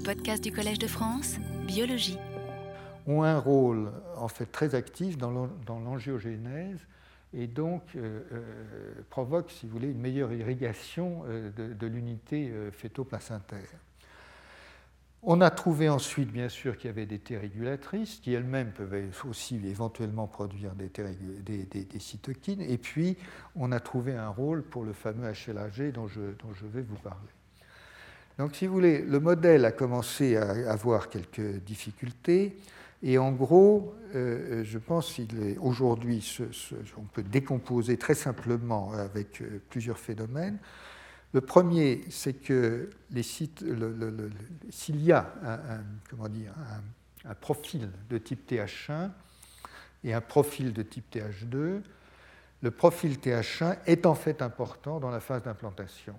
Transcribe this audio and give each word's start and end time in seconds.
Les 0.00 0.14
podcasts 0.14 0.42
du 0.42 0.50
Collège 0.50 0.78
de 0.78 0.86
France, 0.86 1.36
biologie. 1.66 2.16
Ont 3.06 3.22
un 3.22 3.38
rôle 3.38 3.92
en 4.16 4.28
fait 4.28 4.46
très 4.46 4.74
actif 4.74 5.18
dans 5.18 5.50
l'angiogénèse 5.68 6.78
et 7.34 7.46
donc 7.46 7.82
euh, 7.96 8.22
euh, 8.32 8.92
provoquent, 9.10 9.50
si 9.50 9.66
vous 9.66 9.72
voulez, 9.72 9.90
une 9.90 10.00
meilleure 10.00 10.32
irrigation 10.32 11.24
euh, 11.28 11.50
de, 11.50 11.74
de 11.74 11.86
l'unité 11.86 12.50
fœto-placentaire. 12.72 13.68
On 15.22 15.42
a 15.42 15.50
trouvé 15.50 15.90
ensuite, 15.90 16.32
bien 16.32 16.48
sûr, 16.48 16.78
qu'il 16.78 16.86
y 16.86 16.90
avait 16.90 17.04
des 17.04 17.18
T 17.18 17.36
régulatrices 17.36 18.20
qui 18.20 18.32
elles-mêmes 18.32 18.72
peuvent 18.72 19.04
aussi 19.28 19.56
éventuellement 19.66 20.26
produire 20.26 20.72
des, 20.76 21.98
cytokines. 21.98 22.62
Et 22.62 22.78
puis, 22.78 23.18
on 23.54 23.70
a 23.70 23.80
trouvé 23.80 24.16
un 24.16 24.30
rôle 24.30 24.62
pour 24.62 24.82
le 24.82 24.94
fameux 24.94 25.30
HLAG 25.30 25.92
dont 25.92 26.08
je 26.08 26.66
vais 26.72 26.80
vous 26.80 26.96
parler. 26.96 27.28
Donc, 28.40 28.56
si 28.56 28.66
vous 28.66 28.72
voulez, 28.72 29.02
le 29.02 29.20
modèle 29.20 29.66
a 29.66 29.70
commencé 29.70 30.34
à 30.38 30.72
avoir 30.72 31.10
quelques 31.10 31.62
difficultés. 31.62 32.56
Et 33.02 33.18
en 33.18 33.32
gros, 33.32 33.94
euh, 34.14 34.64
je 34.64 34.78
pense 34.78 35.14
qu'aujourd'hui, 35.14 36.26
on 36.96 37.02
peut 37.02 37.22
décomposer 37.22 37.98
très 37.98 38.14
simplement 38.14 38.94
avec 38.94 39.42
euh, 39.42 39.60
plusieurs 39.68 39.98
phénomènes. 39.98 40.56
Le 41.34 41.42
premier, 41.42 42.00
c'est 42.08 42.32
que 42.32 42.88
s'il 43.20 45.02
y 45.02 45.12
a 45.12 45.34
comment 46.08 46.28
dire, 46.30 46.54
un, 47.26 47.34
profil 47.34 47.90
de 48.08 48.16
type 48.16 48.50
TH1 48.50 49.10
et 50.02 50.14
un 50.14 50.22
profil 50.22 50.72
de 50.72 50.80
type 50.80 51.14
TH2, 51.14 51.82
le 52.62 52.70
profil 52.70 53.18
TH1 53.18 53.76
est 53.84 54.06
en 54.06 54.14
fait 54.14 54.40
important 54.40 54.98
dans 54.98 55.10
la 55.10 55.20
phase 55.20 55.42
d'implantation. 55.42 56.16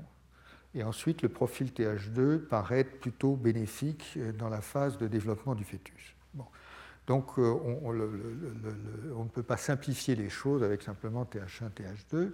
Et 0.73 0.84
ensuite, 0.84 1.21
le 1.21 1.30
profil 1.30 1.71
TH2 1.71 2.39
paraît 2.39 2.84
plutôt 2.85 3.35
bénéfique 3.35 4.17
dans 4.38 4.49
la 4.49 4.62
phase 4.62 4.98
de 4.98 5.07
développement 5.07 5.53
du 5.55 5.63
fœtus. 5.63 6.16
Donc, 7.07 7.40
euh, 7.40 7.51
on, 7.51 7.90
on, 7.90 9.23
ne 9.23 9.29
peut 9.29 9.43
pas 9.43 9.57
simplifier 9.57 10.15
les 10.15 10.29
choses 10.29 10.63
avec 10.63 10.81
simplement 10.81 11.26
TH1, 11.26 11.71
TH2. 11.71 12.31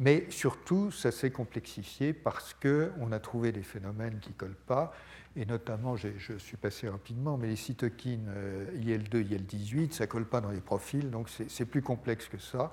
Mais 0.00 0.26
surtout, 0.30 0.90
ça 0.90 1.10
s'est 1.10 1.30
complexifié 1.30 2.12
parce 2.12 2.54
qu'on 2.54 3.12
a 3.12 3.18
trouvé 3.18 3.52
des 3.52 3.62
phénomènes 3.62 4.18
qui 4.20 4.30
ne 4.30 4.34
collent 4.34 4.64
pas, 4.66 4.92
et 5.36 5.44
notamment, 5.44 5.96
je 5.96 6.36
suis 6.38 6.56
passé 6.56 6.88
rapidement, 6.88 7.36
mais 7.36 7.48
les 7.48 7.56
cytokines 7.56 8.28
IL2, 8.76 9.16
euh, 9.16 9.22
IL18, 9.22 9.92
ça 9.92 10.04
ne 10.04 10.08
colle 10.08 10.24
pas 10.24 10.40
dans 10.40 10.50
les 10.50 10.60
profils, 10.60 11.10
donc 11.10 11.28
c'est 11.28 11.64
plus 11.64 11.82
complexe 11.82 12.28
que 12.28 12.38
ça. 12.38 12.72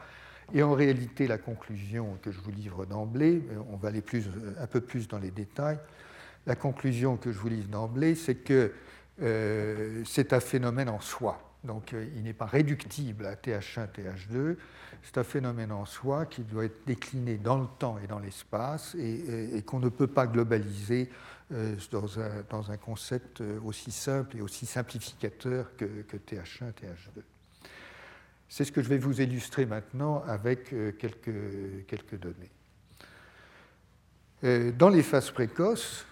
Et 0.53 0.63
en 0.63 0.73
réalité, 0.73 1.27
la 1.27 1.38
conclusion 1.38 2.17
que 2.21 2.31
je 2.31 2.39
vous 2.39 2.51
livre 2.51 2.85
d'emblée, 2.85 3.41
euh, 3.51 3.59
on 3.71 3.77
va 3.77 3.89
aller 3.89 4.01
plus, 4.01 4.27
euh, 4.27 4.53
un 4.59 4.67
peu 4.67 4.81
plus 4.81 5.07
dans 5.07 5.19
les 5.19 5.31
détails, 5.31 5.79
la 6.45 6.55
conclusion 6.55 7.17
que 7.17 7.31
je 7.31 7.37
vous 7.39 7.49
livre 7.49 7.69
d'emblée, 7.69 8.15
c'est 8.15 8.35
que 8.35 8.71
c'est 9.17 10.33
un 10.33 10.39
phénomène 10.41 10.89
en 10.89 10.99
soi. 10.99 11.39
Donc 11.63 11.93
il 11.93 12.21
n'est 12.21 12.33
pas 12.33 12.45
réductible 12.45 13.25
à 13.25 13.35
TH1, 13.35 13.87
TH2, 13.87 14.57
c'est 15.05 15.19
un 15.19 15.23
phénomène 15.23 15.71
en 15.71 15.85
soi 15.85 16.25
qui 16.25 16.41
doit 16.41 16.65
être 16.65 16.85
décliné 16.85 17.37
dans 17.37 17.59
le 17.59 17.67
temps 17.77 17.99
et 18.03 18.07
dans 18.07 18.19
l'espace 18.19 18.95
et, 18.95 19.61
qu'on 19.65 19.80
ne 19.80 19.89
peut 19.89 20.07
pas 20.07 20.25
globaliser 20.25 21.09
euh, 21.52 21.75
dans, 21.91 22.71
un, 22.71 22.77
concept 22.77 23.41
euh, 23.41 23.59
aussi 23.63 23.91
simple 23.91 24.37
et 24.37 24.41
aussi 24.41 24.65
simplificateur 24.65 25.75
que, 25.77 25.85
TH1, 25.85 26.71
TH2. 26.71 27.21
C'est 28.47 28.65
ce 28.65 28.71
que 28.71 28.81
je 28.81 28.89
vais 28.89 28.97
vous 28.97 29.21
illustrer 29.21 29.65
maintenant 29.65 30.23
avec 30.27 30.71
euh, 30.73 30.91
quelques, 30.91 32.19
données. 32.19 32.52
Dans 34.77 34.89
les 34.89 35.02
phases 35.02 35.31
précoces, 35.31 36.05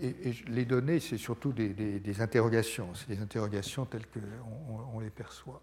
et, 0.00 0.34
les 0.48 0.64
données, 0.64 1.00
c'est 1.00 1.16
surtout 1.16 1.52
des, 1.52 2.20
interrogations, 2.20 2.94
c'est 2.94 3.08
des 3.08 3.22
interrogations 3.22 3.84
telles 3.84 4.06
qu'on 4.06 4.80
on 4.94 5.00
les 5.00 5.10
perçoit. 5.10 5.62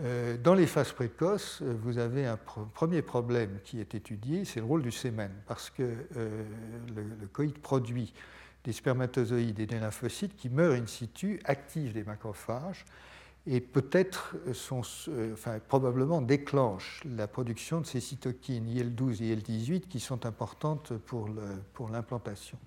Euh, 0.00 0.36
dans 0.36 0.54
les 0.54 0.66
phases 0.66 0.92
précoces, 0.92 1.60
euh, 1.62 1.74
vous 1.82 1.98
avez 1.98 2.24
un 2.24 2.36
premier 2.36 3.02
problème 3.02 3.58
qui 3.64 3.80
est 3.80 3.96
étudié, 3.96 4.44
c'est 4.44 4.60
le 4.60 4.66
rôle 4.66 4.82
du 4.82 4.92
sémen, 4.92 5.32
parce 5.46 5.70
que 5.70 5.82
euh, 5.82 6.44
le, 6.94 7.02
le, 7.20 7.26
coït 7.26 7.58
produit 7.58 8.14
des 8.62 8.72
spermatozoïdes 8.72 9.58
et 9.58 9.66
des 9.66 9.80
lymphocytes 9.80 10.36
qui 10.36 10.50
meurent 10.50 10.74
in 10.74 10.86
situ, 10.86 11.40
activent 11.44 11.92
des 11.92 12.04
macrophages, 12.04 12.84
et 13.46 13.60
peut-être, 13.60 14.36
enfin, 15.32 15.58
probablement 15.68 16.20
déclenchent 16.20 17.02
la 17.04 17.26
production 17.26 17.80
de 17.80 17.86
ces 17.86 18.00
cytokines 18.00 18.66
IL12 18.66 19.22
et 19.22 19.36
IL18 19.36 19.80
qui 19.88 20.00
sont 20.00 20.26
importantes 20.26 20.92
pour 20.98 21.88
l'implantation. 21.90 22.58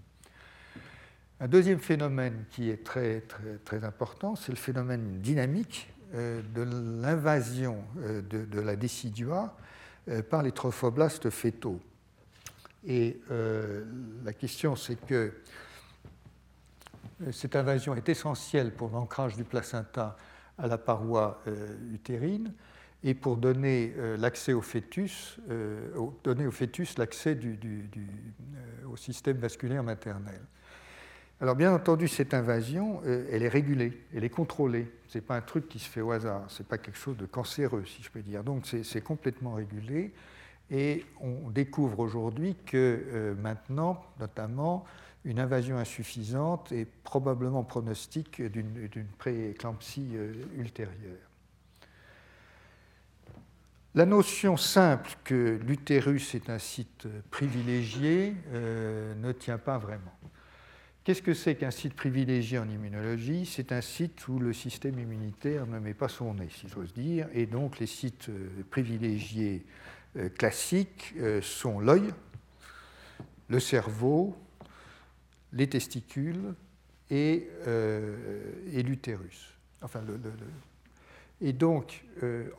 Un 1.44 1.48
deuxième 1.48 1.80
phénomène 1.80 2.46
qui 2.52 2.70
est 2.70 2.84
très, 2.84 3.24
important, 3.82 4.36
c'est 4.36 4.52
le 4.52 4.60
phénomène 4.60 5.22
dynamique 5.22 5.92
euh, 6.14 6.40
de 6.54 6.62
l'invasion 7.02 7.84
euh, 7.98 8.22
de, 8.22 8.60
la 8.60 8.76
décidua 8.76 9.58
euh, 10.08 10.22
par 10.22 10.44
les 10.44 10.52
trophoblastes 10.52 11.32
fétaux. 11.32 11.80
Et 12.86 13.22
la 14.24 14.34
question, 14.34 14.76
c'est 14.76 14.96
que 15.06 15.34
cette 17.32 17.56
invasion 17.56 17.96
est 17.96 18.10
essentielle 18.10 18.72
pour 18.72 18.90
l'ancrage 18.90 19.36
du 19.36 19.44
placenta 19.44 20.18
à 20.62 20.68
la 20.68 20.78
paroi 20.78 21.42
utérine 21.92 22.54
et 23.04 23.14
pour 23.14 23.38
donner 23.38 23.94
l'accès 24.18 24.54
au 24.54 24.62
fœtus, 24.62 25.40
donner 26.24 26.46
au 26.46 26.52
fœtus 26.52 26.98
l'accès 26.98 27.38
au 28.88 28.96
système 28.96 29.38
vasculaire 29.38 29.84
maternel. 29.84 30.42
Alors 31.42 31.56
bien 31.56 31.74
entendu, 31.74 32.08
cette 32.08 32.36
invasion, 32.36 33.02
euh, 33.04 33.26
elle 33.32 33.42
est 33.42 33.48
régulée, 33.48 34.00
elle 34.16 34.24
est 34.24 34.30
contrôlée. 34.30 34.92
Ce 35.08 35.18
n'est 35.18 35.24
pas 35.24 35.36
un 35.36 35.42
truc 35.42 35.68
qui 35.68 35.80
se 35.80 35.90
fait 35.90 36.02
au 36.02 36.12
hasard, 36.12 36.44
ce 36.50 36.62
n'est 36.62 36.68
pas 36.68 36.78
quelque 36.78 37.00
chose 37.00 37.18
de 37.18 37.26
cancéreux, 37.26 37.84
si 37.84 38.04
je 38.04 38.12
peux 38.12 38.22
dire. 38.22 38.44
Donc 38.44 38.68
c'est 38.68 39.02
complètement 39.02 39.56
régulé. 39.56 40.14
Et 40.70 41.04
on 41.20 41.50
découvre 41.50 42.00
aujourd'hui 42.00 42.56
que 42.68 42.78
euh, 42.78 43.34
maintenant, 43.34 44.06
notamment, 44.20 44.86
une 45.24 45.40
invasion 45.40 45.78
insuffisante 45.78 46.72
est 46.72 46.88
probablement 47.04 47.64
pronostique 47.64 48.42
d'une 48.42 49.08
prééclampsie 49.18 50.12
euh, 50.16 50.34
ultérieure. 50.58 51.30
La 53.94 54.06
notion 54.06 54.56
simple 54.58 55.12
que 55.24 55.60
l'utérus 55.66 56.34
est 56.34 56.50
un 56.50 56.60
site 56.60 57.08
privilégié 57.30 58.34
ne 58.54 59.34
tient 59.34 59.58
pas 59.58 59.78
vraiment. 59.78 60.18
Qu'est-ce 61.04 61.24
que 61.24 61.34
c'est 61.34 61.56
qu'un 61.56 61.72
site 61.72 61.96
privilégié 61.96 62.60
en 62.60 62.70
immunologie? 62.70 63.48
C'est 63.48 63.72
un 63.72 63.82
site 63.82 64.28
où 64.28 64.38
le 64.38 64.54
système 64.54 65.00
immunitaire 65.00 65.66
ne 65.66 65.80
met 65.80 65.96
pas 65.96 66.10
son 66.10 66.36
nez, 66.36 66.50
si 66.52 66.68
j'ose 66.68 66.94
dire, 66.94 67.28
et 67.34 67.48
donc 67.48 67.80
les 67.80 67.88
sites 67.88 68.30
euh, 68.30 68.64
privilégiés 68.70 69.66
euh, 70.18 70.30
classiques 70.30 71.16
euh, 71.18 71.42
sont 71.42 71.80
l'œil, 71.80 72.14
le 73.50 73.60
cerveau, 73.60 74.36
les 75.54 75.68
testicules 75.68 76.54
et, 77.10 77.48
l'utérus. 78.74 79.54
Enfin, 79.82 80.02
le, 80.08 80.20
et 81.42 81.54
donc, 81.54 82.04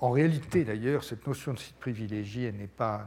en 0.00 0.10
réalité, 0.10 0.64
d'ailleurs, 0.64 1.04
cette 1.04 1.26
notion 1.26 1.54
de 1.54 1.58
site 1.58 1.76
privilégié 1.76 2.50
n'est 2.52 2.66
pas, 2.66 3.06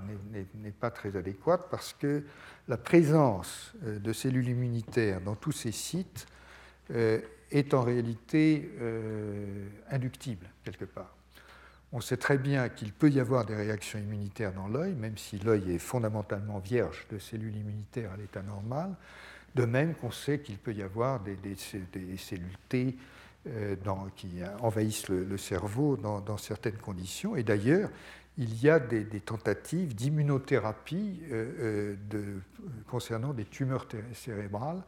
pas, 0.79 0.90
très 0.90 1.16
adéquate 1.18 1.68
parce 1.69 1.94
que 1.94 2.23
la 2.68 2.78
présence 2.78 3.73
euh, 3.84 4.00
de 4.00 4.13
cellules 4.13 4.50
immunitaires 4.50 5.22
dans 5.22 5.35
tous 5.35 5.51
ces 5.51 5.72
sites 5.72 6.28
euh, 6.91 7.19
est 7.52 7.73
en 7.73 7.81
réalité 7.81 8.72
euh, 8.79 9.67
inductible 9.90 10.47
quelque 10.63 10.85
part. 10.85 11.16
On 11.91 12.02
sait 12.02 12.17
très 12.17 12.38
bien 12.38 12.69
qu'il 12.69 12.91
peut 12.91 13.09
y 13.09 13.19
avoir 13.19 13.46
des 13.46 13.56
réactions 13.56 14.00
immunitaires 14.00 14.53
dans 14.53 14.67
l'œil, 14.67 14.94
même 14.96 15.17
si 15.17 15.38
l'œil 15.38 15.75
est 15.75 15.79
fondamentalement 15.79 16.59
vierge 16.59 17.06
de 17.12 17.19
cellules 17.19 17.56
immunitaires 17.56 18.12
à 18.12 18.17
l'état 18.17 18.41
normal, 18.41 18.96
de 19.56 19.66
même 19.66 19.96
qu'on 19.96 20.12
sait 20.12 20.40
qu'il 20.40 20.58
peut 20.58 20.74
y 20.74 20.84
avoir 20.84 21.22
des, 21.22 21.38
cellules 22.18 22.58
T 22.70 22.97
qui 24.16 24.29
envahissent 24.59 25.08
le, 25.09 25.38
cerveau 25.38 25.97
dans, 25.97 26.38
certaines 26.38 26.78
conditions. 26.78 27.35
Et 27.35 27.44
d'ailleurs, 27.44 27.90
il 28.38 28.62
y 28.62 28.70
a 28.70 28.79
des, 28.79 29.06
tentatives 29.22 29.96
d'immunothérapie 29.96 31.22
euh, 31.32 31.96
euh, 32.14 32.40
concernant 32.88 33.34
des 33.34 33.46
tumeurs 33.46 33.88
cérébrales 34.14 34.84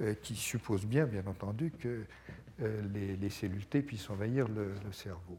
euh, 0.00 0.14
qui 0.20 0.34
supposent 0.34 0.86
bien, 0.86 1.06
bien 1.06 1.24
entendu, 1.26 1.72
que 1.78 2.04
les, 2.92 3.30
cellules 3.30 3.66
T 3.66 3.82
puissent 3.82 4.10
envahir 4.10 4.48
le, 4.48 4.72
cerveau. 4.90 5.38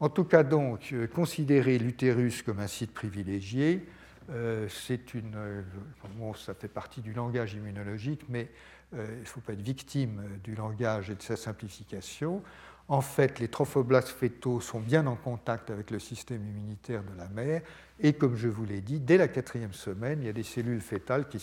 En 0.00 0.08
tout 0.08 0.24
cas, 0.24 0.42
donc, 0.42 0.94
considérer 1.14 1.78
l'utérus 1.78 2.42
comme 2.42 2.60
un 2.60 2.66
site 2.66 2.94
privilégié, 2.94 3.86
c'est 4.68 5.14
une. 5.14 5.64
Bon, 6.16 6.34
ça 6.34 6.54
fait 6.54 6.68
partie 6.68 7.00
du 7.00 7.12
langage 7.12 7.54
immunologique, 7.54 8.24
mais 8.28 8.48
il 8.92 9.20
ne 9.20 9.24
faut 9.24 9.40
pas 9.40 9.52
être 9.54 9.62
victime 9.62 10.22
du 10.44 10.54
langage 10.54 11.10
et 11.10 11.14
de 11.14 11.22
sa 11.22 11.36
simplification. 11.36 12.42
En 12.88 13.00
fait, 13.00 13.38
les 13.38 13.48
trophoblastes 13.48 14.08
fétaux 14.08 14.60
sont 14.60 14.80
bien 14.80 15.06
en 15.06 15.16
contact 15.16 15.70
avec 15.70 15.90
le 15.90 15.98
système 15.98 16.44
immunitaire 16.44 17.02
de 17.02 17.16
la 17.16 17.28
mère, 17.28 17.62
et 18.00 18.12
comme 18.12 18.36
je 18.36 18.48
vous 18.48 18.64
l'ai 18.64 18.80
dit, 18.80 19.00
dès 19.00 19.16
la 19.16 19.28
quatrième 19.28 19.72
semaine, 19.72 20.20
il 20.20 20.26
y 20.26 20.28
a 20.28 20.32
des 20.32 20.42
cellules 20.42 20.80
fétales 20.80 21.28
qui, 21.28 21.38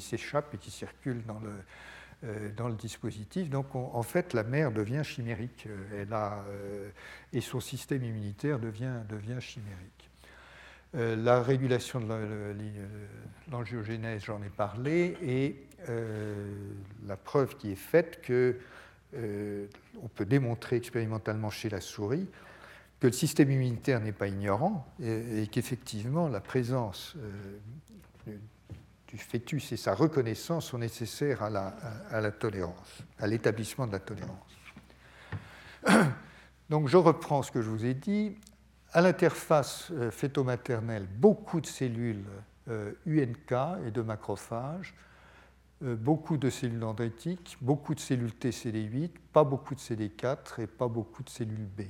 s'échappent 0.00 0.54
et 0.54 0.58
qui 0.58 0.70
circulent 0.70 1.24
dans 1.26 1.40
dans 2.56 2.68
le 2.68 2.74
dispositif. 2.74 3.48
Donc 3.48 3.74
en 3.74 4.02
fait, 4.02 4.34
la 4.34 4.42
mère 4.42 4.72
devient 4.72 5.02
chimérique 5.04 5.68
et 7.32 7.40
son 7.40 7.60
système 7.60 8.02
immunitaire 8.02 8.58
devient, 8.58 9.02
devient 9.08 9.40
chimérique. 9.40 9.97
La 10.94 11.42
régulation 11.42 12.00
de 12.00 12.54
l'angiogénèse, 13.50 14.24
j'en 14.24 14.42
ai 14.42 14.48
parlé, 14.48 15.16
et 15.22 15.56
la 17.06 17.16
preuve 17.16 17.56
qui 17.56 17.72
est 17.72 17.76
faite 17.76 18.20
que 18.22 18.56
on 19.14 20.08
peut 20.14 20.26
démontrer 20.26 20.76
expérimentalement 20.76 21.50
chez 21.50 21.68
la 21.68 21.80
souris 21.80 22.26
que 23.00 23.06
le 23.06 23.12
système 23.12 23.50
immunitaire 23.50 24.00
n'est 24.00 24.12
pas 24.12 24.26
ignorant 24.26 24.86
et, 25.00 25.46
qu'effectivement 25.50 26.28
la 26.28 26.40
présence 26.40 27.14
euh, 27.16 28.36
du 29.06 29.18
fœtus 29.18 29.72
et 29.72 29.76
sa 29.76 29.94
reconnaissance 29.94 30.66
sont 30.66 30.78
nécessaires 30.78 31.42
à 31.42 32.20
la 32.20 32.30
tolérance, 32.30 33.02
à 33.18 33.26
l'établissement 33.26 33.86
de 33.86 33.92
la 33.92 34.00
tolérance. 34.00 34.58
Donc 36.70 36.88
je 36.88 36.96
reprends 36.96 37.42
ce 37.42 37.50
que 37.50 37.62
je 37.62 37.70
vous 37.70 37.86
ai 37.86 37.94
dit. 37.94 38.36
À 38.92 39.02
l'interface 39.02 39.90
euh, 39.92 40.10
fœto-maternelle, 40.10 41.06
beaucoup 41.06 41.60
de 41.60 41.66
cellules 41.66 42.24
UNK 43.06 43.52
euh, 43.52 43.86
et 43.86 43.90
de 43.90 44.02
macrophages, 44.02 44.94
beaucoup 45.80 46.38
de 46.38 46.50
cellules 46.50 46.80
dendritiques, 46.80 47.56
beaucoup 47.60 47.94
de 47.94 48.00
cellules 48.00 48.32
TCD8, 48.32 49.10
pas 49.32 49.44
beaucoup 49.44 49.76
de 49.76 49.80
CD4 49.80 50.60
et 50.62 50.66
pas 50.66 50.88
beaucoup 50.88 51.22
de 51.22 51.28
cellules 51.28 51.68
B. 51.68 51.82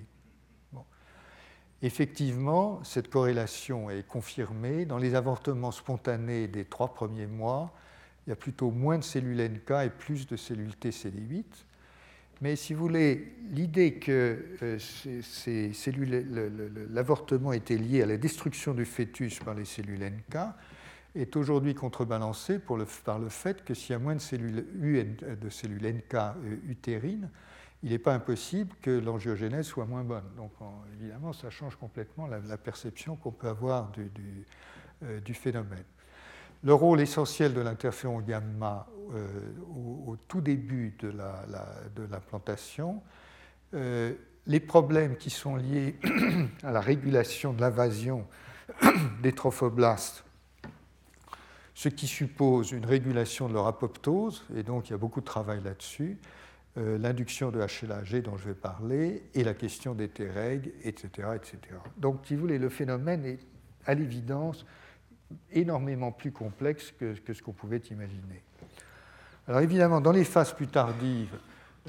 Effectivement, 1.81 2.83
cette 2.83 3.09
corrélation 3.09 3.89
est 3.89 4.06
confirmée. 4.06 4.85
Dans 4.85 4.99
les 4.99 5.15
avortements 5.15 5.71
spontanés 5.71 6.49
des 6.49 6.65
trois 6.65 6.93
premiers 6.93 7.29
mois, 7.29 7.73
il 8.27 8.31
y 8.31 8.33
a 8.33 8.37
plutôt 8.37 8.73
moins 8.73 8.99
de 8.99 9.05
cellules 9.05 9.41
NK 9.41 9.71
et 9.87 9.91
plus 9.91 10.27
de 10.27 10.37
cellules 10.37 10.73
TCD8. 10.73 11.45
Mais 12.40 12.55
si 12.55 12.73
vous 12.73 12.82
voulez, 12.82 13.32
l'idée 13.50 13.94
que 13.94 14.44
euh, 14.62 14.79
l'avortement 16.90 17.52
était 17.52 17.76
lié 17.76 18.02
à 18.02 18.06
la 18.06 18.17
destruction 18.17 18.75
du 18.75 18.85
fœtus 18.85 19.40
par 19.40 19.55
les 19.55 19.64
cellules 19.64 20.05
NK 20.05 20.38
est 21.14 21.35
aujourd'hui 21.37 21.75
contrebalancée 21.75 22.61
par 22.61 23.19
le 23.19 23.29
fait 23.29 23.64
que 23.64 23.75
s'il 23.75 23.93
y 23.93 23.94
a 23.94 23.99
moins 23.99 24.14
de 24.14 24.20
cellules, 24.20 24.64
de 25.40 25.49
cellules 25.49 25.94
NK 25.94 26.14
euh, 26.14 26.56
utérines, 26.69 27.29
il 27.82 27.90
n'est 27.90 27.99
pas 27.99 28.14
impossible 28.14 28.75
que 28.82 28.90
l'angiogénèse 28.90 29.67
soit 29.67 29.87
moins 29.87 30.05
bonne. 30.05 30.25
Donc 30.37 30.52
évidemment, 31.00 31.32
ça 31.32 31.50
change 31.50 31.76
complètement 31.76 32.26
la, 32.26 32.58
perception 32.58 33.17
qu'on 33.17 33.31
peut 33.31 33.49
avoir 33.49 33.93
euh, 35.05 35.20
du, 35.20 35.35
phénomène. 35.35 35.85
Le 36.63 36.75
rôle 36.75 37.01
essentiel 37.01 37.55
de 37.55 37.61
l'interféron 37.61 38.21
gamma 38.21 38.89
euh, 39.15 39.29
au, 40.07 40.17
tout 40.29 40.41
début 40.41 40.97
de 41.01 41.13
l'implantation, 42.11 43.03
euh, 43.75 44.13
les 44.47 44.61
problèmes 44.61 45.17
qui 45.17 45.31
sont 45.31 45.57
liés 45.57 45.97
à 46.63 46.73
la 46.73 46.81
régulation 46.81 47.53
de 47.53 47.61
l'invasion 47.61 48.27
des 49.23 49.33
trophoblastes, 49.33 50.25
ce 51.75 51.89
qui 51.89 52.07
suppose 52.07 52.73
une 52.73 52.85
régulation 52.85 53.49
de 53.49 53.55
leur 53.55 53.67
apoptose, 53.67 54.45
et 54.57 54.63
donc 54.63 54.89
il 54.89 54.93
y 54.93 54.95
a 54.95 54.99
beaucoup 54.99 55.21
de 55.21 55.27
travail 55.27 55.63
là-dessus, 55.63 56.19
euh, 56.77 56.99
l'induction 56.99 57.51
de 57.51 57.61
HLA-G 57.61 58.21
dont 58.21 58.37
je 58.37 58.49
vais 58.49 58.55
parler 58.55 59.23
et 59.35 59.45
la 59.45 59.55
question 59.55 59.95
des 59.95 60.09
Treg, 60.09 60.73
etc., 60.83 61.29
etc. 61.35 61.59
Donc, 61.97 62.21
si 62.25 62.35
vous 62.35 62.43
voulez, 62.43 62.59
le 62.59 62.69
phénomène 62.69 63.25
est 63.25 63.41
à 63.87 63.95
l'évidence 63.95 64.67
énormément 65.53 66.13
plus 66.13 66.33
complexe 66.33 66.93
que, 66.99 67.15
ce 67.15 67.43
qu'on 67.43 67.53
pouvait 67.53 67.83
imaginer. 67.91 68.43
Alors 69.47 69.61
évidemment, 69.61 70.01
dans 70.01 70.13
les 70.13 70.25
phases 70.25 70.53
plus 70.53 70.69
tardives, 70.69 71.37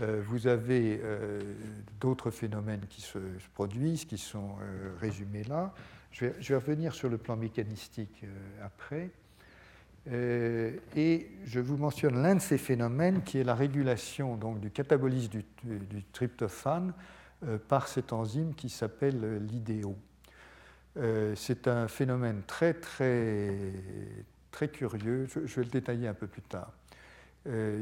euh, 0.01 0.21
vous 0.25 0.47
avez 0.47 1.01
euh, 1.03 1.41
d'autres 1.99 2.31
phénomènes 2.31 2.85
qui 2.89 3.01
se, 3.01 3.19
produisent, 3.53 4.05
qui 4.05 4.17
sont 4.17 4.55
résumés 4.99 5.43
là. 5.43 5.73
Je 6.11 6.25
vais, 6.25 6.55
revenir 6.55 6.93
sur 6.93 7.07
le 7.07 7.17
plan 7.17 7.35
mécanistique 7.35 8.25
après. 8.63 9.11
Euh, 10.07 10.71
et 10.95 11.29
je 11.45 11.59
vous 11.59 11.77
mentionne 11.77 12.21
l'un 12.21 12.35
de 12.35 12.39
ces 12.39 12.57
phénomènes 12.57 13.21
qui 13.23 13.37
est 13.37 13.43
la 13.43 13.55
régulation 13.55 14.37
donc, 14.37 14.59
du 14.59 14.71
catabolisme 14.71 15.41
du, 15.63 16.03
tryptophane 16.13 16.93
euh, 17.45 17.57
par 17.67 17.87
cet 17.87 18.13
enzyme 18.13 18.53
qui 18.55 18.69
s'appelle 18.69 19.45
l'IDO. 19.45 19.95
Euh, 20.97 21.33
c'est 21.35 21.67
un 21.67 21.87
phénomène 21.87 22.41
très 22.47 22.75
curieux, 24.71 25.27
je, 25.27 25.39
vais 25.39 25.63
le 25.63 25.69
détailler 25.69 26.07
un 26.07 26.13
peu 26.13 26.27
plus 26.27 26.41
tard, 26.41 26.73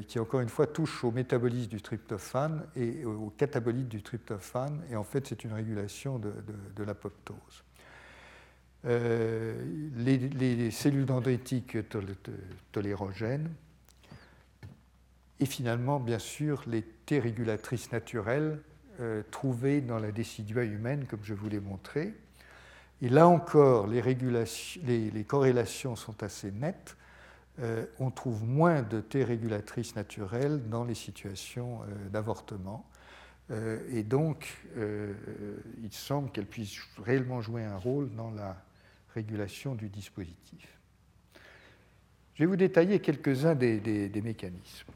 qui 0.07 0.19
encore 0.19 0.41
une 0.41 0.49
fois 0.49 0.67
touche 0.67 1.03
au 1.03 1.11
métabolisme 1.11 1.69
du 1.69 1.81
tryptophane 1.81 2.65
et 2.75 3.03
au 3.05 3.33
catabolite 3.35 3.87
du 3.87 4.01
tryptophane, 4.03 4.83
et 4.91 4.95
en 4.95 5.03
fait 5.03 5.27
c'est 5.27 5.43
une 5.43 5.53
régulation 5.53 6.19
de, 6.19 6.83
l'apoptose. 6.83 7.63
Euh, 8.85 9.55
les, 9.95 10.71
cellules 10.71 11.05
dendritiques 11.05 11.77
tolérogènes, 12.71 13.49
et 15.39 15.45
finalement, 15.45 15.99
bien 15.99 16.19
sûr, 16.19 16.63
les 16.67 16.81
T 16.81 17.19
régulatrices 17.19 17.91
naturelles 17.91 18.59
euh, 18.99 19.21
trouvées 19.29 19.81
dans 19.81 19.99
la 19.99 20.11
décidua 20.11 20.63
humaine, 20.63 21.05
comme 21.07 21.19
je 21.23 21.33
vous 21.33 21.47
l'ai 21.47 21.59
montré. 21.59 22.13
Et 23.01 23.09
là 23.09 23.27
encore, 23.27 23.87
les, 23.87 25.23
corrélations 25.27 25.95
sont 25.95 26.23
assez 26.23 26.51
nettes. 26.51 26.97
Euh, 27.59 27.85
on 27.99 28.11
trouve 28.11 28.43
moins 28.43 28.81
de 28.81 29.01
T 29.01 29.23
régulatrices 29.23 29.95
naturelles 29.95 30.67
dans 30.69 30.83
les 30.83 30.95
situations 30.95 31.81
d'avortement. 32.11 32.85
et 33.91 34.03
donc, 34.03 34.57
il 34.75 35.93
semble 35.93 36.31
qu'elles 36.31 36.47
puissent 36.47 36.79
réellement 36.97 37.41
jouer 37.41 37.63
un 37.63 37.77
rôle 37.77 38.09
dans 38.15 38.31
la 38.31 38.57
régulation 39.13 39.73
du 39.73 39.89
dispositif. 39.89 40.77
Je 42.37 42.43
vais 42.43 42.47
vous 42.47 42.55
détailler 42.55 42.99
quelques-uns 42.99 43.55
des, 43.55 44.21
mécanismes. 44.23 44.91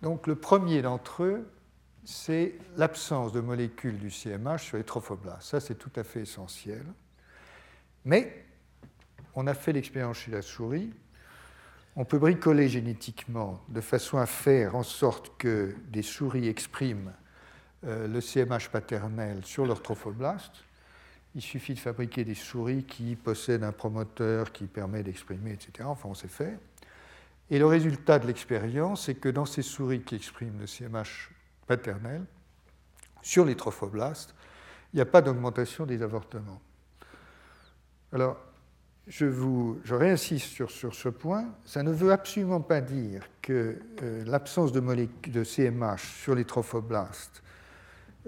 Donc, 0.00 0.26
le 0.26 0.34
premier 0.34 0.80
d'entre 0.80 1.22
eux, 1.22 1.46
c'est 2.10 2.54
l'absence 2.76 3.32
de 3.32 3.40
molécules 3.40 3.98
du 3.98 4.10
CMH 4.10 4.60
sur 4.60 4.76
les 4.78 4.84
trophoblastes. 4.84 5.42
Ça, 5.42 5.60
c'est 5.60 5.74
tout 5.74 5.92
à 5.96 6.04
fait 6.04 6.20
essentiel. 6.20 6.84
Mais 8.06 8.46
on 9.34 9.46
a 9.46 9.52
fait 9.52 9.72
l'expérience 9.72 10.16
chez 10.16 10.30
la 10.30 10.40
souris. 10.40 10.90
On 11.96 12.06
peut 12.06 12.18
bricoler 12.18 12.68
génétiquement 12.68 13.60
de 13.68 13.82
façon 13.82 14.16
à 14.16 14.24
faire 14.24 14.74
en 14.74 14.82
sorte 14.82 15.36
que 15.36 15.74
des 15.88 16.02
souris 16.02 16.48
expriment 16.48 17.12
euh, 17.84 18.08
le 18.08 18.20
CMH 18.22 18.70
paternel 18.70 19.44
sur 19.44 19.66
leurs 19.66 19.82
trophoblastes 19.82 20.64
il 21.34 21.42
suffit 21.42 21.74
de 21.74 21.78
fabriquer 21.78 22.24
des 22.24 22.34
souris 22.34 22.84
qui 22.84 23.14
possèdent 23.14 23.62
un 23.62 23.72
promoteur 23.72 24.50
qui 24.50 24.64
permet 24.64 25.02
d'exprimer, 25.02 25.52
etc. 25.52 25.84
Enfin, 25.84 26.08
on 26.08 26.14
sait 26.14 26.26
fait. 26.26 26.58
Et 27.50 27.58
le 27.58 27.66
résultat 27.66 28.18
de 28.18 28.26
l'expérience, 28.26 29.06
c'est 29.06 29.14
que 29.14 29.28
dans 29.28 29.44
ces 29.44 29.62
souris 29.62 30.00
qui 30.00 30.16
expriment 30.16 30.58
le 30.58 30.66
CMH 30.66 31.30
paternel, 31.68 32.24
sur 33.22 33.44
les 33.44 33.54
trophoblastes, 33.54 34.34
il 34.92 34.96
n'y 34.96 35.02
a 35.02 35.06
pas 35.06 35.22
d'augmentation 35.22 35.86
des 35.86 36.02
avortements. 36.02 36.60
Alors, 38.12 38.38
je, 39.06 39.94
réinsiste 39.94 40.46
sur, 40.46 40.70
sur, 40.70 40.94
ce 40.94 41.08
point. 41.08 41.46
Ça 41.64 41.82
ne 41.82 41.90
veut 41.90 42.12
absolument 42.12 42.60
pas 42.60 42.80
dire 42.80 43.22
que 43.40 43.78
euh, 44.02 44.24
l'absence 44.26 44.72
de, 44.72 44.80
de 44.80 45.44
CMH 45.44 46.22
sur 46.22 46.34
les 46.34 46.44
trophoblastes 46.44 47.42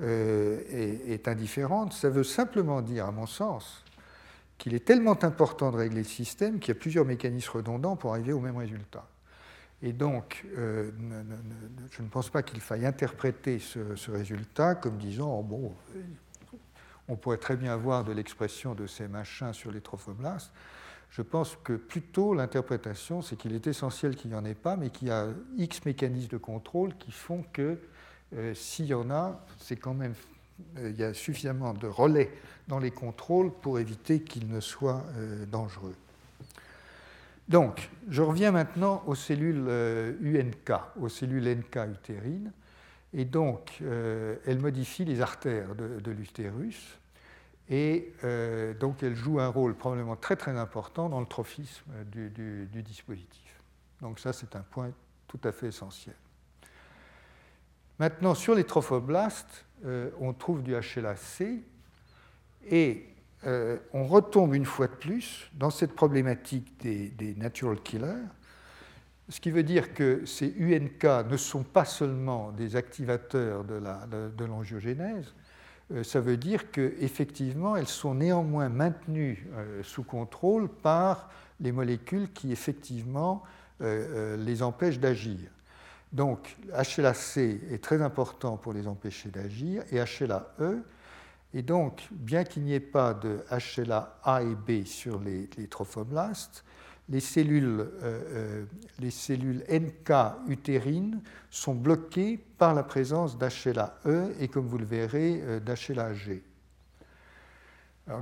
euh, 0.00 0.61
est, 1.06 1.28
indifférente, 1.28 1.92
ça 1.92 2.09
veut 2.09 2.25
simplement 2.25 2.80
dire, 2.80 3.06
à 3.06 3.11
mon 3.11 3.26
sens, 3.26 3.85
qu'il 4.56 4.75
est 4.75 4.85
tellement 4.85 5.23
important 5.23 5.70
de 5.70 5.76
régler 5.76 5.99
le 5.99 6.04
système 6.04 6.59
qu'il 6.59 6.75
y 6.75 6.76
a 6.76 6.80
plusieurs 6.80 7.04
mécanismes 7.04 7.59
redondants 7.59 7.97
pour 7.97 8.12
arriver 8.12 8.32
au 8.32 8.40
même 8.40 8.56
résultat. 8.56 9.06
Et 9.83 9.93
donc, 9.93 10.45
euh, 10.59 10.91
je 11.91 12.03
ne 12.03 12.09
pense 12.09 12.29
pas 12.29 12.43
qu'il 12.43 12.61
faille 12.61 12.85
interpréter 12.85 13.59
ce, 13.59 14.11
résultat 14.11 14.75
comme 14.75 14.99
disant, 14.99 15.39
oh, 15.39 15.43
bon, 15.43 15.73
on 17.09 17.17
pourrait 17.17 17.39
très 17.39 17.57
bien 17.57 17.73
avoir 17.73 18.05
de 18.05 18.13
l'expression 18.13 18.75
de 18.75 18.87
ces 18.87 19.09
machins 19.09 19.53
sur 19.55 19.73
les 19.73 19.81
trophoblastes. 19.81 20.53
Je 21.09 21.23
pense 21.23 21.57
que 21.65 21.73
plutôt 21.73 22.35
l'interprétation, 22.35 23.23
c'est 23.23 23.37
qu'il 23.37 23.55
est 23.55 23.67
essentiel 23.67 24.17
qu'il 24.17 24.31
n'y 24.31 24.37
en 24.37 24.45
ait 24.45 24.55
pas, 24.55 24.77
mais 24.77 24.91
qu'il 24.91 25.09
y 25.09 25.11
a 25.11 25.29
X 25.57 25.85
mécanismes 25.85 26.29
de 26.29 26.37
contrôle 26.37 26.95
qui 26.99 27.11
font 27.11 27.45
que 27.53 27.79
euh, 28.37 28.55
s'il 28.55 28.87
y 28.87 28.95
en 28.95 29.11
a, 29.11 29.45
c'est 29.59 29.77
quand 29.77 29.95
même 29.95 30.15
euh, 30.77 30.91
il 30.91 31.01
y 31.01 31.03
a 31.03 31.15
suffisamment 31.15 31.73
de 31.73 31.89
relais 31.89 32.31
dans 32.69 32.79
les 32.79 32.93
contrôles 32.93 33.51
pour 33.51 33.81
éviter 33.81 34.23
qu'ils 34.23 34.49
ne 34.49 34.61
soient 34.61 35.05
dangereux. 35.51 35.97
Donc, 37.50 37.90
je 38.09 38.23
reviens 38.23 38.52
maintenant 38.52 39.02
aux 39.07 39.16
cellules 39.16 39.69
UNK, 40.23 40.73
aux 41.00 41.09
cellules 41.09 41.49
NK 41.49 41.76
utérines. 41.92 42.52
Et 43.12 43.25
donc, 43.25 43.83
elles 43.83 44.61
modifient 44.61 45.04
les 45.04 45.21
artères 45.21 45.75
de, 45.75 46.11
l'utérus. 46.12 46.97
Et 47.69 48.12
donc, 48.78 49.02
elles 49.02 49.16
jouent 49.16 49.40
un 49.40 49.49
rôle 49.49 49.75
probablement 49.75 50.14
très 50.14 50.37
très 50.37 50.57
important 50.57 51.09
dans 51.09 51.19
le 51.19 51.26
trophisme 51.26 51.90
du 52.12 52.83
dispositif. 52.85 53.61
Donc 54.00 54.21
ça, 54.21 54.33
c'est 54.33 54.54
un 54.54 54.62
point 54.62 54.92
tout 55.26 55.40
à 55.45 55.50
fait 55.50 55.69
essentiel. 55.69 56.14
Maintenant, 57.99 58.35
sur 58.35 58.54
les 58.54 58.64
trophoblastes, 58.64 59.66
on 60.21 60.33
trouve 60.33 60.62
du 60.62 60.73
HLA-C 60.73 61.64
et 62.71 63.09
on 63.44 64.04
retombe 64.04 64.54
une 64.54 64.66
fois 64.66 64.87
de 64.87 64.94
plus 64.94 65.50
dans 65.54 65.70
cette 65.70 65.94
problématique 65.94 66.78
des 66.80 67.35
natural 67.37 67.80
killers 67.80 68.26
ce 69.30 69.40
qui 69.40 69.50
veut 69.50 69.62
dire 69.62 69.94
que 69.94 70.26
ces 70.26 70.52
UNK 70.59 71.04
ne 71.30 71.37
sont 71.37 71.62
pas 71.62 71.85
seulement 71.85 72.50
des 72.50 72.75
activateurs 72.76 73.64
de 73.64 74.44
l'angiogénèse, 74.44 75.32
euh, 75.92 76.02
ça 76.02 76.20
veut 76.20 76.37
dire 76.37 76.70
qu'effectivement, 76.70 77.76
elles 77.76 77.88
sont 77.88 78.14
néanmoins 78.14 78.68
maintenues 78.68 79.47
euh, 79.54 79.82
sous 79.82 80.02
contrôle 80.02 80.68
par 80.68 81.30
les 81.61 81.73
molécules 81.73 82.32
qui 82.32 82.52
effectivement 82.52 83.42
euh, 83.82 84.37
les 84.37 84.62
empêchent 84.62 84.99
d'agir. 84.99 85.38
Donc 86.12 86.56
HLA-C 86.73 87.61
est 87.70 87.82
très 87.82 88.02
important 88.02 88.56
pour 88.56 88.73
les 88.73 88.88
empêcher 88.88 89.28
d'agir 89.28 89.85
et 89.92 89.99
HLA-E. 89.99 90.82
Et 91.52 91.62
donc, 91.62 92.09
bien 92.12 92.45
qu'il 92.45 92.62
n'y 92.62 92.75
ait 92.75 92.80
pas 92.80 93.12
de 93.14 93.40
HLA-A 93.50 94.42
et 94.42 94.54
B 94.54 94.85
sur 94.85 95.19
les, 95.21 95.49
les 95.57 95.66
trophoblastes, 95.66 96.64
les 97.11 97.21
cellules, 97.21 97.90
euh, 98.02 98.64
euh, 99.02 99.80
NK 99.80 100.12
utérines 100.49 101.21
sont 101.50 101.75
bloquées 101.75 102.38
par 102.57 102.73
la 102.73 102.85
présence 102.85 103.37
d'HLA-E 103.37 104.33
et, 104.38 104.47
comme 104.47 104.66
vous 104.66 104.78
le 104.78 104.85
verrez, 104.85 105.42
euh, 105.42 105.61
d'HLA-G. 105.61 106.42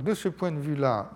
de 0.03 0.13
ce 0.13 0.29
point 0.29 0.51
de 0.51 0.59
vue-là, 0.59 1.11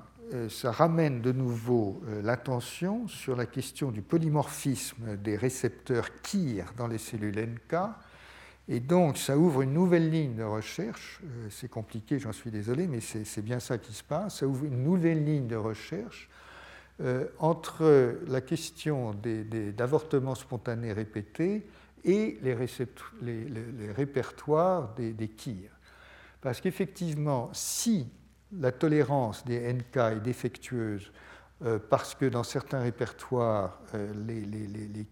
ça 0.49 0.71
ramène 0.71 1.21
de 1.21 1.31
nouveau 1.31 2.01
l'attention 2.23 3.07
sur 3.07 3.35
la 3.35 3.45
question 3.45 3.91
du 3.91 4.01
polymorphisme 4.01 5.17
des 5.17 5.35
récepteurs 5.35 6.07
KIR 6.21 6.73
dans 6.75 6.87
les 6.87 6.97
cellules 6.97 7.37
NK. 7.37 7.75
Et 8.69 8.79
donc, 8.79 9.17
ça 9.17 9.37
ouvre 9.37 9.61
une 9.61 9.73
nouvelle 9.73 10.09
ligne 10.09 10.35
de 10.35 10.43
recherche. 10.43 11.19
C'est 11.49 11.69
compliqué, 11.69 12.19
j'en 12.19 12.31
suis 12.31 12.49
désolé, 12.49 12.87
mais 12.87 13.01
c'est 13.01 13.41
bien 13.41 13.59
ça 13.59 13.77
qui 13.77 13.93
se 13.93 14.03
passe. 14.03 14.39
Ça 14.39 14.47
ouvre 14.47 14.65
une 14.65 14.83
nouvelle 14.83 15.23
ligne 15.23 15.47
de 15.47 15.55
recherche 15.55 16.29
euh, 17.01 17.27
entre 17.39 18.19
la 18.27 18.39
question 18.39 19.13
d'avortements 19.75 20.35
spontanés 20.35 20.93
répétés 20.93 21.67
et 22.05 22.37
les, 22.41 22.53
répertoires 23.91 24.93
des, 24.95 25.11
des 25.11 25.31
Parce 26.39 26.61
qu'effectivement, 26.61 27.49
si 27.51 28.07
la 28.57 28.71
tolérance 28.71 29.43
des 29.45 29.73
NK 29.73 29.97
est 29.97 30.19
défectueuse, 30.21 31.11
euh, 31.11 31.32
parce 31.89 32.15
que 32.15 32.25
dans 32.25 32.43
certains 32.43 32.81
répertoires, 32.81 33.79
euh, 33.95 34.13
les, 34.25 34.41
les, 34.41 35.07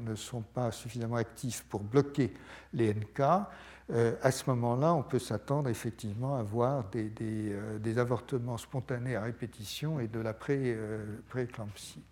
ne 0.00 0.14
sont 0.14 0.42
pas 0.42 0.70
suffisamment 0.70 1.16
actifs 1.16 1.64
pour 1.64 1.82
bloquer 1.82 2.32
les 2.72 2.94
NK, 2.94 3.20
euh, 3.92 4.14
à 4.20 4.32
ce 4.32 4.50
moment-là, 4.50 4.94
on 4.94 5.02
peut 5.02 5.20
s'attendre 5.20 5.68
effectivement 5.68 6.36
à 6.36 6.42
voir 6.42 6.84
des, 6.90 7.12
euh, 7.20 7.98
avortements 7.98 8.58
spontanés 8.58 9.14
à 9.14 9.22
répétition 9.22 10.00
et 10.00 10.08
de 10.08 10.18
la 10.18 10.34
euh, 10.50 11.04
pré-éclampsie. 11.28 12.02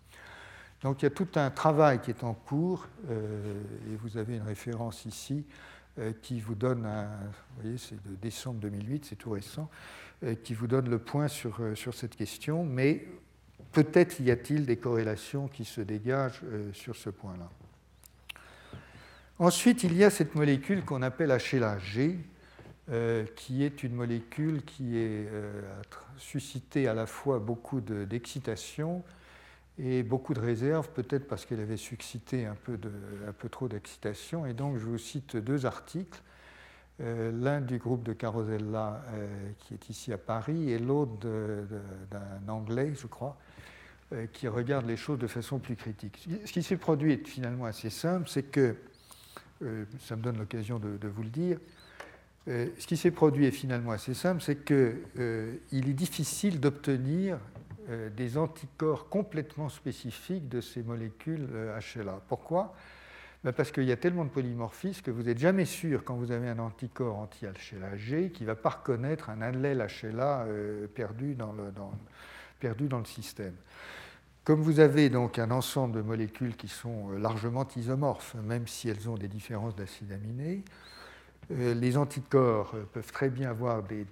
Donc 0.81 1.01
il 1.01 1.05
y 1.05 1.07
a 1.07 1.11
tout 1.11 1.27
un 1.35 1.49
travail 1.49 1.99
qui 1.99 2.11
est 2.11 2.23
en 2.23 2.33
cours, 2.33 2.85
et 3.09 3.95
vous 3.95 4.17
avez 4.17 4.35
une 4.35 4.43
référence 4.43 5.05
ici 5.05 5.43
qui 6.21 6.41
vous 6.41 6.53
donne, 6.53 6.85
un, 6.85 7.05
vous 7.05 7.61
voyez, 7.61 7.77
c'est 7.77 7.95
de 7.95 8.15
décembre 8.15 8.59
2008, 8.59 9.05
c'est 9.05 9.15
tout 9.15 9.31
récent, 9.31 9.69
qui 10.43 10.53
vous 10.53 10.67
donne 10.67 10.89
le 10.89 10.99
point 10.99 11.27
sur, 11.27 11.59
sur 11.73 11.95
cette 11.95 12.15
question, 12.15 12.65
mais 12.65 13.07
peut-être 13.71 14.19
y 14.21 14.31
a-t-il 14.31 14.65
des 14.65 14.77
corrélations 14.77 15.47
qui 15.47 15.65
se 15.65 15.81
dégagent 15.81 16.41
sur 16.73 16.95
ce 16.95 17.09
point-là. 17.09 17.49
Ensuite, 19.37 19.83
il 19.83 19.97
y 19.97 20.03
a 20.05 20.09
cette 20.09 20.33
molécule 20.35 20.85
qu'on 20.85 21.01
appelle 21.01 21.29
HLA-G, 21.29 22.17
euh, 22.89 23.25
qui 23.35 23.63
est 23.63 23.83
une 23.83 23.93
molécule 23.93 24.63
qui 24.63 24.95
a 24.95 24.99
euh, 24.99 25.61
suscité 26.17 26.87
à 26.87 26.93
la 26.93 27.05
fois 27.05 27.39
beaucoup 27.39 27.81
d'excitation 27.81 29.03
et 29.77 30.03
beaucoup 30.03 30.33
de 30.33 30.39
réserves, 30.39 30.87
peut-être 30.89 31.27
parce 31.27 31.45
qu'elle 31.45 31.59
avait 31.59 31.75
suscité 31.75 32.45
un 32.45 32.55
peu, 32.55 32.79
un 33.27 33.33
peu 33.33 33.49
trop 33.49 33.67
d'excitation. 33.67 34.45
Et 34.45 34.53
donc, 34.53 34.77
je 34.77 34.85
vous 34.85 34.97
cite 34.97 35.35
deux 35.35 35.65
articles. 35.65 36.21
Euh, 37.01 37.31
l'un 37.33 37.59
du 37.59 37.77
groupe 37.77 38.03
de 38.03 38.13
Carosella, 38.13 39.03
qui 39.59 39.73
est 39.73 39.89
ici 39.89 40.13
à 40.13 40.17
Paris, 40.17 40.71
et 40.71 40.79
l'autre 40.79 41.17
d'un 42.11 42.47
Anglais, 42.47 42.93
je 42.95 43.07
crois, 43.07 43.37
qui 44.31 44.47
regarde 44.47 44.85
les 44.85 44.97
choses 44.97 45.19
de 45.19 45.27
façon 45.27 45.59
plus 45.59 45.75
critique. 45.75 46.27
Ce 46.45 46.51
qui 46.51 46.63
s'est 46.63 46.77
produit 46.77 47.13
est 47.13 47.27
finalement 47.27 47.65
assez 47.65 47.89
simple, 47.89 48.29
c'est 48.29 48.43
que 48.43 48.75
euh, 49.61 49.85
ça 50.01 50.15
me 50.15 50.21
donne 50.21 50.37
l'occasion 50.37 50.79
de, 50.79 51.07
vous 51.07 51.23
le 51.23 51.29
dire. 51.29 51.59
Euh, 52.47 52.67
ce 52.77 52.85
qui 52.85 52.97
s'est 52.97 53.11
produit 53.11 53.45
est 53.45 53.51
finalement 53.51 53.91
assez 53.91 54.13
simple, 54.13 54.41
c'est 54.41 54.63
qu'il 54.63 54.97
euh, 55.19 55.55
est 55.71 55.93
difficile 55.93 56.59
d'obtenir 56.59 57.39
des 58.17 58.35
anticorps 58.35 59.09
complètement 59.09 59.69
spécifiques 59.69 60.49
de 60.49 60.59
ces 60.59 60.81
molécules 60.81 61.47
HLA. 61.95 62.19
Pourquoi? 62.27 62.73
Parce 63.51 63.71
qu'il 63.71 63.83
y 63.83 63.91
a 63.91 63.97
tellement 63.97 64.25
de 64.25 64.29
polymorphisme 64.29 65.01
que 65.01 65.11
vous 65.11 65.23
n'êtes 65.23 65.37
jamais 65.37 65.65
sûr, 65.65 66.03
quand 66.03 66.15
vous 66.15 66.31
avez 66.31 66.49
un 66.49 66.59
anticorps 66.59 67.17
anti-HLA-G, 67.17 68.31
qu'il 68.31 68.47
ne 68.47 68.51
va 68.51 68.55
pas 68.55 68.69
reconnaître 68.69 69.29
un 69.29 69.41
allèle 69.41 69.85
HLA 70.01 70.45
perdu 70.95 71.35
dans 71.35 71.53
le, 71.53 73.05
système. 73.05 73.53
Comme 74.45 74.61
vous 74.61 74.79
avez 74.79 75.09
donc 75.09 75.39
un 75.39 75.49
ensemble 75.49 75.97
de 75.97 76.01
molécules 76.03 76.55
qui 76.55 76.67
sont 76.67 77.09
euh, 77.09 77.17
largement 77.17 77.67
isomorphes, 77.75 78.35
même 78.35 78.67
si 78.67 78.87
elles 78.87 79.09
ont 79.09 79.15
des 79.15 79.27
différences 79.27 79.75
d'acides 79.75 80.11
aminés, 80.11 80.63
euh, 81.49 81.73
les 81.73 81.97
anticorps 81.97 82.73
euh, 82.75 82.83
peuvent 82.93 83.11
très 83.11 83.29
bien 83.29 83.49
avoir 83.49 83.81
des, 83.81 84.05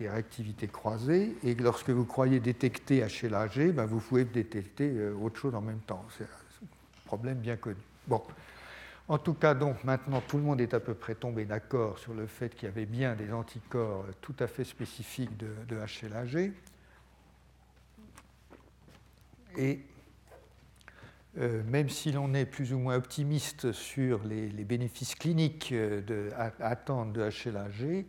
réactivités 0.00 0.68
croisées, 0.68 1.36
et 1.44 1.54
lorsque 1.54 1.90
vous 1.90 2.06
croyez 2.06 2.40
détecter 2.40 3.04
HLA-G, 3.06 3.72
ben 3.72 3.84
vous 3.84 4.00
pouvez 4.00 4.24
détecter 4.24 4.90
autre 5.10 5.38
chose 5.38 5.54
en 5.54 5.60
même 5.60 5.80
temps. 5.80 6.02
C'est 6.16 6.24
un 6.24 7.04
problème 7.04 7.36
bien 7.36 7.56
connu. 7.56 7.76
Bon. 8.06 8.22
En 9.06 9.18
tout 9.18 9.34
cas, 9.34 9.52
donc, 9.52 9.84
maintenant, 9.84 10.22
tout 10.22 10.38
le 10.38 10.42
monde 10.42 10.62
est 10.62 10.72
à 10.72 10.80
peu 10.80 10.94
près 10.94 11.14
tombé 11.14 11.44
d'accord 11.44 11.98
sur 11.98 12.14
le 12.14 12.26
fait 12.26 12.54
qu'il 12.54 12.68
y 12.68 12.72
avait 12.72 12.86
bien 12.86 13.14
des 13.14 13.32
anticorps 13.32 14.06
tout 14.22 14.34
à 14.38 14.46
fait 14.46 14.64
spécifiques 14.64 15.36
de, 15.36 15.76
HLA-G. 15.76 16.52
Et 19.58 19.80
euh, 21.36 21.62
même 21.64 21.90
si 21.90 22.12
l'on 22.12 22.32
est 22.32 22.46
plus 22.46 22.72
ou 22.72 22.78
moins 22.78 22.96
optimiste 22.96 23.72
sur 23.72 24.24
les, 24.24 24.48
bénéfices 24.64 25.14
cliniques 25.14 25.72
euh, 25.72 26.00
de, 26.00 26.30
à, 26.34 26.52
attendre 26.60 27.12
de 27.12 27.20
HLA-G, 27.20 28.06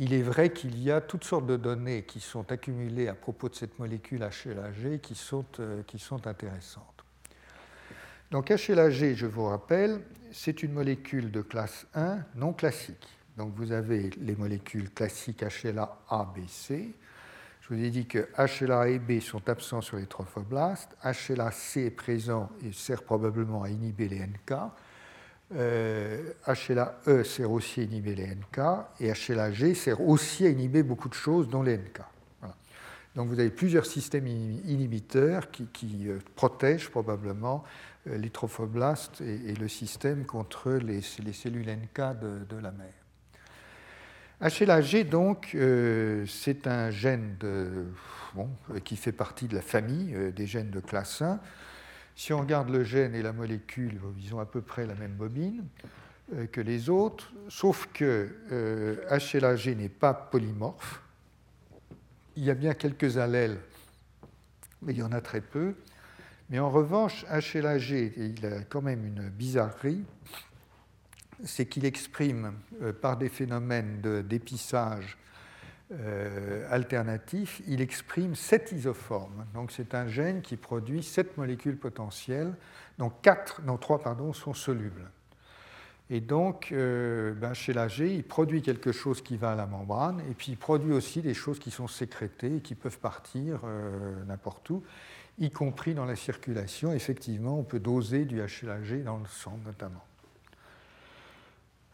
il 0.00 0.12
est 0.12 0.22
vrai 0.22 0.52
qu'il 0.52 0.82
y 0.82 0.90
a 0.90 1.00
toutes 1.00 1.24
sortes 1.24 1.46
de 1.46 1.56
données 1.56 2.02
qui 2.02 2.18
sont 2.18 2.50
accumulées 2.50 3.06
à 3.06 3.14
propos 3.14 3.48
de 3.48 3.54
cette 3.54 3.78
molécule 3.78 4.20
HLA-G 4.20 4.98
qui 4.98 5.14
sont, 5.14 5.44
euh, 5.60 5.84
qui 5.86 6.00
sont 6.00 6.26
intéressantes. 6.26 7.04
Donc 8.32 8.48
HLA-G, 8.50 9.14
je 9.14 9.26
vous 9.26 9.44
rappelle, 9.44 10.00
c'est 10.34 10.62
une 10.62 10.72
molécule 10.72 11.30
de 11.30 11.42
classe 11.42 11.86
1 11.94 12.18
non 12.34 12.52
classique. 12.52 13.06
Donc 13.36 13.54
vous 13.54 13.72
avez 13.72 14.10
les 14.20 14.34
molécules 14.34 14.90
classiques 14.90 15.42
HLA 15.42 15.98
A, 16.08 16.24
B, 16.24 16.46
C, 16.48 16.92
je 17.60 17.74
vous 17.74 17.82
ai 17.82 17.90
dit 17.90 18.06
que 18.06 18.28
HLA 18.36 18.88
et 18.88 18.98
B 18.98 19.20
sont 19.20 19.48
absents 19.48 19.80
sur 19.80 19.96
les 19.96 20.06
trophoblastes, 20.06 20.90
HLA-C 21.02 21.86
est 21.86 21.90
présent 21.90 22.50
et 22.62 22.72
sert 22.72 23.02
probablement 23.02 23.62
à 23.62 23.70
inhiber 23.70 24.08
les 24.08 24.20
NK, 24.20 24.54
euh, 25.54 26.32
HLA-E 26.46 27.24
sert 27.24 27.50
aussi 27.50 27.80
à 27.80 27.84
inhiber 27.84 28.14
les 28.14 28.26
NK, 28.26 28.60
et 29.00 29.12
HLA-G 29.12 29.74
sert 29.74 30.00
aussi 30.02 30.46
à 30.46 30.50
inhiber 30.50 30.82
beaucoup 30.82 31.08
de 31.08 31.14
choses, 31.14 31.48
dont 31.48 31.62
les 31.62 31.78
NK. 31.78 32.00
Donc 33.14 33.28
vous 33.28 33.38
avez 33.38 33.50
plusieurs 33.50 33.86
systèmes 33.86 34.26
inhibiteurs 34.26 35.50
qui, 35.50 36.08
euh, 36.08 36.18
protègent 36.34 36.90
probablement 36.90 37.62
euh, 38.08 38.16
les 38.16 38.30
trophoblastes 38.30 39.20
et, 39.20 39.54
le 39.54 39.68
système 39.68 40.26
contre 40.26 40.72
les, 40.72 41.00
cellules 41.00 41.70
NK 41.70 42.18
de 42.20 42.56
la 42.56 42.72
mère. 42.72 42.92
HLA-G, 44.40 45.04
donc, 45.04 45.52
euh, 45.54 46.26
c'est 46.26 46.66
un 46.66 46.90
gène 46.90 47.36
qui 48.84 48.96
fait 48.96 49.12
partie 49.12 49.46
de 49.46 49.54
la 49.54 49.62
famille 49.62 50.32
des 50.34 50.46
gènes 50.46 50.70
de 50.70 50.80
classe 50.80 51.22
1. 51.22 51.38
Si 52.16 52.32
on 52.32 52.40
regarde 52.40 52.68
le 52.68 52.82
gène 52.82 53.14
et 53.14 53.22
la 53.22 53.32
molécule, 53.32 54.00
ils 54.18 54.34
ont 54.34 54.40
à 54.40 54.46
peu 54.46 54.60
près 54.60 54.86
la 54.86 54.94
même 54.94 55.14
bobine 55.14 55.64
que 56.50 56.60
les 56.60 56.90
autres, 56.90 57.32
sauf 57.48 57.88
que 57.92 58.28
HLA-G 59.08 59.76
n'est 59.76 59.88
pas 59.88 60.14
polymorphe. 60.14 61.03
Il 62.36 62.44
y 62.44 62.50
a 62.50 62.54
bien 62.54 62.74
quelques 62.74 63.16
allèles, 63.16 63.58
mais 64.82 64.92
il 64.92 64.98
y 64.98 65.02
en 65.02 65.12
a 65.12 65.20
très 65.20 65.40
peu. 65.40 65.74
Mais 66.50 66.58
en 66.58 66.68
revanche, 66.68 67.24
HLA-G, 67.30 68.12
il 68.16 68.46
a 68.46 68.64
quand 68.64 68.82
même 68.82 69.06
une 69.06 69.28
bizarrerie, 69.30 70.04
c'est 71.44 71.66
qu'il 71.66 71.84
exprime 71.84 72.54
euh, 72.82 72.92
par 72.92 73.16
des 73.16 73.28
phénomènes 73.28 74.00
d'épissage 74.22 75.16
euh, 75.92 76.66
alternatifs, 76.70 77.62
il 77.66 77.80
exprime 77.80 78.34
sept 78.34 78.72
isoformes. 78.72 79.46
Donc 79.54 79.70
c'est 79.70 79.94
un 79.94 80.08
gène 80.08 80.42
qui 80.42 80.56
produit 80.56 81.02
sept 81.02 81.36
molécules 81.36 81.76
potentielles, 81.76 82.54
dont 82.98 83.10
quatre, 83.10 83.60
trois 83.78 84.00
pardon, 84.00 84.32
sont 84.32 84.54
solubles. 84.54 85.10
Et 86.10 86.20
donc, 86.20 86.68
ben, 86.70 87.54
chez 87.54 87.72
l'AG, 87.72 87.98
il 88.00 88.24
produit 88.24 88.60
quelque 88.60 88.92
chose 88.92 89.22
qui 89.22 89.38
va 89.38 89.52
à 89.52 89.54
la 89.54 89.66
membrane, 89.66 90.20
et 90.30 90.34
puis 90.34 90.52
il 90.52 90.58
produit 90.58 90.92
aussi 90.92 91.22
des 91.22 91.32
choses 91.32 91.58
qui 91.58 91.70
sont 91.70 91.88
sécrétées 91.88 92.56
et 92.56 92.60
qui 92.60 92.74
peuvent 92.74 92.98
partir 92.98 93.60
n'importe 94.26 94.68
où, 94.68 94.82
y 95.38 95.50
compris 95.50 95.94
dans 95.94 96.04
la 96.04 96.14
circulation. 96.14 96.92
Effectivement, 96.92 97.58
on 97.58 97.64
peut 97.64 97.80
doser 97.80 98.26
du 98.26 98.36
HLAG 98.36 99.02
dans 99.02 99.16
le 99.16 99.26
sang 99.26 99.58
notamment. 99.64 100.04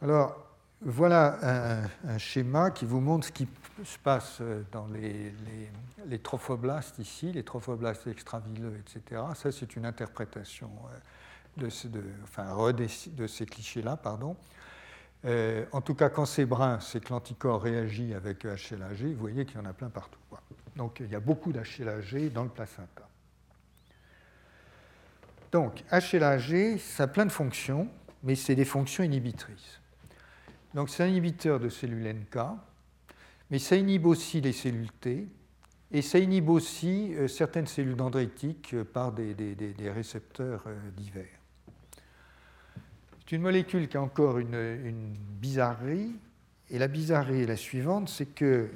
Alors, 0.01 0.51
voilà 0.81 1.87
un, 2.07 2.17
schéma 2.17 2.71
qui 2.71 2.85
vous 2.85 3.01
montre 3.01 3.27
ce 3.27 3.31
qui 3.31 3.47
se 3.83 3.99
passe 3.99 4.41
dans 4.71 4.87
les, 4.87 6.19
trophoblastes 6.19 6.97
ici, 6.97 7.31
les 7.31 7.43
trophoblastes 7.43 8.07
extravileux, 8.07 8.73
etc. 8.79 9.21
Ça, 9.35 9.51
c'est 9.51 9.75
une 9.75 9.85
interprétation 9.85 10.71
euh, 10.85 10.97
de, 11.57 13.27
ces 13.27 13.45
clichés-là. 13.45 13.97
pardon. 13.97 14.35
Euh, 15.25 15.65
en 15.71 15.81
tout 15.81 15.93
cas, 15.93 16.09
quand 16.09 16.25
c'est 16.25 16.45
brun, 16.45 16.79
c'est 16.79 17.03
que 17.03 17.13
l'anticorps 17.13 17.61
réagit 17.61 18.13
avec 18.13 18.43
HLAG. 18.43 19.13
Vous 19.13 19.19
voyez 19.19 19.45
qu'il 19.45 19.57
y 19.57 19.59
en 19.59 19.65
a 19.65 19.73
plein 19.73 19.89
partout. 19.89 20.19
Donc, 20.75 20.99
il 20.99 21.11
y 21.11 21.15
a 21.15 21.19
beaucoup 21.19 21.51
d'HLAG 21.51 22.31
dans 22.31 22.43
le 22.43 22.49
placenta. 22.49 23.07
Donc, 25.51 25.83
HLAG, 25.91 26.79
ça 26.79 27.03
a 27.03 27.07
plein 27.07 27.25
de 27.25 27.31
fonctions, 27.31 27.89
mais 28.23 28.35
c'est 28.35 28.55
des 28.55 28.65
fonctions 28.65 29.03
inhibitrices. 29.03 29.81
Donc 30.73 30.89
c'est 30.89 31.03
un 31.03 31.07
inhibiteur 31.07 31.59
de 31.59 31.69
cellules 31.69 32.07
NK, 32.13 32.37
mais 33.49 33.59
ça 33.59 33.75
inhibe 33.75 34.05
aussi 34.05 34.39
les 34.39 34.53
cellules 34.53 34.91
T, 34.91 35.27
et 35.91 36.01
ça 36.01 36.19
inhibe 36.19 36.49
aussi 36.49 37.13
euh, 37.15 37.27
certaines 37.27 37.67
cellules 37.67 37.97
dendritiques 37.97 38.73
euh, 38.73 38.85
par 38.85 39.11
des, 39.11 39.35
récepteurs 39.93 40.63
divers. 40.95 41.40
C'est 43.25 43.35
une 43.35 43.41
molécule 43.41 43.87
qui 43.87 43.97
a 43.97 44.01
encore 44.01 44.39
une, 44.39 45.15
bizarrerie, 45.39 46.11
et 46.69 46.79
la 46.79 46.87
bizarrerie 46.87 47.43
est 47.43 47.47
la 47.47 47.55
suivante, 47.55 48.09
c'est 48.09 48.25
que 48.25 48.69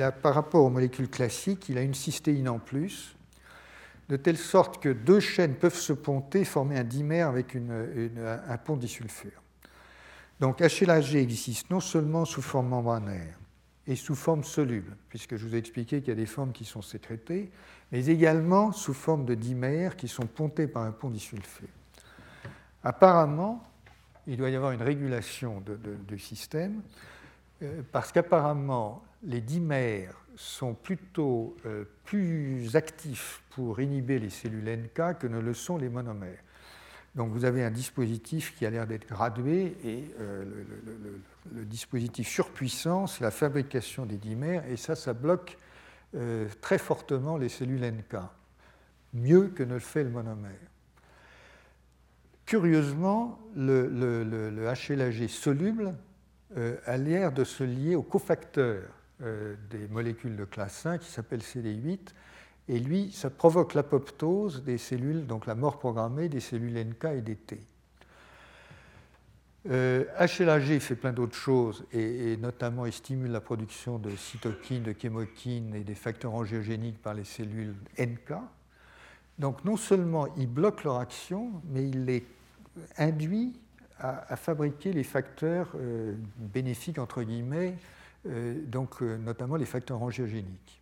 a, 0.00 0.12
par 0.12 0.34
rapport 0.34 0.64
aux 0.64 0.70
molécules 0.70 1.08
classiques, 1.08 1.68
il 1.68 1.78
a 1.78 1.82
une 1.82 1.94
cystéine 1.94 2.48
en 2.48 2.58
plus, 2.58 3.14
de 4.08 4.16
telle 4.16 4.38
sorte 4.38 4.82
que 4.82 4.88
deux 4.88 5.20
chaînes 5.20 5.54
peuvent 5.54 5.78
se 5.78 5.92
ponter, 5.92 6.44
former 6.44 6.78
un 6.78 6.84
dimère 6.84 7.28
avec 7.28 7.56
un 7.56 8.56
pont 8.58 8.76
disulfure. 8.76 9.42
Donc 10.40 10.60
HLAG 10.60 11.16
existe 11.16 11.70
non 11.70 11.80
seulement 11.80 12.24
sous 12.24 12.42
forme 12.42 12.68
membranaire 12.68 13.38
et 13.86 13.94
sous 13.96 14.14
forme 14.14 14.42
soluble, 14.42 14.96
puisque 15.08 15.36
je 15.36 15.46
vous 15.46 15.54
ai 15.54 15.58
expliqué 15.58 16.00
qu'il 16.00 16.08
y 16.08 16.12
a 16.12 16.14
des 16.16 16.26
formes 16.26 16.52
qui 16.52 16.64
sont 16.64 16.82
sécrétées, 16.82 17.50
mais 17.92 18.06
également 18.06 18.72
sous 18.72 18.94
forme 18.94 19.24
de 19.26 19.34
dimères 19.34 19.96
qui 19.96 20.08
sont 20.08 20.26
pontées 20.26 20.66
par 20.66 20.82
un 20.84 20.92
pont 20.92 21.10
disulfure. 21.10 21.68
Apparemment, 22.82 23.62
il 24.26 24.36
doit 24.36 24.50
y 24.50 24.56
avoir 24.56 24.72
une 24.72 24.82
régulation 24.82 25.62
du 26.06 26.18
système, 26.18 26.82
euh, 27.62 27.82
parce 27.92 28.12
qu'apparemment, 28.12 29.02
les 29.22 29.40
dimères 29.40 30.14
sont 30.36 30.74
plutôt 30.74 31.56
euh, 31.66 31.84
plus 32.04 32.74
actifs 32.76 33.42
pour 33.50 33.80
inhiber 33.80 34.18
les 34.18 34.30
cellules 34.30 34.64
NK 34.64 35.18
que 35.18 35.26
ne 35.26 35.40
le 35.40 35.52
sont 35.52 35.76
les 35.76 35.88
monomères. 35.88 36.42
Donc 37.14 37.32
vous 37.32 37.44
avez 37.44 37.64
un 37.64 37.70
dispositif 37.70 38.56
qui 38.56 38.64
a 38.64 38.70
l'air 38.70 38.86
d'être 38.86 39.06
gradué 39.08 39.76
et 39.84 40.14
euh, 40.20 40.44
le, 41.52 41.64
dispositif 41.64 42.28
surpuissant, 42.28 43.06
c'est 43.06 43.24
la 43.24 43.32
fabrication 43.32 44.06
des 44.06 44.16
dimères 44.16 44.64
et 44.66 44.76
ça, 44.76 44.94
ça 44.94 45.12
bloque 45.12 45.58
très 46.60 46.78
fortement 46.78 47.36
les 47.36 47.48
cellules 47.48 47.84
NK, 47.84 48.16
mieux 49.14 49.48
que 49.48 49.62
ne 49.62 49.74
le 49.74 49.80
fait 49.80 50.02
le 50.02 50.10
monomère. 50.10 50.69
Curieusement, 52.50 53.38
le, 53.54 54.74
HLAG 54.88 55.28
soluble 55.28 55.94
euh, 56.56 56.78
a 56.84 56.96
l'air 56.96 57.30
de 57.30 57.44
se 57.44 57.62
lier 57.62 57.94
au 57.94 58.02
cofacteur 58.02 58.82
des 59.20 59.86
molécules 59.88 60.34
de 60.34 60.44
classe 60.44 60.78
5 60.78 60.98
qui 60.98 61.10
s'appelle 61.10 61.42
CD8 61.42 62.08
et 62.66 62.80
lui, 62.80 63.12
ça 63.12 63.30
provoque 63.30 63.74
l'apoptose 63.74 64.64
des 64.64 64.78
cellules, 64.78 65.28
donc 65.28 65.46
la 65.46 65.54
mort 65.54 65.78
programmée 65.78 66.28
des 66.28 66.40
cellules 66.40 66.76
NK 66.76 67.04
et 67.18 67.20
des 67.20 67.36
T. 67.36 67.60
HLAG 69.64 69.70
euh, 69.70 70.80
fait 70.80 70.96
plein 70.96 71.12
d'autres 71.12 71.36
choses, 71.36 71.84
et, 71.92 72.36
notamment 72.36 72.84
il 72.84 72.92
stimule 72.92 73.30
la 73.30 73.40
production 73.40 74.00
de 74.00 74.10
cytokines, 74.16 74.82
de 74.82 74.94
chémokines 75.00 75.76
et 75.76 75.84
des 75.84 75.94
facteurs 75.94 76.34
angiogéniques 76.34 77.00
par 77.00 77.14
les 77.14 77.22
cellules 77.22 77.76
NK. 77.96 78.34
Donc 79.38 79.64
non 79.64 79.76
seulement 79.76 80.26
il 80.36 80.48
bloque 80.48 80.82
leur 80.82 80.98
action, 80.98 81.62
mais 81.70 81.88
il 81.88 82.06
les 82.06 82.26
induit 82.96 83.58
à, 83.98 84.36
fabriquer 84.36 84.92
les 84.92 85.04
facteurs 85.04 85.72
euh, 85.74 86.14
bénéfiques, 86.38 86.98
entre 86.98 87.22
guillemets, 87.22 87.76
euh, 88.26 88.54
donc 88.66 89.02
notamment 89.02 89.56
les 89.56 89.66
facteurs 89.66 90.02
angiogéniques. 90.02 90.80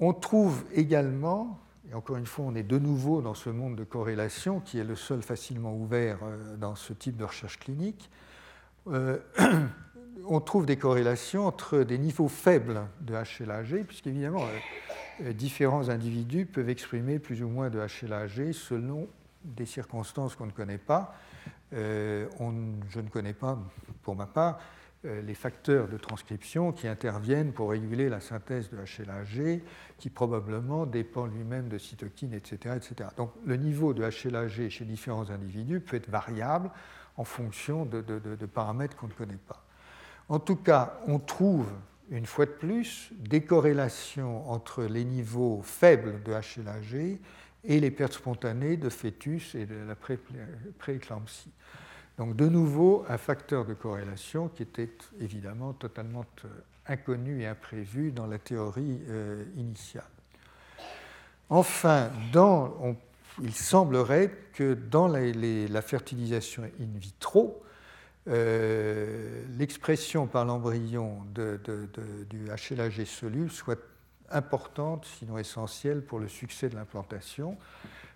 On 0.00 0.12
trouve 0.12 0.64
également, 0.72 1.60
et 1.90 1.94
encore 1.94 2.16
une 2.16 2.26
fois, 2.26 2.46
on 2.46 2.54
est 2.54 2.64
de 2.64 2.78
nouveau 2.78 3.22
dans 3.22 3.34
ce 3.34 3.50
monde 3.50 3.76
de 3.76 3.84
corrélation 3.84 4.60
qui 4.60 4.78
est 4.78 4.84
le 4.84 4.96
seul 4.96 5.22
facilement 5.22 5.74
ouvert 5.74 6.18
euh, 6.22 6.56
dans 6.56 6.74
ce 6.74 6.92
type 6.92 7.16
de 7.16 7.24
recherche 7.24 7.58
clinique, 7.58 8.10
euh, 8.88 9.18
on 10.26 10.40
trouve 10.40 10.66
des 10.66 10.76
corrélations 10.76 11.46
entre 11.46 11.84
des 11.84 11.98
niveaux 11.98 12.28
faibles 12.28 12.82
de 13.00 13.14
HLAG, 13.14 13.84
puisqu'évidemment, 13.84 14.44
euh, 15.22 15.32
différents 15.32 15.88
individus 15.88 16.46
peuvent 16.46 16.70
exprimer 16.70 17.18
plus 17.20 17.42
ou 17.42 17.48
moins 17.48 17.70
de 17.70 17.78
HLAG 17.78 18.52
selon 18.52 19.06
des 19.44 19.66
circonstances 19.66 20.34
qu'on 20.34 20.46
ne 20.46 20.52
connaît 20.52 20.78
pas. 20.78 21.14
je 21.72 22.26
ne 23.00 23.08
connais 23.08 23.34
pas, 23.34 23.58
pour 24.02 24.16
ma 24.16 24.26
part, 24.26 24.58
euh, 25.06 25.20
les 25.20 25.34
facteurs 25.34 25.86
de 25.88 25.98
transcription 25.98 26.72
qui 26.72 26.88
interviennent 26.88 27.52
pour 27.52 27.70
réguler 27.70 28.08
la 28.08 28.20
synthèse 28.20 28.70
de 28.70 28.78
HLA-G, 28.78 29.62
qui 29.98 30.08
probablement 30.08 30.86
dépend 30.86 31.26
lui-même 31.26 31.68
de 31.68 31.76
cytokines, 31.76 32.32
etc., 32.32 32.76
etc. 32.76 33.10
Donc 33.18 33.30
le 33.44 33.56
niveau 33.56 33.92
de 33.92 34.02
HLA-G 34.02 34.70
chez 34.70 34.86
différents 34.86 35.28
individus 35.28 35.80
peut 35.80 35.96
être 35.96 36.08
variable 36.08 36.70
en 37.18 37.24
fonction 37.24 37.84
de, 37.84 38.00
paramètres 38.46 38.96
qu'on 38.96 39.08
ne 39.08 39.12
connaît 39.12 39.38
pas. 39.46 39.62
En 40.30 40.38
tout 40.38 40.56
cas, 40.56 40.98
on 41.06 41.18
trouve 41.18 41.66
une 42.10 42.24
fois 42.24 42.46
de 42.46 42.52
plus 42.52 43.10
des 43.12 43.42
corrélations 43.42 44.50
entre 44.50 44.84
les 44.84 45.04
niveaux 45.04 45.60
faibles 45.62 46.22
de 46.22 46.32
HLA-G 46.32 47.20
et 47.64 47.80
les 47.80 47.90
pertes 47.90 48.14
spontanées 48.14 48.76
de 48.76 48.88
fœtus 48.88 49.54
et 49.54 49.66
de 49.66 49.76
la 49.86 49.96
prééclampsie. 50.78 51.52
Donc 52.18 52.36
de 52.36 52.48
nouveau, 52.48 53.04
un 53.08 53.18
facteur 53.18 53.64
de 53.64 53.74
corrélation 53.74 54.48
qui 54.48 54.62
était 54.62 54.90
évidemment 55.20 55.72
totalement 55.72 56.24
euh, 56.44 56.48
inconnu 56.86 57.42
et 57.42 57.46
imprévu 57.46 58.12
dans 58.12 58.26
la 58.26 58.38
théorie 58.38 59.00
euh, 59.08 59.44
initiale. 59.56 60.04
Enfin, 61.50 62.10
il 63.42 63.54
semblerait 63.54 64.30
que 64.54 64.74
dans 64.74 65.08
la, 65.08 65.82
fertilisation 65.82 66.62
in 66.80 66.98
vitro, 66.98 67.62
euh, 68.28 69.44
l'expression 69.58 70.26
par 70.26 70.44
l'embryon 70.44 71.18
du 71.34 72.46
HLAG 72.70 73.04
soluble 73.04 73.50
soit 73.50 73.78
importante, 74.30 75.06
sinon 75.18 75.38
essentielle, 75.38 76.02
pour 76.02 76.18
le 76.18 76.28
succès 76.28 76.68
de 76.68 76.74
l'implantation. 76.74 77.56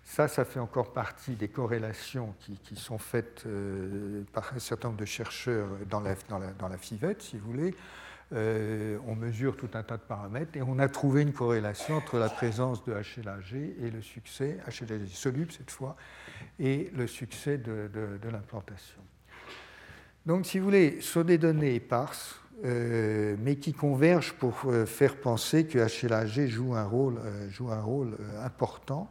Ça, 0.03 0.27
ça 0.27 0.43
fait 0.43 0.59
encore 0.59 0.91
partie 0.91 1.35
des 1.35 1.49
corrélations 1.49 2.33
qui, 2.63 2.75
sont 2.75 2.97
faites 2.97 3.43
euh, 3.45 4.23
par 4.33 4.51
un 4.55 4.59
certain 4.59 4.87
nombre 4.87 4.99
de 4.99 5.05
chercheurs 5.05 5.67
dans 5.89 5.99
la, 5.99 6.15
dans 6.57 6.67
la, 6.67 6.77
FIVET, 6.77 7.17
si 7.19 7.37
vous 7.37 7.51
voulez. 7.51 7.75
Euh, 8.31 8.99
on 9.07 9.15
mesure 9.15 9.57
tout 9.57 9.69
un 9.73 9.81
tas 9.81 9.97
de 9.97 10.03
paramètres 10.03 10.55
et 10.55 10.61
on 10.61 10.77
a 10.77 10.87
trouvé 10.87 11.23
une 11.23 11.33
corrélation 11.33 11.95
entre 11.95 12.17
la 12.19 12.29
présence 12.29 12.83
de 12.85 12.93
HLAG 12.93 13.53
et 13.53 13.89
le 13.89 14.01
succès, 14.01 14.57
HLAG 14.67 15.07
soluble 15.07 15.51
cette 15.51 15.71
fois, 15.71 15.95
et 16.59 16.91
le 16.95 17.07
succès 17.07 17.57
de, 17.57 17.89
l'implantation. 18.31 19.01
Donc, 20.25 20.45
si 20.45 20.59
vous 20.59 20.65
voulez, 20.65 21.01
sur 21.01 21.25
des 21.25 21.39
données 21.39 21.75
éparses, 21.75 22.39
euh, 22.65 23.35
mais 23.39 23.55
qui 23.55 23.73
convergent 23.73 24.33
pour 24.33 24.65
faire 24.85 25.15
penser 25.17 25.65
que 25.65 25.79
HLAG 25.79 26.47
joue 26.47 26.75
un 26.75 26.85
rôle, 26.85 27.19
joue 27.49 27.71
un 27.71 27.81
rôle 27.81 28.17
important 28.43 29.09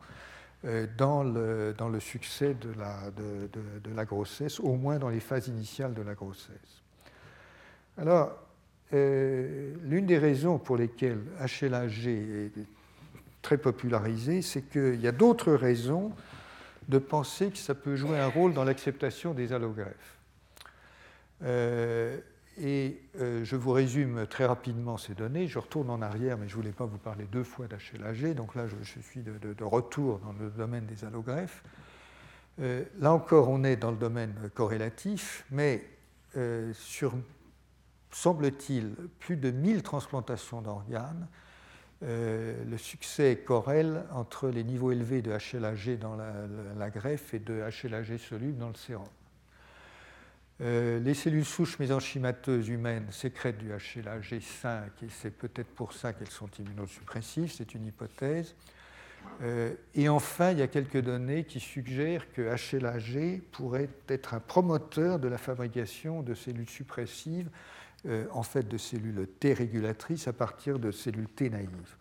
euh, 0.65 0.89
dans 0.97 1.23
le, 1.23 1.73
dans 1.79 1.89
le 1.89 2.01
succès 2.01 2.53
de 2.53 2.73
la, 2.77 3.13
de, 3.13 3.49
de, 3.79 3.95
la, 3.95 4.05
grossesse, 4.05 4.59
au 4.59 4.73
moins 4.73 4.99
dans 4.99 5.09
les 5.09 5.21
phases 5.21 5.47
initiales 5.47 5.95
de 5.95 6.03
la 6.03 6.15
grossesse. 6.15 6.83
Alors, 7.97 8.33
euh, 8.93 9.73
l'une 9.85 10.07
des 10.07 10.19
raisons 10.19 10.59
pour 10.59 10.77
lesquelles 10.77 11.21
HLAG 11.39 12.09
est 12.09 12.53
très 13.41 13.57
popularisé, 13.57 14.43
c'est 14.43 14.63
qu'il 14.63 15.01
y 15.01 15.07
a 15.07 15.13
d'autres 15.13 15.53
raisons 15.53 16.11
de 16.89 16.99
penser 16.99 17.51
que 17.51 17.59
ça 17.59 17.77
peut 17.77 17.95
jouer 17.95 18.19
un 18.19 18.27
rôle 18.27 18.53
dans 18.53 18.65
l'acceptation 18.65 19.35
des 19.35 19.53
allogreffes. 19.53 20.19
Euh, 22.59 22.65
et 22.65 23.01
euh, 23.21 23.45
je 23.45 23.57
vous 23.57 23.73
résume 23.73 24.27
très 24.27 24.47
rapidement 24.47 24.97
ces 24.97 25.15
données. 25.15 25.49
Je 25.49 25.59
retourne 25.59 25.91
en 25.91 26.03
arrière, 26.03 26.39
mais 26.39 26.49
je 26.49 26.57
ne 26.57 26.63
voulais 26.63 26.73
pas 26.73 26.87
vous 26.87 26.99
parler 26.99 27.27
deux 27.31 27.45
fois 27.45 27.67
d'HLAG. 27.67 28.35
Donc 28.35 28.55
là, 28.55 28.67
je, 28.67 29.01
suis 29.01 29.21
de, 29.23 29.65
retour 29.65 30.19
dans 30.21 30.33
le 30.33 30.51
domaine 30.51 30.87
des 30.87 31.05
allogreffes. 31.05 31.63
là 32.59 33.13
encore, 33.13 33.49
on 33.49 33.65
est 33.65 33.77
dans 33.77 33.91
le 33.91 33.97
domaine 33.97 34.35
corrélatif, 34.55 35.45
mais 35.51 35.85
sur, 36.73 37.15
semble-t-il, 38.11 38.95
plus 39.19 39.37
de 39.37 39.51
1000 39.51 39.83
transplantations 39.83 40.61
d'organes, 40.61 41.27
le 42.03 42.77
succès 42.77 43.37
corrèle 43.45 44.05
entre 44.13 44.49
les 44.49 44.65
niveaux 44.65 44.93
élevés 44.93 45.23
de 45.23 45.31
HLAG 45.31 45.99
dans 45.99 46.17
la 46.17 46.91
greffe 46.91 47.35
et 47.35 47.39
de 47.39 47.63
HLAG 47.83 48.19
soluble 48.19 48.59
dans 48.59 48.69
le 48.69 48.75
sérum. 48.75 49.09
Euh, 50.61 50.99
les 50.99 51.15
cellules 51.15 51.45
souches 51.45 51.79
mésenchymateuses 51.79 52.69
humaines 52.69 53.07
sécrètent 53.13 53.59
du 53.59 53.71
HLA-G5 53.71 54.87
et 55.03 55.09
c'est 55.09 55.31
peut-être 55.31 55.69
pour 55.69 55.93
ça 55.93 56.13
qu'elles 56.13 56.31
sont 56.31 56.51
immunosuppressives, 56.59 57.53
c'est 57.53 57.75
une 57.75 57.87
hypothèse. 57.87 58.55
Euh, 59.43 59.75
et 59.95 60.09
enfin, 60.09 60.51
il 60.51 60.59
y 60.59 60.63
a 60.63 60.67
quelques 60.67 61.01
données 61.01 61.45
qui 61.45 61.61
suggèrent 61.61 62.33
que 62.33 62.43
HLA-G 62.43 63.43
pourrait 63.53 63.89
être 64.09 64.35
un 64.35 64.41
promoteur 64.41 65.21
de 65.21 65.29
la 65.29 65.39
fabrication 65.39 66.23
de 66.23 66.35
cellules 66.35 66.69
suppressives, 66.69 67.49
euh, 68.07 68.27
en 68.33 68.43
fait 68.43 68.67
de 68.67 68.79
cellules 68.79 69.29
T 69.39 69.53
régulatrices 69.53 70.27
à 70.27 70.33
partir 70.33 70.81
de 70.81 70.91
cellules 70.91 71.29
T 71.29 71.51
naïves. 71.51 71.97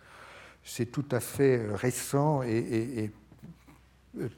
C'est 0.63 0.88
tout 0.88 1.06
à 1.12 1.20
fait 1.20 1.63
récent 1.76 2.41
et, 2.41 3.12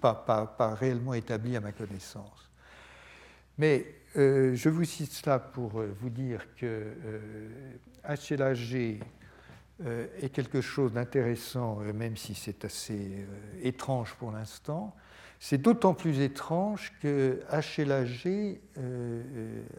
pas, 0.02 0.76
réellement 0.78 1.14
établi 1.14 1.56
à 1.56 1.62
ma 1.62 1.72
connaissance. 1.72 2.50
Mais 3.58 3.99
euh, 4.18 4.56
je 4.56 4.70
vous 4.70 4.86
cite 4.86 5.12
cela 5.12 5.38
pour 5.38 5.80
euh, 5.80 5.96
vous 6.02 6.10
dire 6.10 6.44
que 6.56 6.94
HLAG 8.04 9.04
euh, 9.86 10.08
est 10.20 10.30
quelque 10.30 10.62
chose 10.62 10.94
d'intéressant, 10.94 11.76
même 11.94 12.18
si 12.18 12.34
c'est 12.34 12.66
assez 12.66 13.26
étrange 13.62 14.16
pour 14.16 14.32
l'instant. 14.32 14.96
C'est 15.40 15.60
d'autant 15.60 15.94
plus 15.94 16.20
étrange 16.20 16.92
que 17.02 17.40
HLAG 17.52 18.60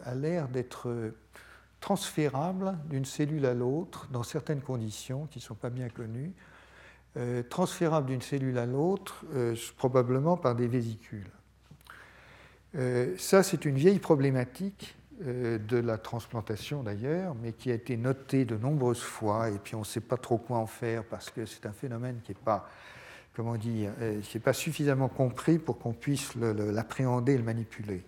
a 0.05 0.15
l'air 0.15 0.49
d'être 0.49 1.13
transférable 1.81 2.79
d'une 2.89 3.05
cellule 3.05 3.45
à 3.45 3.53
l'autre 3.53 4.09
dans 4.11 4.23
certaines 4.23 4.63
conditions 4.63 5.27
qui 5.27 5.39
ne 5.39 5.43
sont 5.43 5.55
pas 5.55 5.69
bien 5.69 5.91
connues, 5.91 6.33
transférable 7.51 8.07
d'une 8.07 8.23
cellule 8.23 8.57
à 8.57 8.65
l'autre 8.65 9.27
probablement 9.77 10.39
par 10.39 10.55
des 10.55 10.67
vésicules. 10.67 11.31
Euh, 12.77 13.15
ça, 13.19 13.43
c'est 13.43 13.65
une 13.65 13.77
vieille 13.77 13.99
problématique 13.99 14.95
euh, 15.27 15.59
de 15.59 15.77
la 15.77 15.99
transplantation 15.99 16.83
d'ailleurs, 16.83 17.35
mais 17.43 17.53
qui 17.53 17.71
a 17.71 17.75
été 17.75 17.97
notée 17.97 18.45
de 18.45 18.57
nombreuses 18.57 19.03
fois, 19.03 19.51
et 19.51 19.59
puis 19.59 19.75
on 19.75 19.81
ne 19.81 19.85
sait 19.85 20.01
pas 20.01 20.17
trop 20.17 20.39
quoi 20.39 20.59
en 20.59 20.67
faire 20.67 21.05
parce 21.05 21.31
que 21.31 21.47
c'est 21.47 21.67
un 21.67 21.73
phénomène 21.73 22.21
qui 22.23 22.33
n'est 22.33 22.39
pas, 22.45 22.69
comment 23.35 23.57
dire, 23.57 23.91
euh, 24.01 24.21
pas 24.43 24.53
suffisamment 24.53 25.09
compris 25.09 25.59
pour 25.59 25.79
qu'on 25.79 25.93
puisse 25.93 26.35
l'appréhender 26.37 27.35
et 27.35 27.39
le 27.39 27.45
manipuler. 27.45 28.05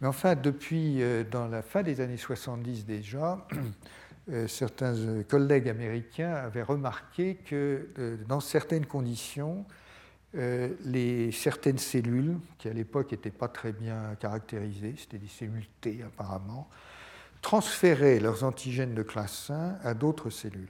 Mais 0.00 0.08
enfin, 0.08 0.34
depuis 0.34 1.02
dans 1.30 1.46
la 1.46 1.60
fin 1.60 1.82
des 1.82 2.00
années 2.00 2.16
70 2.16 2.86
déjà, 2.86 3.46
certains 4.46 4.94
collègues 5.28 5.68
américains 5.68 6.32
avaient 6.32 6.62
remarqué 6.62 7.34
que 7.34 7.86
dans 8.26 8.40
certaines 8.40 8.86
conditions, 8.86 9.66
euh, 10.36 10.68
les, 10.84 11.32
certaines 11.32 11.78
cellules, 11.78 12.38
qui 12.58 12.68
à 12.68 12.72
l'époque 12.72 13.10
n'étaient 13.10 13.30
pas 13.30 13.48
très 13.48 13.72
bien 13.72 14.14
caractérisées, 14.20 14.94
c'était 14.96 15.18
des 15.18 15.26
cellules 15.26 15.66
T 15.80 16.04
apparemment, 16.04 16.68
transféraient 17.42 18.20
leurs 18.20 18.44
antigènes 18.44 18.94
de 18.94 19.02
classe 19.02 19.50
1 19.50 19.78
à 19.82 19.94
d'autres 19.94 20.30
cellules. 20.30 20.68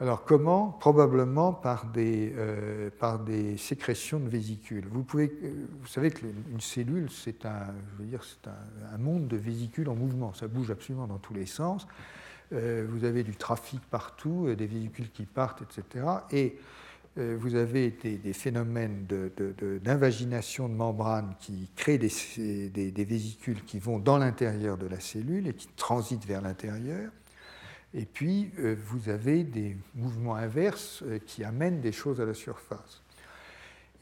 Alors 0.00 0.24
comment? 0.24 0.68
Probablement 0.68 1.52
par 1.52 1.86
des, 1.86 2.32
euh, 2.36 2.90
par 2.98 3.18
des 3.18 3.58
sécrétions 3.58 4.20
de 4.20 4.28
vésicules. 4.28 4.86
Vous, 4.90 5.04
euh, 5.18 5.28
savez 5.86 6.10
qu'une 6.10 6.60
cellule, 6.60 7.10
c'est 7.10 7.44
un, 7.44 7.74
un, 8.92 8.98
monde 8.98 9.28
de 9.28 9.36
vésicules 9.36 9.88
en 9.90 9.94
mouvement. 9.94 10.32
Ça 10.32 10.48
bouge 10.48 10.70
absolument 10.70 11.06
dans 11.06 11.18
tous 11.18 11.34
les 11.34 11.46
sens. 11.46 11.86
vous 12.50 13.04
avez 13.04 13.24
du 13.24 13.36
trafic 13.36 13.80
partout, 13.90 14.54
des 14.54 14.66
vésicules 14.66 15.10
qui 15.10 15.26
partent, 15.26 15.62
etc. 15.62 16.04
Et 16.30 16.56
vous 17.16 17.54
avez 17.54 17.90
des, 17.90 18.32
phénomènes 18.32 19.06
d'invagination 19.82 20.68
de, 20.68 20.74
membranes 20.74 21.34
qui 21.40 21.70
créent 21.74 21.98
des, 21.98 23.04
vésicules 23.04 23.64
qui 23.64 23.78
vont 23.78 23.98
dans 23.98 24.18
l'intérieur 24.18 24.76
de 24.76 24.86
la 24.86 25.00
cellule 25.00 25.48
et 25.48 25.54
qui 25.54 25.68
transitent 25.76 26.26
vers 26.26 26.42
l'intérieur. 26.42 27.10
Et 27.94 28.04
puis, 28.04 28.50
euh, 28.58 28.76
vous 28.86 29.08
avez 29.08 29.44
des 29.44 29.76
mouvements 29.94 30.34
inverses 30.34 31.02
euh, 31.06 31.18
qui 31.24 31.44
amènent 31.44 31.80
des 31.80 31.92
choses 31.92 32.20
à 32.20 32.26
la 32.26 32.34
surface. 32.34 33.02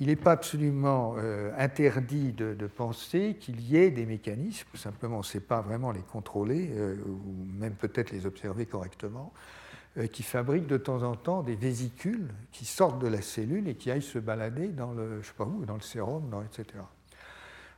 Il 0.00 0.09
n'est 0.09 0.16
pas 0.16 0.33
absolument 0.33 1.14
interdit 1.57 2.33
de, 2.33 2.66
penser 2.66 3.37
qu'il 3.38 3.61
y 3.61 3.77
ait 3.77 3.92
des 3.92 4.07
mécanismes, 4.07 4.66
simplement 4.74 5.16
on 5.16 5.20
ne 5.20 5.24
sait 5.24 5.38
pas 5.38 5.61
vraiment 5.61 5.92
les 5.92 6.00
contrôler, 6.00 6.68
ou 7.07 7.46
même 7.57 7.74
peut-être 7.74 8.11
les 8.11 8.27
observer 8.27 8.66
correctement, 8.66 9.33
euh, 9.33 9.63
qui 10.13 10.23
fabriquent 10.23 10.67
de 10.67 10.77
temps 10.77 11.03
en 11.03 11.15
temps 11.15 11.43
des 11.43 11.55
vésicules 11.55 12.29
qui 12.51 12.65
sortent 12.65 12.99
de 12.99 13.07
la 13.07 13.23
cellule 13.23 13.69
et 13.69 13.77
qui 13.77 13.91
aillent 13.91 14.03
se 14.03 14.19
balader 14.19 14.69
dans 14.69 14.93
le, 14.93 15.23
je 15.23 15.29
sais 15.29 15.35
pas 15.35 15.45
où, 15.45 15.65
dans 15.65 15.75
le 15.75 15.81
sérum, 15.81 16.25
etc. 16.45 16.81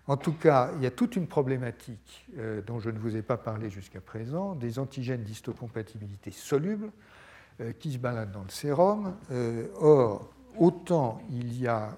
En 0.06 0.16
tout 0.16 0.32
cas, 0.32 0.70
il 0.76 0.82
y 0.82 0.86
a 0.86 0.90
toute 0.90 1.16
une 1.16 1.26
problématique 1.26 2.26
euh, 2.38 2.62
dont 2.62 2.78
je 2.78 2.90
ne 2.90 2.98
vous 2.98 3.16
ai 3.16 3.22
pas 3.22 3.36
parlé 3.36 3.70
jusqu'à 3.70 4.00
présent, 4.00 4.54
des 4.54 4.78
antigènes 4.78 5.24
d'histocompatibilité 5.24 6.30
solubles 6.30 6.90
euh, 7.60 7.72
qui 7.72 7.92
se 7.92 7.98
baladent 7.98 8.32
dans 8.32 8.44
le 8.44 8.50
sérum. 8.50 9.14
or, 9.78 10.30
autant 10.58 11.20
il 11.30 11.60
y 11.60 11.66
a, 11.66 11.96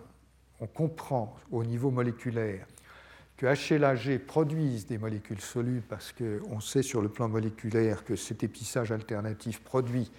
on 0.60 0.66
comprend 0.66 1.36
au 1.52 1.64
niveau 1.64 1.90
moléculaire 1.90 2.66
que 3.38 3.46
HLAG 3.46 4.18
produise 4.26 4.86
des 4.86 4.98
molécules 4.98 5.40
solubles 5.40 5.86
parce 5.88 6.12
qu'on 6.12 6.60
sait 6.60 6.82
sur 6.82 7.00
le 7.00 7.08
plan 7.08 7.28
moléculaire 7.28 8.04
que 8.04 8.16
cet 8.16 8.42
épissage 8.42 8.90
alternatif 8.90 9.62
produit 9.62 10.10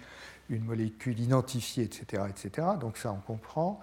une 0.48 0.64
molécule 0.64 1.20
identifiée, 1.20 1.84
etc. 1.84 2.24
etc. 2.28 2.66
donc 2.80 2.96
ça, 2.96 3.12
on 3.12 3.20
comprend. 3.20 3.80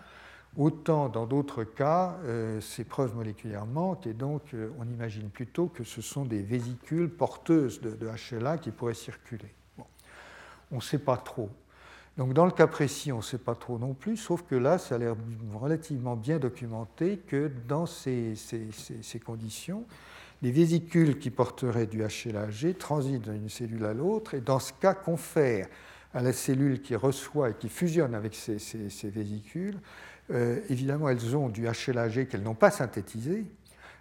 Autant 0.58 1.08
dans 1.08 1.28
d'autres 1.28 1.64
cas, 1.64 2.18
euh, 2.26 2.60
c'est 2.62 2.84
preuve 2.84 3.16
moléculairement 3.16 4.00
et 4.06 4.14
donc 4.14 4.42
euh, 4.56 4.72
on 4.80 4.86
imagine 4.86 5.30
plutôt 5.30 5.68
que 5.68 5.84
ce 5.84 6.02
sont 6.02 6.26
des 6.26 6.42
vésicules 6.42 7.10
porteuses 7.10 7.80
de, 7.80 8.10
HLA 8.32 8.58
qui 8.58 8.72
pourraient 8.72 8.96
circuler. 8.96 9.54
On 10.72 10.78
ne 10.78 10.82
sait 10.82 10.98
pas 10.98 11.16
trop. 11.16 11.52
Donc 12.18 12.34
dans 12.34 12.46
le 12.46 12.52
cas 12.52 12.66
précis, 12.66 13.12
on 13.12 13.18
ne 13.18 13.22
sait 13.22 13.38
pas 13.38 13.54
trop 13.54 13.78
non 13.78 13.94
plus, 13.94 14.18
sauf 14.18 14.42
que 14.42 14.56
là, 14.56 14.80
ça 14.80 14.96
a 14.96 14.98
l'air 14.98 15.16
relativement 15.54 16.16
bien 16.16 16.40
documenté 16.40 17.18
que 17.28 17.52
dans 17.68 17.86
ces, 17.86 18.34
conditions, 19.24 19.86
les 20.42 20.52
vésicules 20.52 21.20
qui 21.20 21.30
porteraient 21.30 21.86
du 21.86 22.02
HLA-G 22.02 22.74
transitent 22.74 23.30
d'une 23.30 23.50
cellule 23.50 23.86
à 23.86 23.94
l'autre 23.94 24.34
et 24.34 24.42
dans 24.42 24.60
ce 24.60 24.74
cas 24.74 24.96
confèrent 24.96 25.68
à 26.14 26.24
la 26.24 26.34
cellule 26.34 26.82
qui 26.82 26.96
reçoit 26.96 27.52
et 27.52 27.54
qui 27.54 27.70
fusionne 27.70 28.16
avec 28.16 28.34
ces, 28.34 28.58
vésicules, 29.10 29.80
euh, 30.32 30.60
évidemment, 30.70 31.10
elles 31.10 31.36
ont 31.36 31.50
du 31.50 31.68
HLA-G 31.68 32.26
qu'elles 32.26 32.44
n'ont 32.44 32.56
pas 32.56 32.72
synthétisé, 32.72 33.46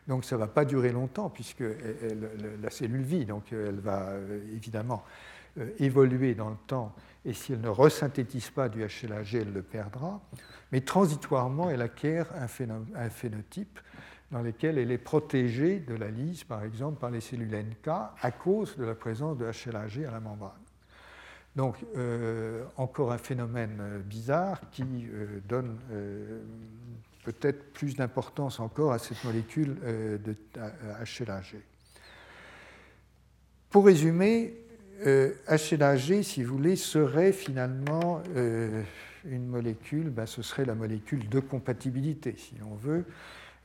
donc 0.09 0.25
ça 0.25 0.37
ne 0.37 0.41
va 0.41 0.47
pas 0.47 0.65
durer 0.65 0.91
longtemps 0.91 1.29
puisque 1.29 1.65
la 2.63 2.71
cellule 2.71 3.03
vit, 3.03 3.27
donc 3.27 3.53
elle 3.53 3.81
va 3.81 4.09
euh, 4.09 4.41
évidemment 4.55 5.05
euh, 5.59 5.69
évoluer 5.79 6.35
dans 6.35 6.51
le 6.51 6.57
temps 6.67 6.95
et 7.27 7.33
si 7.33 7.53
elle 7.53 7.61
ne 7.61 7.69
resynthétise 7.69 8.51
pas 8.51 8.69
du 8.69 8.83
HLA-G, 8.83 9.41
elle 9.41 9.53
le 9.53 9.63
perdra. 9.63 10.21
Mais 10.71 10.81
transitoirement, 10.81 11.69
elle 11.69 11.83
acquiert 11.83 12.29
un, 12.37 12.47
phénotype 12.47 13.81
dans 14.31 14.43
lequel 14.43 14.79
elle 14.79 14.93
est 14.93 14.99
protégée 14.99 15.81
de 15.81 15.95
la 15.95 16.09
lyse, 16.09 16.45
par 16.45 16.63
exemple, 16.63 17.01
par 17.01 17.11
les 17.11 17.21
cellules 17.21 17.53
NK 17.53 17.89
à 17.89 18.31
cause 18.31 18.77
de 18.77 18.85
la 18.85 18.95
présence 18.95 19.37
de 19.39 19.45
HLA-G 19.45 20.07
à 20.07 20.13
la 20.13 20.21
membrane. 20.21 20.53
Donc, 21.57 21.77
euh, 21.97 22.65
encore 22.77 23.11
un 23.11 23.19
phénomène 23.19 23.79
euh, 23.81 23.99
bizarre 23.99 24.61
qui 24.71 24.85
euh, 24.85 25.41
donne 25.49 25.79
peut-être 27.25 27.73
plus 27.73 27.97
d'importance 27.97 28.61
encore 28.61 28.93
à 28.93 29.01
cette 29.01 29.25
molécule 29.25 29.75
de 29.81 30.37
HLA-G. 30.55 31.61
Pour 33.69 33.87
résumer, 33.87 34.66
HLA-G, 35.05 36.19
euh, 36.19 36.23
si 36.23 36.43
vous 36.43 36.57
voulez, 36.57 36.77
serait 36.77 37.33
finalement 37.33 38.23
euh, 38.35 38.83
une 39.25 39.47
molécule, 39.47 40.11
ben, 40.11 40.27
ce 40.27 40.43
serait 40.43 40.65
la 40.65 40.75
molécule 40.75 41.29
de 41.29 41.41
compatibilité, 41.41 42.35
si 42.37 42.55
l'on 42.61 42.75
veut. 42.75 43.05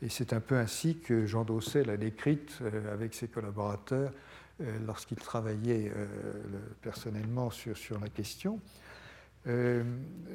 Et 0.01 0.09
c'est 0.09 0.33
un 0.33 0.39
peu 0.39 0.55
ainsi 0.55 0.97
que 0.97 1.25
Jean 1.25 1.43
Dosset 1.43 1.83
l'a 1.83 1.97
décrite 1.97 2.57
euh, 2.61 2.93
avec 2.93 3.13
ses 3.13 3.27
collaborateurs 3.27 4.11
lorsqu'il 4.85 5.17
travaillait 5.17 5.91
personnellement 6.83 7.49
sur, 7.49 7.75
sur, 7.75 7.99
la 7.99 8.09
question. 8.09 8.59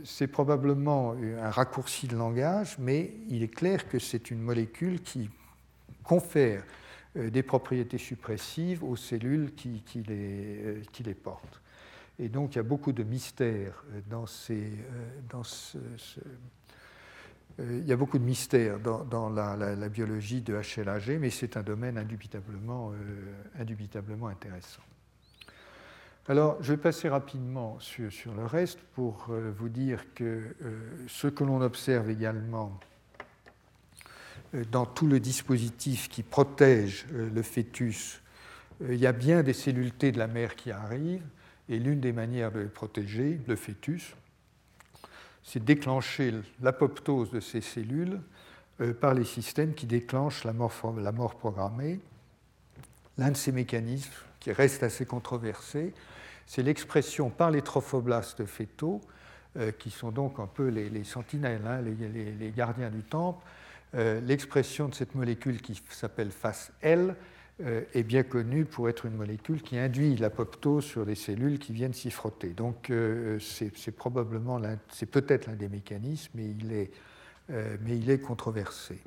c'est 0.02 0.26
probablement 0.26 1.14
un 1.40 1.50
raccourci 1.50 2.08
de 2.08 2.16
langage, 2.16 2.76
mais 2.80 3.12
il 3.28 3.44
est 3.44 3.54
clair 3.54 3.88
que 3.88 4.00
c'est 4.00 4.32
une 4.32 4.40
molécule 4.40 5.00
qui 5.00 5.30
confère 6.02 6.62
euh, 6.62 6.85
des 7.16 7.42
propriétés 7.42 7.98
suppressives 7.98 8.84
aux 8.84 8.96
cellules 8.96 9.54
qui, 9.54 9.82
les, 10.06 10.62
euh, 10.62 10.82
qui, 10.92 11.02
les, 11.02 11.14
portent. 11.14 11.60
Et 12.18 12.28
donc 12.28 12.54
il 12.54 12.56
y 12.56 12.60
a 12.60 12.64
beaucoup 12.64 12.92
de 12.92 13.02
mystères 13.02 13.84
dans, 14.08 14.26
ces, 14.26 14.54
euh, 14.54 15.20
dans 15.30 15.42
ce, 15.42 15.78
il 17.58 17.86
y 17.86 17.92
a 17.92 17.96
beaucoup 17.96 18.18
de 18.18 18.24
mystères 18.24 18.78
dans, 18.78 19.30
la, 19.30 19.88
biologie 19.88 20.42
de 20.42 20.54
HLAG, 20.54 21.18
mais 21.18 21.30
c'est 21.30 21.56
un 21.56 21.62
domaine 21.62 21.96
indubitablement, 21.96 22.92
indubitablement 23.58 24.28
intéressant. 24.28 24.82
Alors, 26.28 26.60
je 26.60 26.72
vais 26.72 26.76
passer 26.76 27.08
rapidement 27.08 27.78
sur, 27.78 28.10
le 28.34 28.46
reste 28.46 28.80
pour 28.94 29.28
euh, 29.30 29.52
vous 29.56 29.68
dire 29.68 30.12
que 30.12 30.24
euh, 30.24 30.80
ce 31.06 31.28
que 31.28 31.44
l'on 31.44 31.60
observe 31.60 32.10
également 32.10 32.72
euh, 32.72 32.95
dans 34.70 34.86
tout 34.86 35.06
le 35.06 35.20
dispositif 35.20 36.08
qui 36.08 36.22
protège 36.22 37.06
le 37.12 37.42
fœtus, 37.42 38.20
il 38.80 38.96
y 38.96 39.06
a 39.06 39.12
bien 39.12 39.42
des 39.42 39.52
cellules 39.52 39.92
T 39.92 40.12
de 40.12 40.18
la 40.18 40.26
mère 40.26 40.56
qui 40.56 40.70
arrivent, 40.70 41.24
et 41.68 41.78
l'une 41.78 42.00
des 42.00 42.12
manières 42.12 42.52
de 42.52 42.64
protéger, 42.64 43.40
le 43.48 43.56
fœtus, 43.56 44.14
c'est 45.42 45.64
déclencher 45.64 46.34
l'apoptose 46.60 47.30
de 47.30 47.40
ces 47.40 47.60
cellules 47.60 48.20
par 49.00 49.14
les 49.14 49.24
systèmes 49.24 49.74
qui 49.74 49.86
déclenchent 49.86 50.44
la 50.44 50.52
mort, 50.52 51.36
programmée. 51.36 52.00
L'un 53.18 53.30
de 53.30 53.36
ces 53.36 53.52
mécanismes, 53.52 54.12
qui 54.40 54.52
reste 54.52 54.82
assez 54.82 55.06
controversé, 55.06 55.94
c'est 56.46 56.62
l'expression 56.62 57.30
par 57.30 57.50
les 57.50 57.62
trophoblastes 57.62 58.44
fétaux, 58.44 59.00
euh, 59.56 59.72
qui 59.72 59.90
sont 59.90 60.10
donc 60.10 60.38
un 60.38 60.46
peu 60.46 60.68
les, 60.68 61.04
sentinelles, 61.04 61.62
hein, 61.66 61.80
les, 61.80 62.52
gardiens 62.56 62.90
du 62.90 63.02
temple. 63.02 63.44
Euh, 63.96 64.20
l'expression 64.20 64.88
de 64.88 64.94
cette 64.94 65.14
molécule 65.14 65.60
qui 65.60 65.80
s'appelle 65.90 66.30
FAS-L 66.30 67.16
euh, 67.62 67.82
est 67.94 68.02
bien 68.02 68.22
connue 68.22 68.64
pour 68.64 68.88
être 68.88 69.06
une 69.06 69.16
molécule 69.16 69.62
qui 69.62 69.78
induit 69.78 70.16
l'apoptose 70.16 70.84
sur 70.84 71.06
des 71.06 71.14
cellules 71.14 71.58
qui 71.58 71.72
viennent 71.72 71.94
s'y 71.94 72.10
frotter. 72.10 72.50
Donc 72.50 72.92
c'est 73.40 73.96
probablement, 73.96 74.60
c'est 74.90 75.06
peut-être 75.06 75.46
l'un 75.46 75.54
des 75.54 75.68
mécanismes, 75.68 76.32
mais 76.34 76.50
il 76.50 76.72
est, 76.72 76.90
mais 77.48 77.96
il 77.96 78.10
est 78.10 78.18
controversé. 78.18 78.98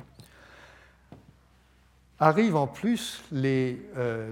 Arrivent 2.19 2.56
en 2.56 2.67
plus 2.67 3.23
les, 3.32 3.80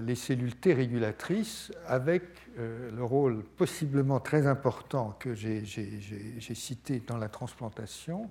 les 0.02 0.14
cellules 0.14 0.56
T 0.56 0.74
régulatrices 0.74 1.72
avec 1.86 2.22
euh, 2.58 2.90
le 2.90 3.04
rôle 3.04 3.44
possiblement 3.56 4.18
très 4.18 4.48
important 4.48 5.16
que 5.20 5.32
j'ai 5.34 5.64
cité 6.54 7.00
dans 7.06 7.16
la 7.16 7.28
transplantation 7.28 8.28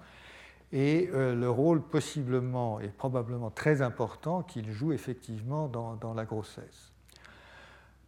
et 0.71 1.09
euh, 1.13 1.35
le 1.35 1.49
rôle 1.49 1.81
possiblement 1.81 2.79
et 2.79 2.89
probablement 2.89 3.49
très 3.49 3.81
important 3.81 4.43
qu'il 4.43 4.71
joue 4.71 4.91
effectivement 4.91 5.67
dans, 5.67 6.13
la 6.13 6.25
grossesse. 6.25 6.91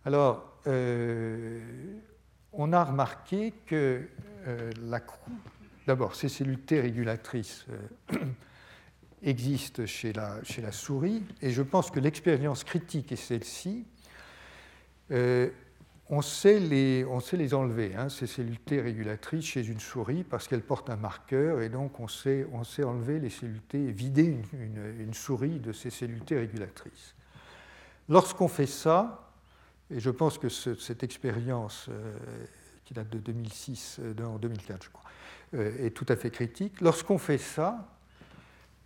Alors, 0.06 0.58
euh, 0.68 1.62
on 2.54 2.74
a 2.74 2.84
remarqué 2.84 3.54
que 3.66 4.08
d'abord, 5.86 6.16
ces 6.16 6.30
cellules 6.30 6.62
T 6.62 6.82
régulatrices 6.82 7.66
existent 9.24 9.86
chez 9.86 10.14
la, 10.14 10.44
chez 10.44 10.62
la, 10.62 10.72
souris, 10.72 11.24
et 11.42 11.52
je 11.52 11.62
pense 11.62 11.92
que 11.92 12.00
l'expérience 12.00 12.64
critique 12.64 13.12
est 13.12 13.18
celle-ci 13.18 13.86
on 16.10 16.22
sait 16.22 16.60
les, 16.60 17.06
enlever, 17.54 17.96
hein, 17.96 18.10
ces 18.10 18.26
cellules 18.26 18.60
T 18.60 18.82
régulatrices 18.82 19.46
chez 19.46 19.68
une 19.68 19.80
souris, 19.80 20.24
parce 20.24 20.48
qu'elles 20.48 20.64
portent 20.64 20.90
un 20.90 20.96
marqueur, 20.96 21.62
et 21.62 21.70
donc 21.70 22.00
on 22.00 22.08
sait, 22.08 22.46
enlever 22.84 23.20
les 23.20 23.30
cellules 23.30 23.62
vider 23.74 24.38
une, 24.54 25.14
souris 25.14 25.60
de 25.60 25.72
ces 25.72 25.92
cellules 25.92 26.22
T 26.22 26.38
régulatrices. 26.38 27.16
Lorsqu'on 28.08 28.48
fait 28.48 28.66
ça, 28.66 29.32
et 29.92 30.00
je 30.00 30.10
pense 30.10 30.40
que 30.40 30.50
cette 30.50 31.04
expérience, 31.04 31.88
euh, 31.90 32.16
qui 32.86 32.96
date 32.96 33.10
de 33.10 33.20
2006, 33.20 34.00
euh, 34.00 34.26
en 34.26 34.38
2004 34.38 34.84
je 34.84 34.90
crois, 34.90 35.10
euh, 35.54 35.86
est 35.86 35.92
tout 35.92 36.06
à 36.10 36.16
fait 36.16 36.32
critique, 36.32 36.82
lorsqu'on 36.82 37.20
fait 37.20 37.38
ça, 37.38 37.88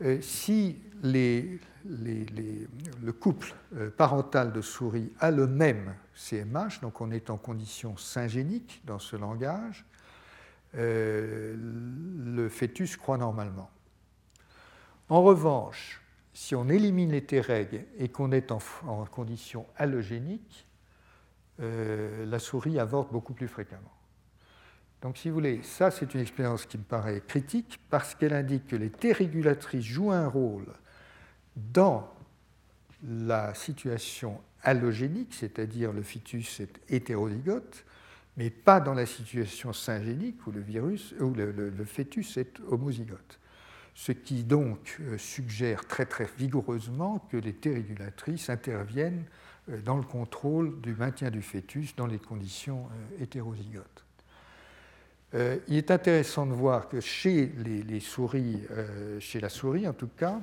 euh, 0.01 0.21
si 0.21 0.82
le 1.03 1.60
couple 3.12 3.53
euh, 3.75 3.89
parental 3.89 4.51
de 4.51 4.62
souris 4.62 5.12
a 5.19 5.32
le 5.32 5.47
même 5.47 5.95
CMH, 6.15 6.82
donc 6.82 7.01
on 7.01 7.12
est 7.12 7.29
en 7.29 7.38
condition 7.38 7.95
syngénique 7.97 8.82
dans 8.86 8.99
ce 8.99 9.15
langage, 9.15 9.86
euh, 10.75 11.56
le 11.56 12.49
fœtus 12.49 12.97
croît 12.97 13.17
normalement. 13.17 13.69
En 15.10 15.21
revanche, 15.21 16.01
si 16.34 16.56
on 16.56 16.69
élimine 16.69 17.12
les 17.12 17.23
Treg 17.23 17.86
et 17.97 18.10
qu'on 18.10 18.32
est 18.32 18.51
en, 18.51 18.60
condition 19.12 19.67
allogénique, 19.77 20.67
la 21.60 22.39
souris 22.39 22.79
avorte 22.79 23.12
beaucoup 23.12 23.34
plus 23.34 23.47
fréquemment. 23.47 23.92
Donc, 25.04 25.18
si 25.18 25.28
vous 25.28 25.36
voulez, 25.36 25.60
ça, 25.63 25.92
c'est 25.92 26.13
une 26.13 26.22
expérience 26.22 26.66
qui 26.66 26.78
me 26.78 26.84
paraît 26.84 27.22
critique 27.28 27.78
parce 27.89 28.16
qu'elle 28.16 28.34
indique 28.34 28.68
que 28.68 28.78
les 28.78 28.89
T 28.89 29.12
régulatrices 29.12 29.84
jouent 29.84 30.13
un 30.13 30.30
rôle 30.30 30.66
dans 31.58 32.10
la 33.06 33.54
situation 33.54 34.39
allogénique, 34.62 35.34
c'est-à-dire 35.34 35.92
le 35.92 36.04
fœtus 36.04 36.62
est 36.62 36.80
hétérozygote, 36.88 37.84
mais 38.38 38.50
pas 38.50 38.80
dans 38.80 38.94
la 38.94 39.06
situation 39.06 39.74
syngénique 39.74 40.48
où 40.48 40.54
le, 40.54 40.62
virus, 40.62 41.13
le, 41.20 41.84
fœtus 41.84 42.38
est 42.38 42.62
homozygote. 42.70 43.39
Ce 43.94 44.13
qui 44.13 44.46
donc 44.46 44.98
euh, 45.02 45.18
suggère 45.18 45.86
très 45.86 46.06
très 46.06 46.28
vigoureusement 46.38 47.20
que 47.30 47.38
les 47.38 47.54
T 47.54 47.74
régulatrices 47.74 48.50
interviennent 48.50 49.26
euh, 49.70 49.82
dans 49.82 49.98
le 49.98 50.04
contrôle 50.04 50.80
du 50.80 50.96
maintien 50.96 51.30
du 51.30 51.42
fœtus 51.42 51.94
dans 51.96 52.08
les 52.08 52.20
conditions 52.20 52.88
euh, 52.88 53.24
hétérozygotes. 53.24 54.04
Euh, 55.36 55.58
il 55.67 55.78
est 55.78 55.89
intéressant 55.89 56.46
de 56.46 56.54
voir 56.54 56.89
que 56.89 57.00
chez 57.00 57.52
les, 57.58 58.00
souris, 58.00 58.62
euh, 58.72 59.19
chez 59.19 59.39
la 59.39 59.50
souris 59.50 59.88
en 59.88 59.93
tout 59.93 60.10
cas, 60.15 60.39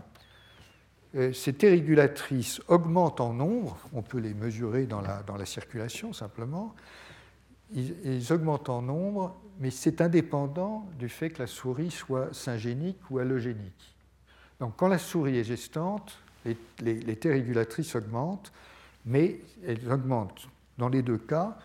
euh, 1.14 1.32
ces 1.32 1.52
T 1.52 1.68
régulatrices 1.70 2.60
augmentent 2.66 3.20
en 3.20 3.32
nombre, 3.32 3.78
on 3.92 4.02
peut 4.02 4.18
les 4.18 4.34
mesurer 4.34 4.86
dans 4.86 5.00
la, 5.00 5.46
circulation 5.46 6.12
simplement, 6.12 6.74
ils, 7.72 8.32
augmentent 8.32 8.68
en 8.68 8.82
nombre, 8.82 9.36
mais 9.60 9.70
c'est 9.70 10.00
indépendant 10.00 10.88
du 10.98 11.08
fait 11.08 11.30
que 11.30 11.42
la 11.42 11.46
souris 11.46 11.92
soit 11.92 12.34
syngénique 12.34 12.98
ou 13.10 13.18
allogénique. 13.20 13.96
Donc 14.58 14.74
quand 14.76 14.88
la 14.88 14.98
souris 14.98 15.38
est 15.38 15.44
gestante, 15.44 16.18
les, 16.44 16.56
les 16.82 17.18
régulatrices 17.22 17.94
augmentent, 17.94 18.52
mais 19.06 19.40
elles 19.64 19.90
augmentent 19.90 20.48
dans 20.78 20.88
les 20.88 21.02
deux 21.02 21.18
cas, 21.18 21.56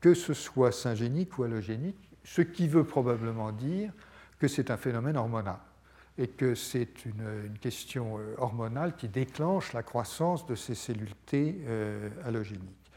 que 0.00 0.14
ce 0.14 0.32
soit 0.32 0.70
syngénique 0.70 1.38
ou 1.38 1.42
allogénique, 1.42 2.07
ce 2.28 2.42
qui 2.42 2.68
veut 2.68 2.84
probablement 2.84 3.52
dire 3.52 3.90
que 4.38 4.48
c'est 4.48 4.70
un 4.70 4.76
phénomène 4.76 5.16
hormonal 5.16 5.58
et 6.18 6.28
que 6.28 6.54
c'est 6.54 7.06
une, 7.06 7.56
question 7.60 8.18
euh, 8.18 8.34
hormonale 8.38 8.96
qui 8.96 9.08
déclenche 9.08 9.72
la 9.72 9.82
croissance 9.82 10.46
de 10.46 10.54
ces 10.54 10.74
cellules 10.74 11.14
T 11.26 11.56
euh, 11.66 12.10
halogéniques. 12.24 12.92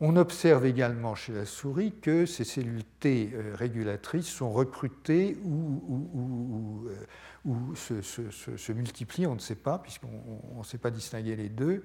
On 0.00 0.16
observe 0.16 0.64
également 0.64 1.14
chez 1.14 1.32
la 1.32 1.44
souris 1.44 1.92
que 2.00 2.24
ces 2.24 2.44
cellules 2.44 2.84
T 3.00 3.30
euh, 3.34 3.54
régulatrices 3.54 4.28
sont 4.28 4.50
recrutées 4.50 5.36
ou, 5.44 6.88
se, 7.74 8.72
multiplient, 8.72 9.26
on 9.26 9.34
ne 9.34 9.40
sait 9.40 9.54
pas, 9.54 9.78
puisqu'on 9.78 10.58
ne 10.58 10.64
sait 10.64 10.78
pas 10.78 10.90
distinguer 10.90 11.36
les 11.36 11.48
deux, 11.48 11.84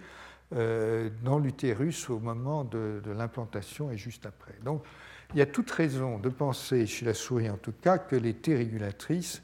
dans 0.51 1.39
l'utérus 1.39 2.09
au 2.09 2.19
moment 2.19 2.65
de, 2.65 3.01
de 3.05 3.11
l'implantation 3.11 3.89
et 3.89 3.97
juste 3.97 4.25
après. 4.25 4.55
Donc, 4.65 4.83
il 5.33 5.39
y 5.39 5.41
a 5.41 5.45
toute 5.45 5.71
raison 5.71 6.19
de 6.19 6.29
penser, 6.29 6.85
chez 6.85 7.05
la 7.05 7.13
souris 7.13 7.49
en 7.49 7.57
tout 7.57 7.73
cas, 7.81 7.97
que 7.97 8.15
les 8.15 8.33
T 8.33 8.55
régulatrices 8.55 9.41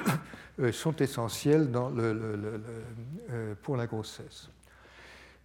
euh, 0.58 0.72
sont 0.72 0.96
essentielles 0.96 1.68
euh, 1.74 3.54
pour 3.62 3.76
la 3.76 3.86
grossesse. 3.86 4.50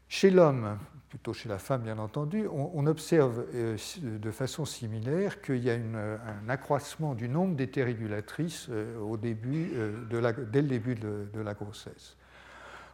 Chez 0.08 0.32
l'homme, 0.32 0.78
plutôt 1.10 1.34
chez 1.34 1.50
la 1.50 1.60
femme 1.60 1.82
bien 1.84 1.98
entendu, 2.00 2.48
on, 2.48 2.86
observe 2.88 3.46
euh, 3.54 3.78
de 4.02 4.32
façon 4.32 4.66
similaire 4.66 5.42
qu'il 5.42 5.64
y 5.64 5.70
a 5.70 5.76
un 5.76 6.50
accroissement 6.50 7.14
du 7.14 7.30
nombre 7.30 7.56
des 7.56 7.68
T 7.68 7.84
régulatrices 7.84 8.70
au 9.02 9.18
début 9.18 9.72
dès 10.10 10.62
le 10.62 10.68
début 10.68 10.96
de, 10.96 11.40
la 11.40 11.54
grossesse. 11.54 12.16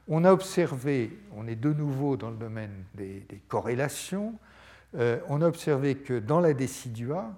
On 0.08 0.24
a 0.26 0.32
observé, 0.32 1.20
on 1.36 1.48
est 1.48 1.56
de 1.56 1.72
nouveau 1.72 2.18
dans 2.18 2.32
le 2.32 2.38
domaine 2.38 2.84
des 2.96 3.26
corrélations, 3.48 4.36
euh, 4.96 5.20
on 5.30 5.42
a 5.42 5.48
observé 5.48 5.96
que 5.96 6.20
dans 6.20 6.40
la 6.40 6.54
décidua, 6.54 7.34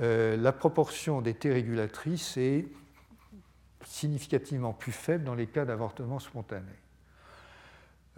euh, 0.00 0.36
la 0.36 0.52
proportion 0.52 1.20
des 1.20 1.34
T 1.34 1.52
régulatrices 1.52 2.36
est 2.36 2.66
significativement 3.84 4.72
plus 4.72 4.92
faible 4.92 5.24
dans 5.24 5.34
les 5.34 5.46
cas 5.46 5.64
d'avortement 5.64 6.18
spontané. 6.18 6.72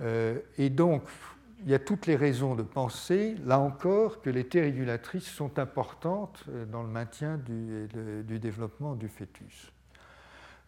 Euh, 0.01 0.39
et 0.59 0.69
donc, 0.69 1.03
il 1.63 1.71
y 1.71 1.75
a 1.75 1.79
toutes 1.79 2.07
les 2.07 2.17
raisons 2.17 2.55
de 2.55 2.63
penser, 2.63 3.35
là 3.45 3.59
encore, 3.59 4.23
que 4.23 4.31
les 4.31 4.47
T 4.47 4.61
régulatrices 4.61 5.29
sont 5.29 5.59
importantes 5.59 6.45
dans 6.71 6.83
le 6.83 6.89
maintien 6.89 7.39
du 7.39 8.39
développement 8.39 8.95
du 8.95 9.09
fœtus. 9.09 9.71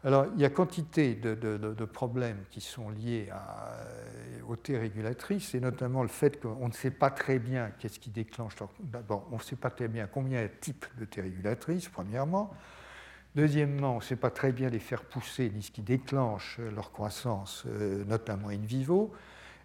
Alors, 0.04 0.26
il 0.34 0.40
y 0.40 0.44
a 0.44 0.50
quantité 0.50 1.14
de, 1.14 1.84
problèmes 1.84 2.42
qui 2.50 2.60
sont 2.60 2.90
liés 2.90 3.28
euh, 3.30 4.40
aux 4.48 4.56
T 4.56 4.76
régulatrices, 4.76 5.54
et 5.54 5.60
notamment 5.60 6.02
le 6.02 6.08
fait 6.08 6.40
qu'on 6.40 6.66
ne 6.66 6.72
sait 6.72 6.90
pas 6.90 7.10
très 7.10 7.38
bien 7.38 7.70
qu'est-ce 7.78 8.00
qui 8.00 8.10
déclenche. 8.10 8.54
D'abord, 8.80 9.28
on 9.30 9.36
ne 9.36 9.42
sait 9.42 9.56
pas 9.56 9.70
très 9.70 9.86
bien 9.86 10.08
combien 10.08 10.40
il 10.40 10.42
y 10.42 10.44
a 10.46 10.48
de 10.48 10.54
types 10.60 10.86
de 10.98 11.04
T 11.04 11.20
régulatrices, 11.20 11.88
premièrement. 11.88 12.52
Deuxièmement, 13.36 13.94
on 13.94 13.98
ne 13.98 14.02
sait 14.02 14.16
pas 14.16 14.30
très 14.30 14.52
bien 14.52 14.68
les 14.68 14.80
faire 14.80 15.04
pousser 15.04 15.50
ni 15.54 15.62
ce 15.62 15.70
qui 15.70 15.82
déclenche 15.82 16.58
leur 16.74 16.92
croissance, 16.92 17.64
notamment 18.06 18.48
in 18.48 18.58
vivo. 18.58 19.12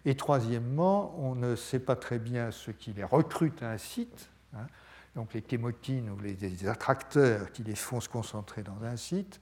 Et 0.04 0.14
troisièmement, 0.14 1.14
on 1.18 1.34
ne 1.34 1.56
sait 1.56 1.80
pas 1.80 1.96
très 1.96 2.18
bien 2.18 2.50
ce 2.50 2.70
qui 2.70 2.92
les 2.92 3.04
recrute 3.04 3.62
à 3.62 3.72
un 3.72 3.78
site, 3.78 4.30
hein, 4.54 4.66
donc 5.14 5.34
les 5.34 5.44
chémokines 5.46 6.08
ou 6.10 6.18
les, 6.20 6.66
attracteurs 6.66 7.50
qui 7.52 7.62
les 7.62 7.74
font 7.74 8.00
se 8.00 8.08
concentrer 8.08 8.62
dans 8.62 8.82
un 8.84 8.96
site. 8.96 9.40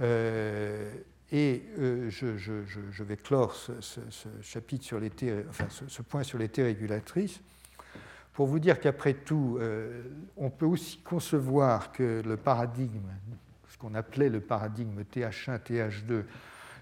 Euh, 0.00 0.92
et 1.32 1.62
euh, 1.78 2.08
je, 2.08 3.02
vais 3.02 3.16
clore 3.16 3.54
ce, 3.54 4.00
chapitre 4.42 4.84
sur 4.84 5.00
les 5.00 5.10
enfin, 5.48 5.66
ce, 5.88 6.02
point 6.02 6.22
sur 6.22 6.38
les 6.38 6.48
T 6.48 6.62
régulatrices 6.62 7.40
pour 8.32 8.46
vous 8.46 8.58
dire 8.58 8.78
qu'après 8.78 9.14
tout, 9.14 9.56
euh, 9.58 10.02
on 10.36 10.50
peut 10.50 10.66
aussi 10.66 10.98
concevoir 10.98 11.90
que 11.90 12.22
le 12.24 12.36
paradigme, 12.36 13.08
ce 13.68 13.78
qu'on 13.78 13.94
appelait 13.94 14.28
le 14.28 14.40
paradigme 14.40 15.02
TH1, 15.02 15.58
TH2, 15.58 16.22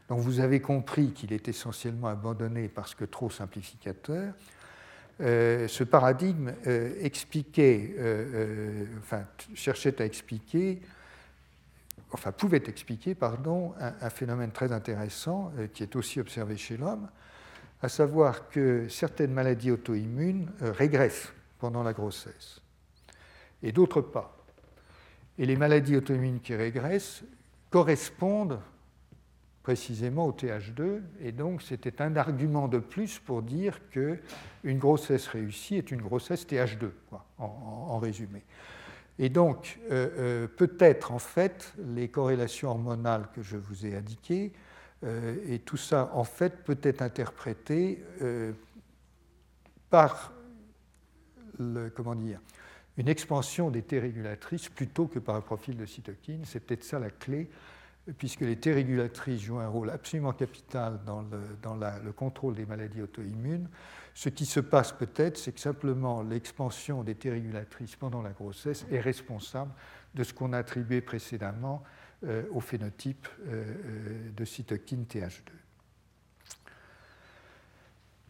donc 0.08 0.18
vous 0.18 0.40
avez 0.40 0.60
compris 0.60 1.12
qu'il 1.12 1.32
est 1.32 1.48
essentiellement 1.48 2.08
abandonné 2.08 2.68
parce 2.68 2.94
que 2.94 3.04
trop 3.04 3.30
simplificateur. 3.30 4.34
Ce 5.20 5.84
paradigme 5.84 6.52
expliquait, 7.00 7.94
cherchait 9.54 10.02
à 10.02 10.04
expliquer, 10.04 10.82
enfin 12.12 12.32
pouvait 12.32 12.62
expliquer, 12.66 13.14
pardon, 13.14 13.74
un, 13.78 14.10
phénomène 14.10 14.52
très 14.52 14.72
intéressant 14.72 15.52
qui 15.72 15.82
est 15.82 15.96
aussi 15.96 16.20
observé 16.20 16.56
chez 16.56 16.76
l'homme, 16.76 17.08
à 17.82 17.88
savoir 17.88 18.48
que 18.48 18.88
certaines 18.88 19.32
maladies 19.32 19.70
auto-immunes 19.70 20.50
régressent 20.60 21.32
pendant 21.58 21.82
la 21.82 21.92
grossesse 21.92 22.60
et 23.64 23.72
d'autres 23.72 24.02
pas. 24.02 24.36
Et 25.38 25.46
les 25.46 25.56
maladies 25.56 25.96
auto-immunes 25.96 26.40
qui 26.40 26.54
régressent 26.54 27.24
correspondent 27.70 28.60
précisément 29.64 30.26
au 30.26 30.32
TH2, 30.32 31.00
et 31.20 31.32
donc 31.32 31.62
c'était 31.62 32.02
un 32.02 32.14
argument 32.16 32.68
de 32.68 32.78
plus 32.78 33.18
pour 33.18 33.42
dire 33.42 33.80
qu'une 33.88 34.78
grossesse 34.78 35.26
réussie 35.26 35.76
est 35.76 35.90
une 35.90 36.02
grossesse 36.02 36.46
TH2, 36.46 36.90
en, 37.38 37.98
résumé. 37.98 38.42
Et 39.18 39.28
donc, 39.28 39.78
euh, 39.90 40.08
euh, 40.18 40.46
peut-être 40.48 41.12
en 41.12 41.18
fait, 41.18 41.72
les 41.78 42.08
corrélations 42.08 42.70
hormonales 42.70 43.28
que 43.34 43.42
je 43.42 43.56
vous 43.56 43.86
ai 43.86 43.96
indiquées, 43.96 44.52
euh, 45.04 45.36
et 45.46 45.60
tout 45.60 45.76
ça 45.76 46.10
en 46.14 46.24
fait 46.24 46.64
peut 46.64 46.78
être 46.82 47.02
interprété 47.02 48.02
par 49.90 50.32
le, 51.58 51.90
comment 51.90 52.16
dire, 52.16 52.40
une 52.96 53.08
expansion 53.08 53.70
des 53.70 53.82
T 53.82 54.00
régulatrices 54.00 54.68
plutôt 54.68 55.06
que 55.06 55.18
par 55.18 55.36
un 55.36 55.40
profil 55.40 55.76
de 55.76 55.86
cytokine. 55.86 56.44
C'est 56.44 56.60
peut-être 56.60 56.84
ça 56.84 56.98
la 56.98 57.10
clé 57.10 57.48
puisque 58.18 58.40
les 58.40 58.56
T 58.56 58.72
régulatrices 58.72 59.40
jouent 59.40 59.60
un 59.60 59.68
rôle 59.68 59.90
absolument 59.90 60.32
capital 60.32 61.00
dans, 61.06 61.22
le, 61.22 62.12
contrôle 62.12 62.54
des 62.54 62.66
maladies 62.66 63.02
auto-immunes. 63.02 63.68
Ce 64.14 64.28
qui 64.28 64.46
se 64.46 64.60
passe 64.60 64.92
peut-être, 64.92 65.36
c'est 65.36 65.52
que 65.52 65.60
simplement 65.60 66.22
l'expansion 66.22 67.02
des 67.02 67.16
T 67.16 67.30
régulatrices 67.30 67.96
pendant 67.96 68.22
la 68.22 68.30
grossesse 68.30 68.86
est 68.92 69.00
responsable 69.00 69.72
de 70.14 70.22
ce 70.22 70.32
qu'on 70.32 70.52
a 70.52 70.58
attribué 70.58 71.00
précédemment 71.00 71.82
euh, 72.24 72.44
au 72.52 72.60
phénotype 72.60 73.26
euh, 73.48 73.64
euh, 73.64 74.30
de 74.34 74.44
cytokine 74.44 75.04
TH2. 75.04 75.50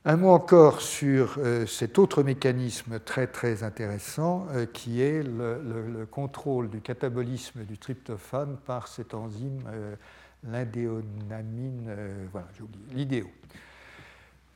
Un 0.06 0.16
mot 0.16 0.30
encore 0.30 0.82
sur 0.82 1.38
cet 1.66 1.98
autre 1.98 2.22
mécanisme 2.22 3.00
très 3.00 3.26
très 3.26 3.62
intéressant 3.62 4.46
qui 4.74 5.00
est 5.00 5.22
le, 5.22 6.06
contrôle 6.10 6.68
du 6.68 6.82
catabolisme 6.82 7.64
du 7.64 7.78
tryptophane 7.78 8.58
par 8.66 8.86
cette 8.86 9.14
enzyme, 9.14 9.62
l'indéonamine, 10.42 11.96
voilà, 12.30 12.48
j'ai 12.54 12.64
oublié, 12.64 12.84
l'idéo. 12.92 13.30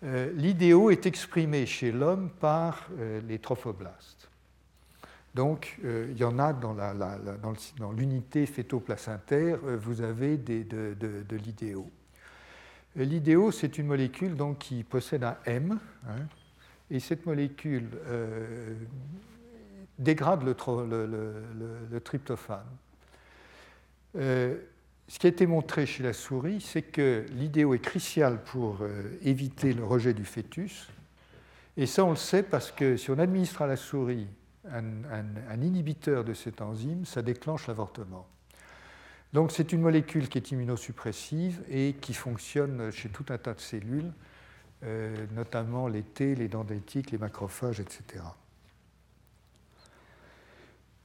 L'idéo 0.03 0.91
est 0.91 1.07
exprimé 1.07 1.67
chez 1.67 1.91
l'homme 1.91 2.31
par 2.41 2.89
les 3.27 3.39
trophoblastes. 3.39 4.29
Donc, 5.35 5.79
il 5.83 6.17
y 6.17 6.25
en 6.25 6.39
a 6.39 6.53
dans, 6.53 6.77
l'unité 7.93 8.47
vous 9.63 10.03
avez 10.03 10.37
de, 10.37 11.37
l'idéo. 11.37 11.91
L'idéo, 12.97 13.51
c'est 13.51 13.79
une 13.79 13.87
molécule 13.87 14.35
donc, 14.35 14.59
qui 14.59 14.83
possède 14.83 15.25
un 15.25 15.37
M, 15.45 15.79
hein, 16.09 16.27
et 16.91 17.01
cette 17.01 17.27
molécule 17.27 17.89
euh, 18.07 18.75
dégrade 19.99 20.43
le, 20.45 22.01
tryptophane. 22.01 22.65
Ce 25.09 25.18
qui 25.18 25.27
a 25.27 25.31
été 25.31 25.47
montré 25.47 25.87
chez 25.87 26.03
la 26.03 26.12
souris, 26.12 26.61
c'est 26.61 26.83
que 26.83 27.25
l'idéo 27.33 27.75
est 27.75 27.79
crucial 27.79 28.42
pour 28.44 28.79
euh, 28.83 29.18
éviter 29.23 29.73
le 29.73 29.85
rejet 29.85 30.12
du 30.12 30.25
fœtus. 30.25 30.88
Et 31.77 31.87
ça, 31.87 32.05
on 32.05 32.11
le 32.11 32.16
sait 32.16 32.42
parce 32.42 32.71
que 32.71 32.97
si 32.97 33.11
on 33.11 33.18
administre 33.18 33.62
à 33.62 33.66
la 33.66 33.77
souris 33.77 34.27
un 34.71 35.62
inhibiteur 35.62 36.25
de 36.25 36.35
cette 36.35 36.61
enzyme, 36.61 37.07
ça 37.07 37.23
déclenche 37.23 37.68
l'avortement. 37.68 38.27
Donc 39.33 39.53
c'est 39.53 39.73
une 39.73 39.83
molécule 39.83 40.29
qui 40.29 40.38
est 40.38 40.51
immunosuppressive 40.53 41.62
et 41.68 41.94
qui 42.01 42.14
fonctionne 42.14 42.90
chez 42.90 43.09
tout 43.11 43.27
un 43.29 43.38
tas 43.38 43.55
de 43.55 43.61
cellules, 43.61 44.12
euh, 44.85 45.27
notamment 45.35 45.87
les 45.87 46.03
T, 46.03 46.35
les 46.35 46.49
dendritiques, 46.49 47.11
les 47.11 47.18
macrophages, 47.18 47.81
etc. 47.81 48.25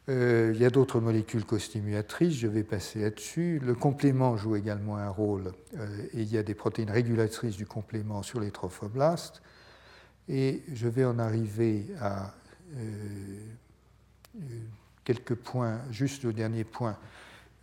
Euh, 0.09 0.51
il 0.53 0.61
y 0.61 0.65
a 0.65 0.69
d'autres 0.69 0.99
molécules 0.99 1.45
costimulatrices, 1.45 2.35
je 2.35 2.47
vais 2.47 2.63
passer 2.63 2.99
là-dessus. 2.99 3.59
Le 3.63 3.73
complément 3.73 4.35
joue 4.35 4.55
également 4.55 4.97
un 4.97 5.09
rôle 5.09 5.53
euh, 5.77 6.03
et 6.13 6.21
il 6.21 6.31
y 6.31 6.37
a 6.37 6.43
des 6.43 6.55
protéines 6.55 6.91
régulatrices 6.91 7.55
du 7.55 7.65
complément 7.65 8.21
sur 8.21 8.39
les 8.39 8.51
trophoblastes. 8.51 9.41
Et 10.27 10.63
je 10.73 10.87
vais 10.87 11.05
en 11.05 11.19
arriver 11.19 11.85
à 11.99 12.33
quelques 15.03 15.35
points, 15.35 15.79
juste 15.91 16.23
le 16.23 16.33
dernier 16.33 16.63
point 16.63 16.97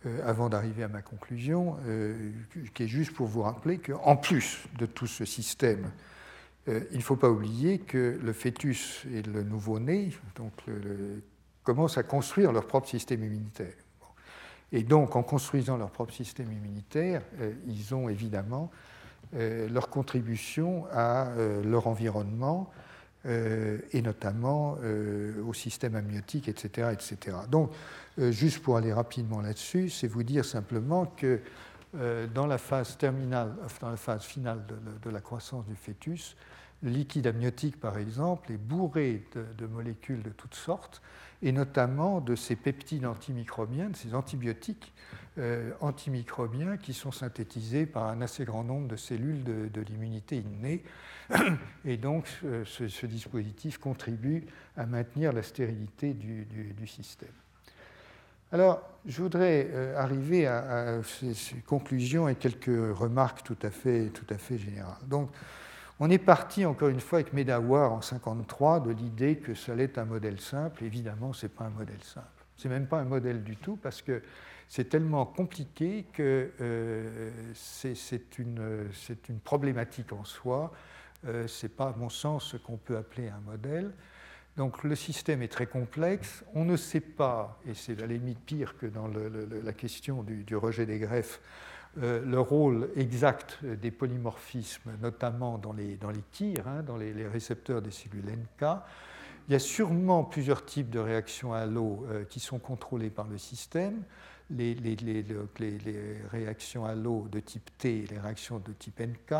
euh, 0.07 0.19
avant 0.27 0.49
d'arriver 0.49 0.81
à 0.81 0.87
ma 0.87 1.03
conclusion, 1.03 1.77
euh, 1.85 2.31
qui 2.73 2.83
est 2.83 2.87
juste 2.87 3.13
pour 3.13 3.27
vous 3.27 3.43
rappeler 3.43 3.77
qu'en 3.77 4.15
plus 4.15 4.63
de 4.79 4.87
tout 4.87 5.05
ce 5.05 5.25
système, 5.25 5.91
euh, 6.67 6.81
il 6.91 6.97
ne 6.97 7.03
faut 7.03 7.15
pas 7.15 7.29
oublier 7.29 7.77
que 7.77 8.19
le 8.21 8.33
fœtus 8.33 9.05
et 9.13 9.21
le 9.21 9.43
nouveau-né 9.43 10.11
donc 10.35 10.53
commencent 11.63 11.97
à 11.97 12.03
construire 12.03 12.51
leur 12.51 12.65
propre 12.67 12.87
système 12.87 13.23
immunitaire. 13.23 13.73
Et 14.71 14.83
donc, 14.83 15.15
en 15.15 15.23
construisant 15.23 15.77
leur 15.77 15.91
propre 15.91 16.13
système 16.13 16.51
immunitaire, 16.51 17.21
ils 17.67 17.93
ont 17.93 18.07
évidemment 18.07 18.71
leur 19.33 19.89
contribution 19.89 20.85
à 20.93 21.29
leur 21.63 21.87
environnement, 21.87 22.71
euh, 23.27 23.77
et 23.91 24.01
notamment 24.01 24.79
euh, 24.81 25.43
au 25.43 25.53
système 25.53 25.95
amniotique, 25.95 26.47
etc. 26.47 26.89
etc. 26.91 27.37
Donc, 27.47 27.71
euh, 28.17 28.31
juste 28.31 28.63
pour 28.63 28.77
aller 28.77 28.91
rapidement 28.91 29.41
là-dessus, 29.41 29.91
c'est 29.91 30.07
vous 30.07 30.23
dire 30.23 30.43
simplement 30.43 31.05
que 31.05 31.39
dans 32.33 32.47
la 32.47 32.57
phase 32.57 32.97
terminale, 32.97 33.53
dans 33.81 33.89
la 33.89 33.97
phase 33.97 34.23
finale 34.23 34.63
de, 35.03 35.09
la 35.09 35.19
croissance 35.19 35.65
du 35.65 35.75
fœtus, 35.75 36.37
le 36.81 36.89
liquide 36.89 37.27
amniotique, 37.27 37.81
par 37.81 37.97
exemple, 37.97 38.53
est 38.53 38.57
bourré 38.57 39.25
de, 39.35 39.65
molécules 39.67 40.23
de 40.23 40.29
toutes 40.29 40.55
sortes, 40.55 41.01
et 41.41 41.51
notamment 41.51 42.21
de 42.21 42.35
ces 42.35 42.55
peptides 42.55 43.05
antimicrobiens, 43.05 43.89
de 43.89 43.95
ces 43.95 44.13
antibiotiques 44.15 44.93
antimicrobiens 45.79 46.75
qui 46.75 46.93
sont 46.93 47.13
synthétisés 47.13 47.85
par 47.85 48.07
un 48.07 48.21
assez 48.21 48.43
grand 48.43 48.65
nombre 48.65 48.89
de 48.89 48.97
cellules 48.97 49.43
de, 49.43 49.81
l'immunité 49.81 50.37
innée, 50.37 50.83
Et 51.85 51.97
donc, 51.97 52.27
ce, 52.65 53.05
dispositif 53.05 53.77
contribue 53.77 54.45
à 54.77 54.85
maintenir 54.85 55.33
la 55.33 55.43
stérilité 55.43 56.13
du, 56.13 56.87
système. 56.87 57.29
Alors, 58.51 58.81
je 59.05 59.21
voudrais 59.21 59.69
euh, 59.71 59.97
arriver 59.97 60.45
à, 60.45 61.01
ces, 61.03 61.55
conclusions 61.65 62.27
et 62.27 62.35
quelques 62.35 62.65
remarques 62.97 63.43
tout 63.43 63.57
à 63.61 63.69
fait, 63.69 64.09
tout 64.09 64.25
à 64.29 64.37
fait 64.37 64.57
générales. 64.57 65.07
Donc, 65.07 65.29
on 66.01 66.09
est 66.09 66.17
parti 66.17 66.65
encore 66.65 66.89
une 66.89 66.99
fois 66.99 67.19
avec 67.19 67.31
Medawar 67.31 67.91
en 67.91 68.01
1953 68.01 68.79
de 68.79 68.89
l'idée 68.91 69.37
que 69.37 69.53
ça 69.53 69.73
allait 69.73 69.83
être 69.83 69.99
un 69.99 70.05
modèle 70.05 70.41
simple. 70.41 70.83
Évidemment, 70.83 71.31
ce 71.31 71.45
n'est 71.45 71.51
pas 71.51 71.65
un 71.65 71.69
modèle 71.69 72.01
simple. 72.01 72.25
Ce 72.57 72.67
n'est 72.67 72.73
même 72.73 72.87
pas 72.87 72.97
un 72.97 73.05
modèle 73.05 73.43
du 73.43 73.55
tout 73.55 73.75
parce 73.75 74.01
que 74.01 74.23
c'est 74.67 74.89
tellement 74.89 75.27
compliqué 75.27 76.07
que 76.11 76.49
euh, 76.59 77.29
c'est 77.53 78.39
une, 78.39 78.89
problématique 79.43 80.11
en 80.11 80.23
soi 80.23 80.73
euh, 81.27 81.45
ce 81.47 81.67
n'est 81.67 81.69
pas, 81.69 81.89
à 81.89 81.95
mon 81.95 82.09
sens, 82.09 82.45
ce 82.45 82.57
qu'on 82.57 82.77
peut 82.77 82.97
appeler 82.97 83.29
un 83.29 83.41
modèle. 83.41 83.91
Donc 84.57 84.83
le 84.83 84.95
système 84.95 85.43
est 85.43 85.51
très 85.51 85.67
complexe. 85.67 86.43
On 86.55 86.65
ne 86.65 86.77
sait 86.77 86.99
pas, 86.99 87.59
et 87.67 87.75
c'est 87.75 87.99
à 87.99 88.07
la 88.07 88.13
limite 88.13 88.39
pire 88.39 88.75
que 88.75 88.87
dans 88.87 89.07
la 89.07 89.73
question 89.73 90.23
du, 90.23 90.55
rejet 90.55 90.87
des 90.87 90.97
greffes, 90.97 91.41
euh, 91.97 92.23
le 92.25 92.39
rôle 92.39 92.89
exact 92.95 93.59
des 93.65 93.91
polymorphismes, 93.91 94.91
notamment 95.01 95.57
dans 95.57 95.73
les, 95.73 95.97
dans 95.97 96.09
les 96.09 96.21
tirs, 96.31 96.67
hein, 96.67 96.83
dans 96.83 96.95
les, 96.95 97.27
récepteurs 97.27 97.81
des 97.81 97.91
cellules 97.91 98.25
NK. 98.25 98.65
Il 99.47 99.53
y 99.53 99.55
a 99.55 99.59
sûrement 99.59 100.23
plusieurs 100.23 100.65
types 100.65 100.89
de 100.89 100.99
réactions 100.99 101.51
à 101.53 101.65
l'eau 101.65 102.05
euh, 102.09 102.23
qui 102.23 102.39
sont 102.39 102.59
contrôlées 102.59 103.09
par 103.09 103.27
le 103.27 103.37
système. 103.37 104.03
les, 104.49 104.77
réactions 106.31 106.85
à 106.85 106.95
l'eau 106.95 107.27
de 107.29 107.41
type 107.41 107.69
T 107.77 108.03
et 108.03 108.07
les 108.07 108.19
réactions 108.19 108.59
de 108.59 108.71
type 108.71 109.01
NK. 109.01 109.35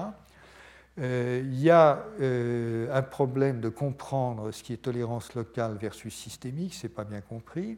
il 0.98 1.60
y 1.60 1.70
a 1.70 2.04
un 2.20 3.02
problème 3.02 3.62
de 3.62 3.70
comprendre 3.70 4.52
ce 4.52 4.62
qui 4.62 4.74
est 4.74 4.82
tolérance 4.82 5.36
locale 5.36 5.78
versus 5.78 6.14
systémique, 6.14 6.74
ce 6.74 6.88
n'est 6.88 6.94
pas 6.94 7.06
bien 7.06 7.22
compris. 7.22 7.78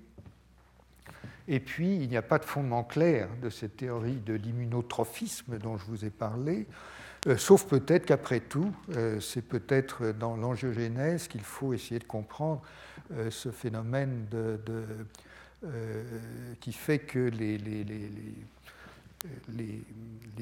Et 1.48 1.60
puis, 1.60 1.96
il 1.96 2.10
n'y 2.10 2.18
a 2.18 2.22
pas 2.22 2.40
de 2.40 2.46
fondement 2.46 2.84
clair 2.84 3.28
de 3.42 3.50
cette 3.50 3.78
théorie 3.78 4.22
de 4.26 4.34
l'immunotrophisme 4.34 5.58
dont 5.58 5.78
je 5.78 5.86
vous 5.86 6.06
ai 6.06 6.10
parlé, 6.10 6.68
euh, 7.28 7.38
sauf 7.38 7.66
peut-être 7.66 8.06
qu'après 8.06 8.42
tout, 8.42 8.74
euh, 8.96 9.20
c'est 9.20 9.42
peut-être 9.42 10.12
dans 10.12 10.36
l'angiogénèse 10.36 11.28
qu'il 11.28 11.42
faut 11.42 11.74
essayer 11.74 12.00
de 12.00 12.06
comprendre 12.06 12.62
euh, 13.14 13.32
ce 13.32 13.50
phénomène 13.50 14.28
qui 16.60 16.74
fait 16.74 17.00
que 17.00 17.30
les 17.30 17.72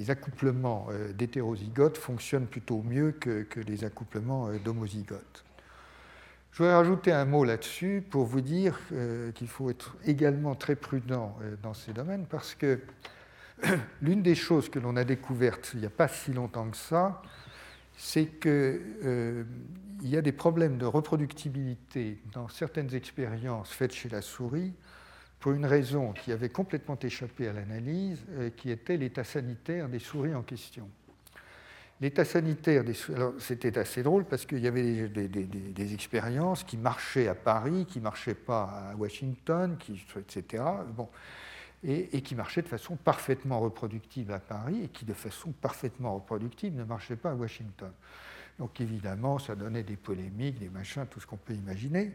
accouplements 0.09 0.87
d'hétérozygotes 1.13 1.97
fonctionnent 1.97 2.47
plutôt 2.47 2.81
mieux 2.81 3.11
que, 3.11 3.43
que 3.43 3.59
les 3.59 3.83
accouplements 3.83 4.49
d'homozygotes. 4.65 5.43
Je 6.51 6.57
voudrais 6.57 6.75
rajouter 6.75 7.11
un 7.11 7.25
mot 7.25 7.45
là-dessus 7.45 8.03
pour 8.09 8.25
vous 8.25 8.41
dire 8.41 8.77
qu'il 9.35 9.47
faut 9.47 9.69
être 9.69 9.95
également 10.05 10.53
très 10.53 10.75
prudent 10.75 11.37
dans 11.63 11.73
ces 11.73 11.93
domaines 11.93 12.25
parce 12.25 12.55
que 12.55 12.79
l'une 14.01 14.21
des 14.21 14.35
choses 14.35 14.69
que 14.69 14.79
l'on 14.79 14.95
a 14.95 15.03
découvertes 15.03 15.71
il 15.73 15.81
n'y 15.81 15.85
a 15.85 15.89
pas 15.89 16.07
si 16.07 16.33
longtemps 16.33 16.69
que 16.69 16.77
ça, 16.77 17.21
c'est 17.97 18.25
qu'il 18.25 18.49
euh, 18.49 19.43
y 20.01 20.17
a 20.17 20.21
des 20.21 20.31
problèmes 20.31 20.77
de 20.77 20.85
reproductibilité 20.85 22.19
dans 22.33 22.47
certaines 22.47 22.93
expériences 22.95 23.71
faites 23.71 23.93
chez 23.93 24.09
la 24.09 24.21
souris 24.21 24.73
pour 25.39 25.53
une 25.53 25.65
raison 25.65 26.13
qui 26.13 26.31
avait 26.31 26.49
complètement 26.49 26.97
échappé 26.99 27.47
à 27.47 27.53
l'analyse, 27.53 28.23
euh, 28.31 28.49
qui 28.49 28.69
était 28.69 28.97
l'état 28.97 29.23
sanitaire 29.23 29.89
des 29.89 29.99
souris 29.99 30.35
en 30.35 30.43
question. 30.43 30.89
L'état 32.01 32.25
sanitaire 32.25 32.83
c'était 33.37 33.77
assez 33.77 34.01
drôle 34.01 34.25
parce 34.25 34.45
qu'il 34.45 34.59
y 34.59 34.67
avait 34.67 35.07
des, 35.07 35.93
expériences 35.93 36.63
qui 36.63 36.77
marchaient 36.77 37.27
à 37.27 37.35
Paris, 37.35 37.85
qui 37.87 37.99
ne 37.99 38.03
marchaient 38.03 38.33
pas 38.33 38.89
à 38.91 38.95
Washington, 38.95 39.77
qui, 39.77 40.03
etc. 40.17 40.63
Bon 40.95 41.07
et, 41.83 42.21
qui 42.21 42.35
marchait 42.35 42.61
de 42.61 42.67
façon 42.67 42.95
parfaitement 42.95 43.59
reproductible 43.59 44.33
à 44.33 44.39
Paris 44.39 44.81
et 44.83 44.87
qui 44.87 45.05
de 45.05 45.13
façon 45.13 45.51
parfaitement 45.51 46.15
reproductible 46.15 46.77
ne 46.77 46.83
marchait 46.83 47.15
pas 47.15 47.31
à 47.31 47.35
Washington. 47.35 47.91
Donc 48.59 48.79
évidemment, 48.81 49.39
ça 49.39 49.55
donnait 49.55 49.83
des 49.83 49.95
polémiques, 49.95 50.59
des 50.59 50.69
machins, 50.69 51.05
tout 51.09 51.19
ce 51.19 51.25
qu'on 51.25 51.37
peut 51.37 51.53
imaginer. 51.53 52.11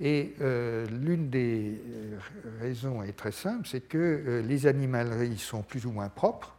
Et 0.00 0.34
euh, 0.40 0.86
l'une 0.86 1.30
des 1.30 1.80
euh, 1.86 2.18
raisons 2.60 3.02
est 3.02 3.12
très 3.12 3.30
simple, 3.30 3.68
c'est 3.68 3.82
que 3.82 3.98
euh, 3.98 4.42
les 4.42 4.66
animaleries 4.66 5.38
sont 5.38 5.62
plus 5.62 5.86
ou 5.86 5.92
moins 5.92 6.08
propres. 6.08 6.53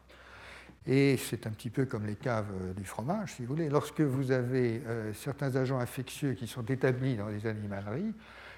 Et 0.88 1.18
c'est 1.18 1.48
un 1.48 1.50
petit 1.50 1.70
peu 1.70 1.86
comme 1.86 2.06
les 2.06 2.16
caves 2.16 2.74
du 2.76 2.86
fromage, 2.86 3.34
si 3.34 3.42
vous 3.44 3.56
voulez. 3.56 3.70
Lorsque 3.70 4.02
vous 4.02 4.32
avez 4.32 4.82
certains 5.14 5.56
agents 5.56 5.80
infectieux 5.80 6.34
qui 6.34 6.46
sont 6.46 6.64
établis 6.66 7.16
dans 7.16 7.28
les 7.28 7.48
animaleries, 7.48 8.14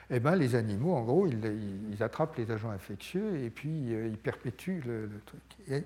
eh 0.10 0.20
ben, 0.20 0.36
les 0.36 0.56
animaux, 0.56 0.96
en 0.96 1.04
gros, 1.04 1.28
ils, 1.28 2.02
attrapent 2.02 2.38
les 2.38 2.50
agents 2.52 2.70
infectieux 2.70 3.44
et 3.44 3.50
puis 3.50 3.94
euh, 3.94 4.08
ils 4.08 4.18
perpétuent 4.18 4.82
le, 4.86 5.10
truc. 5.26 5.84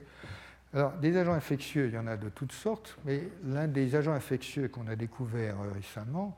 alors, 0.73 0.91
des 0.93 1.17
agents 1.17 1.33
infectieux, 1.33 1.87
il 1.87 1.93
y 1.93 1.97
en 1.97 2.05
a 2.05 2.17
de 2.17 2.29
toutes 2.29 2.51
sortes, 2.51 2.97
mais 3.05 3.23
l'un 3.43 3.67
des 3.67 3.95
agents 3.95 4.13
infectieux 4.13 4.67
qu'on 4.67 4.87
a 4.87 4.95
découvert 4.95 5.59
euh, 5.59 5.71
récemment, 5.71 6.37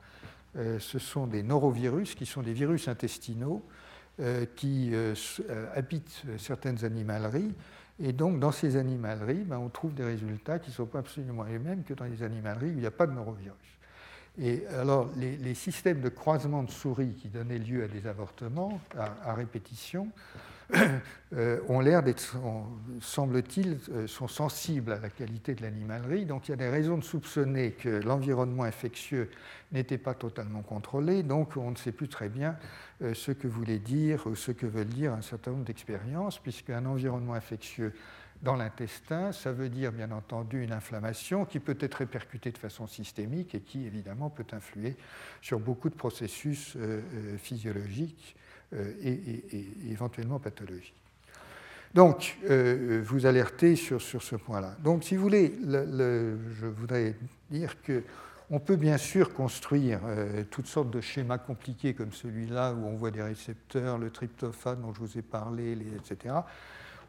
euh, 0.56 0.78
ce 0.78 0.98
sont 0.98 1.26
des 1.26 1.42
norovirus, 1.42 2.14
qui 2.14 2.24
sont 2.24 2.42
des 2.42 2.52
virus 2.52 2.88
intestinaux 2.88 3.62
qui 4.54 4.92
habitent 5.74 6.22
certaines 6.38 6.84
animaleries. 6.84 7.52
Et 8.00 8.12
donc, 8.12 8.40
dans 8.40 8.50
ces 8.50 8.76
animaleries, 8.76 9.44
ben, 9.44 9.58
on 9.58 9.68
trouve 9.68 9.94
des 9.94 10.04
résultats 10.04 10.58
qui 10.58 10.70
ne 10.70 10.74
sont 10.74 10.86
pas 10.86 10.98
absolument 10.98 11.44
les 11.44 11.58
mêmes 11.58 11.84
que 11.84 11.94
dans 11.94 12.04
les 12.04 12.22
animaleries 12.22 12.70
où 12.70 12.74
il 12.74 12.80
n'y 12.80 12.86
a 12.86 12.90
pas 12.90 13.06
de 13.06 13.12
norovirus. 13.12 13.54
Et 14.40 14.66
alors, 14.66 15.08
les, 15.16 15.54
systèmes 15.54 16.00
de 16.00 16.08
croisement 16.08 16.64
de 16.64 16.70
souris 16.70 17.14
qui 17.14 17.28
donnaient 17.28 17.58
lieu 17.58 17.84
à 17.84 17.88
des 17.88 18.08
avortements 18.08 18.80
à, 18.98 19.32
répétition 19.34 20.08
ont 21.68 21.80
l'air 21.80 22.02
d'être, 22.02 22.36
semble-t-il, 23.00 23.78
euh, 23.90 24.06
sont 24.06 24.28
sensibles 24.28 24.92
à 24.92 24.98
la 24.98 25.10
qualité 25.10 25.54
de 25.54 25.62
l'animalerie. 25.62 26.24
Donc, 26.26 26.48
il 26.48 26.52
y 26.52 26.54
a 26.54 26.56
des 26.56 26.68
raisons 26.68 26.96
de 26.96 27.04
soupçonner 27.04 27.72
que 27.72 27.88
l'environnement 27.88 28.64
infectieux 28.64 29.30
n'était 29.72 29.98
pas 29.98 30.14
totalement 30.14 30.62
contrôlé. 30.62 31.22
Donc, 31.22 31.56
on 31.56 31.70
ne 31.70 31.76
sait 31.76 31.92
plus 31.92 32.08
très 32.08 32.28
bien 32.28 32.56
euh, 33.02 33.14
ce 33.14 33.32
que 33.32 33.48
voulait 33.48 33.78
dire 33.78 34.26
ou 34.26 34.34
ce 34.34 34.52
que 34.52 34.66
veulent 34.66 34.86
dire 34.86 35.12
un 35.12 35.22
certain 35.22 35.50
nombre 35.50 35.64
d'expériences, 35.64 36.38
puisqu'un 36.38 36.86
environnement 36.86 37.34
infectieux 37.34 37.92
dans 38.42 38.56
l'intestin, 38.56 39.32
ça 39.32 39.52
veut 39.52 39.70
dire 39.70 39.90
bien 39.90 40.10
entendu 40.10 40.62
une 40.62 40.72
inflammation 40.72 41.44
qui 41.44 41.60
peut 41.60 41.78
être 41.80 41.94
répercutée 41.94 42.52
de 42.52 42.58
façon 42.58 42.86
systémique 42.86 43.54
et 43.54 43.60
qui 43.60 43.86
évidemment 43.86 44.28
peut 44.28 44.46
influer 44.52 44.96
sur 45.40 45.58
beaucoup 45.58 45.88
de 45.88 45.94
processus 45.94 46.76
euh, 46.76 47.00
euh, 47.14 47.38
physiologiques 47.38 48.36
euh, 48.74 48.92
et, 49.02 49.90
éventuellement 49.90 50.38
pathologiques. 50.38 50.94
Donc, 51.94 52.36
vous 52.42 53.24
alertez 53.24 53.76
sur, 53.76 54.02
sur 54.02 54.20
ce 54.20 54.34
point-là. 54.34 54.74
Donc, 54.82 55.04
si 55.04 55.14
vous 55.14 55.22
voulez, 55.22 55.54
je 55.62 56.66
voudrais 56.66 57.14
dire 57.48 57.80
que 57.82 58.02
on 58.50 58.58
peut 58.58 58.74
bien 58.74 58.96
sûr 58.98 59.32
construire 59.32 60.00
toutes 60.50 60.66
sortes 60.66 60.90
de 60.90 61.00
schémas 61.00 61.38
compliqués 61.38 61.94
comme 61.94 62.12
celui-là 62.12 62.72
où 62.72 62.84
on 62.84 62.96
voit 62.96 63.12
des 63.12 63.22
récepteurs, 63.22 63.96
le 63.96 64.10
tryptophane 64.10 64.80
dont 64.80 64.92
je 64.92 64.98
vous 64.98 65.18
ai 65.18 65.22
parlé, 65.22 65.78
etc 65.96 66.34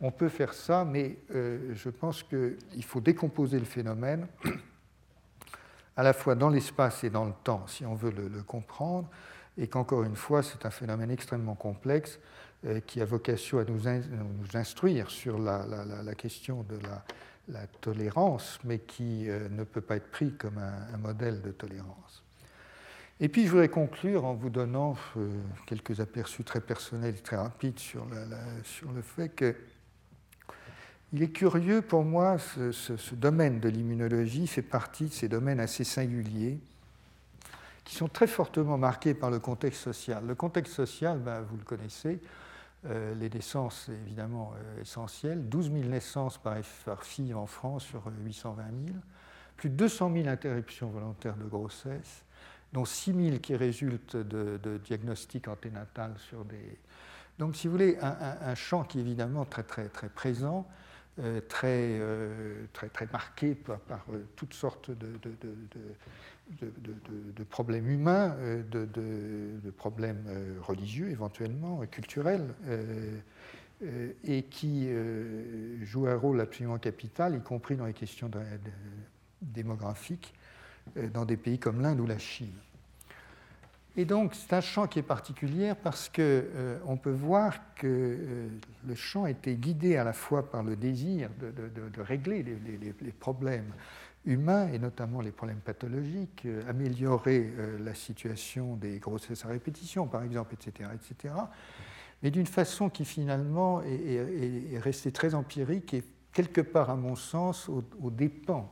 on 0.01 0.11
peut 0.11 0.30
faire 0.30 0.53
ça, 0.53 0.86
mais 0.86 1.18
euh, 1.34 1.74
je 1.74 1.89
pense 1.89 2.24
qu'il 2.24 2.84
faut 2.84 3.01
décomposer 3.01 3.59
le 3.59 3.66
phénomène 3.66 4.28
à 5.97 6.03
la 6.03 6.13
fois 6.13 6.36
dans 6.36 6.49
l'espace 6.49 7.03
et 7.03 7.09
dans 7.09 7.26
le 7.26 7.34
temps, 7.43 7.66
si 7.68 7.86
on 7.86 7.95
veut 7.95 8.11
le, 8.11 8.43
comprendre, 8.43 9.07
et 9.58 9.68
qu'encore 9.68 10.03
une 10.03 10.16
fois, 10.16 10.43
c'est 10.43 10.66
un 10.66 10.70
phénomène 10.70 11.12
extrêmement 11.12 11.56
complexe 11.56 12.20
euh, 12.66 12.80
qui 12.80 13.01
a 13.01 13.06
vocation 13.06 13.60
à 13.60 13.64
nous, 13.64 13.88
instruire 14.53 15.10
sur 15.10 15.38
la, 15.38 16.16
question 16.16 16.64
de 16.64 16.78
la, 17.47 17.68
tolérance, 17.82 18.60
mais 18.64 18.80
qui 18.80 19.30
euh, 19.30 19.47
ne 19.49 19.64
peut 19.64 19.82
pas 19.82 19.97
être 19.97 20.10
pris 20.10 20.34
comme 20.34 20.58
un, 20.58 20.97
modèle 20.97 21.41
de 21.41 21.51
tolérance. 21.51 22.24
Et 23.20 23.30
puis 23.30 23.45
je 23.45 23.51
voudrais 23.51 23.70
conclure 23.70 24.26
en 24.26 24.34
vous 24.34 24.49
donnant 24.49 24.97
quelques 25.66 26.01
aperçus 26.01 26.43
très 26.43 26.60
personnels 26.60 27.16
et 27.18 27.22
très 27.22 27.38
rapides 27.38 27.80
sur, 27.80 28.06
le 28.06 29.01
fait 29.01 29.30
que 29.30 29.56
il 31.14 31.24
est 31.24 31.30
curieux 31.30 31.82
pour 31.82 32.03
moi, 32.03 32.38
ce, 32.39 33.16
domaine 33.16 33.62
de 33.62 33.70
l'immunologie 33.70 34.47
fait 34.47 34.62
partie 34.62 35.06
de 35.06 35.14
ces 35.14 35.30
domaines 35.30 35.62
assez 35.62 35.86
singuliers 35.86 36.60
qui 37.86 37.95
sont 37.95 38.09
très 38.09 38.27
fortement 38.27 38.77
marqués 38.77 39.13
par 39.13 39.31
le 39.31 39.39
contexte 39.39 39.81
social. 39.81 40.25
Le 40.25 40.36
contexte 40.36 40.73
social, 40.73 41.19
ben, 41.19 41.41
vous 41.41 41.55
le 41.55 41.63
connaissez, 41.63 42.19
euh, 42.88 43.15
les 43.15 43.29
naissances 43.29 43.89
évidemment 43.89 44.53
euh, 44.57 44.81
essentielles, 44.81 45.47
12 45.47 45.71
000 45.71 45.86
naissances 45.86 46.38
par, 46.38 46.57
fille 47.03 47.33
en 47.33 47.45
France 47.45 47.86
sur 47.86 48.03
820 48.23 48.61
euh, 48.61 48.65
000, 48.88 48.97
plus 49.55 49.69
de 49.69 49.75
200 49.75 50.13
000 50.13 50.27
interruptions 50.27 50.89
volontaires 50.89 51.36
de 51.36 51.45
grossesse, 51.45 52.23
dont 52.73 52.86
6 52.86 53.29
000 53.29 53.38
qui 53.39 53.55
résultent 53.55 54.17
de, 54.17 54.79
diagnostics 54.83 55.47
anténatales 55.47 56.15
sur 56.17 56.43
des... 56.43 56.77
Donc 57.39 57.55
si 57.55 57.67
vous 57.67 57.73
voulez, 57.73 57.97
un, 58.01 58.55
champ 58.55 58.83
qui 58.83 58.99
est 58.99 59.01
évidemment 59.01 59.45
très 59.45 59.63
très 59.63 59.89
très 59.89 60.09
présent, 60.09 60.67
euh, 61.19 61.41
très, 61.47 61.99
très, 62.73 62.89
très 62.89 63.07
marqué 63.11 63.55
par, 63.55 64.05
toutes 64.36 64.53
sortes 64.53 64.91
de, 64.91 65.07
problèmes 67.50 67.89
humains, 67.89 68.36
de, 68.72 69.72
problèmes 69.78 70.26
religieux 70.62 71.10
éventuellement, 71.10 71.82
culturels, 71.88 72.54
et 74.24 74.43
qui 74.43 74.89
jouent 75.82 76.08
un 76.08 76.16
rôle 76.16 76.41
absolument 76.41 76.78
capital, 76.78 77.36
y 77.36 77.41
compris 77.41 77.76
dans 77.76 77.86
les 77.86 77.93
questions 77.93 78.30
démographiques, 79.41 80.34
dans 81.14 81.26
des 81.26 81.38
pays 81.38 81.60
comme 81.60 81.82
l'Inde 81.82 82.00
ou 82.00 82.06
la 82.06 82.20
Chine. 82.20 82.54
Et 83.98 84.04
donc, 84.04 84.36
c'est 84.36 84.54
un 84.54 84.62
champ 84.62 84.88
qui 84.88 85.00
est 85.00 85.04
particulier 85.04 85.74
parce 85.82 86.10
qu'on 86.10 86.22
euh, 86.22 86.96
peut 87.02 87.12
voir 87.12 87.54
que 87.76 87.88
euh, 87.88 88.50
le 88.86 88.96
champ 88.96 89.26
était 89.26 89.56
guidé 89.56 89.96
à 89.96 90.04
la 90.04 90.12
fois 90.12 90.50
par 90.50 90.64
le 90.64 90.76
désir 90.76 91.30
de, 91.39 92.02
régler 92.02 92.43
les, 92.43 93.12
problèmes 93.12 93.72
humains 94.26 94.67
et 94.71 94.80
notamment 94.80 95.21
les 95.21 95.32
problèmes 95.32 95.59
pathologiques, 95.59 96.43
euh, 96.45 96.69
améliorer 96.69 97.51
la 97.80 97.93
situation 97.93 98.76
des 98.76 98.99
grossesses 98.99 99.45
à 99.45 99.49
répétition, 99.49 100.07
par 100.07 100.23
exemple, 100.23 100.55
etc., 100.55 100.89
etc., 100.93 101.34
mais 102.23 102.32
d'une 102.32 102.47
façon 102.47 102.89
qui 102.89 103.05
finalement 103.05 103.82
est, 103.84 104.80
restée 104.80 105.11
très 105.11 105.36
empirique 105.36 105.93
et 105.93 106.03
quelque 106.34 106.61
part, 106.61 106.89
à 106.89 106.95
mon 106.95 107.15
sens, 107.15 107.69
au, 107.69 108.09
dépens 108.09 108.71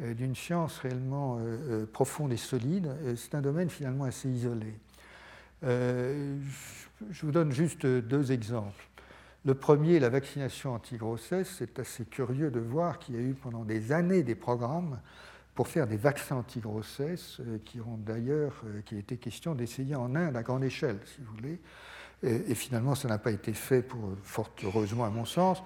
euh, 0.00 0.14
d'une 0.14 0.34
science 0.34 0.78
réellement 0.78 1.38
euh, 1.38 1.40
euh, 1.82 1.86
profonde 1.86 2.32
et 2.32 2.36
solide, 2.36 2.90
c'est 3.16 3.34
un 3.34 3.42
domaine 3.42 3.70
finalement 3.70 4.04
assez 4.04 4.28
isolé. 4.28 4.74
je 5.62 6.36
vous 7.22 7.32
donne 7.32 7.52
juste 7.52 7.86
deux 7.86 8.32
exemples. 8.32 8.88
Le 9.46 9.54
premier, 9.54 9.98
la 9.98 10.10
vaccination 10.10 10.74
anti-grossesse, 10.74 11.56
c'est 11.58 11.78
assez 11.78 12.04
curieux 12.04 12.50
de 12.50 12.60
voir 12.60 12.98
qu'il 12.98 13.14
y 13.14 13.18
a 13.18 13.22
eu 13.22 13.32
pendant 13.32 13.64
des 13.64 13.90
années 13.90 14.22
des 14.22 14.34
programmes 14.34 15.00
pour 15.54 15.66
faire 15.66 15.86
des 15.86 15.96
vaccins 15.96 16.36
anti-grossesse, 16.36 17.38
euh, 17.40 17.58
qui 17.64 17.80
ont 17.80 17.98
d'ailleurs, 17.98 18.62
euh, 18.66 18.82
qui 18.82 18.98
était 18.98 19.16
question 19.16 19.54
d'essayer 19.54 19.94
en 19.94 20.14
Inde 20.14 20.36
à 20.36 20.42
grande 20.42 20.62
échelle, 20.62 20.98
si 21.06 21.22
vous 21.22 21.34
voulez. 21.34 21.58
Et, 22.22 22.54
finalement, 22.54 22.94
ça 22.94 23.08
n'a 23.08 23.16
pas 23.16 23.30
été 23.30 23.54
fait, 23.54 23.80
pour, 23.80 24.12
fort 24.22 24.50
heureusement 24.62 25.06
à 25.06 25.10
mon 25.10 25.24
sens, 25.24 25.62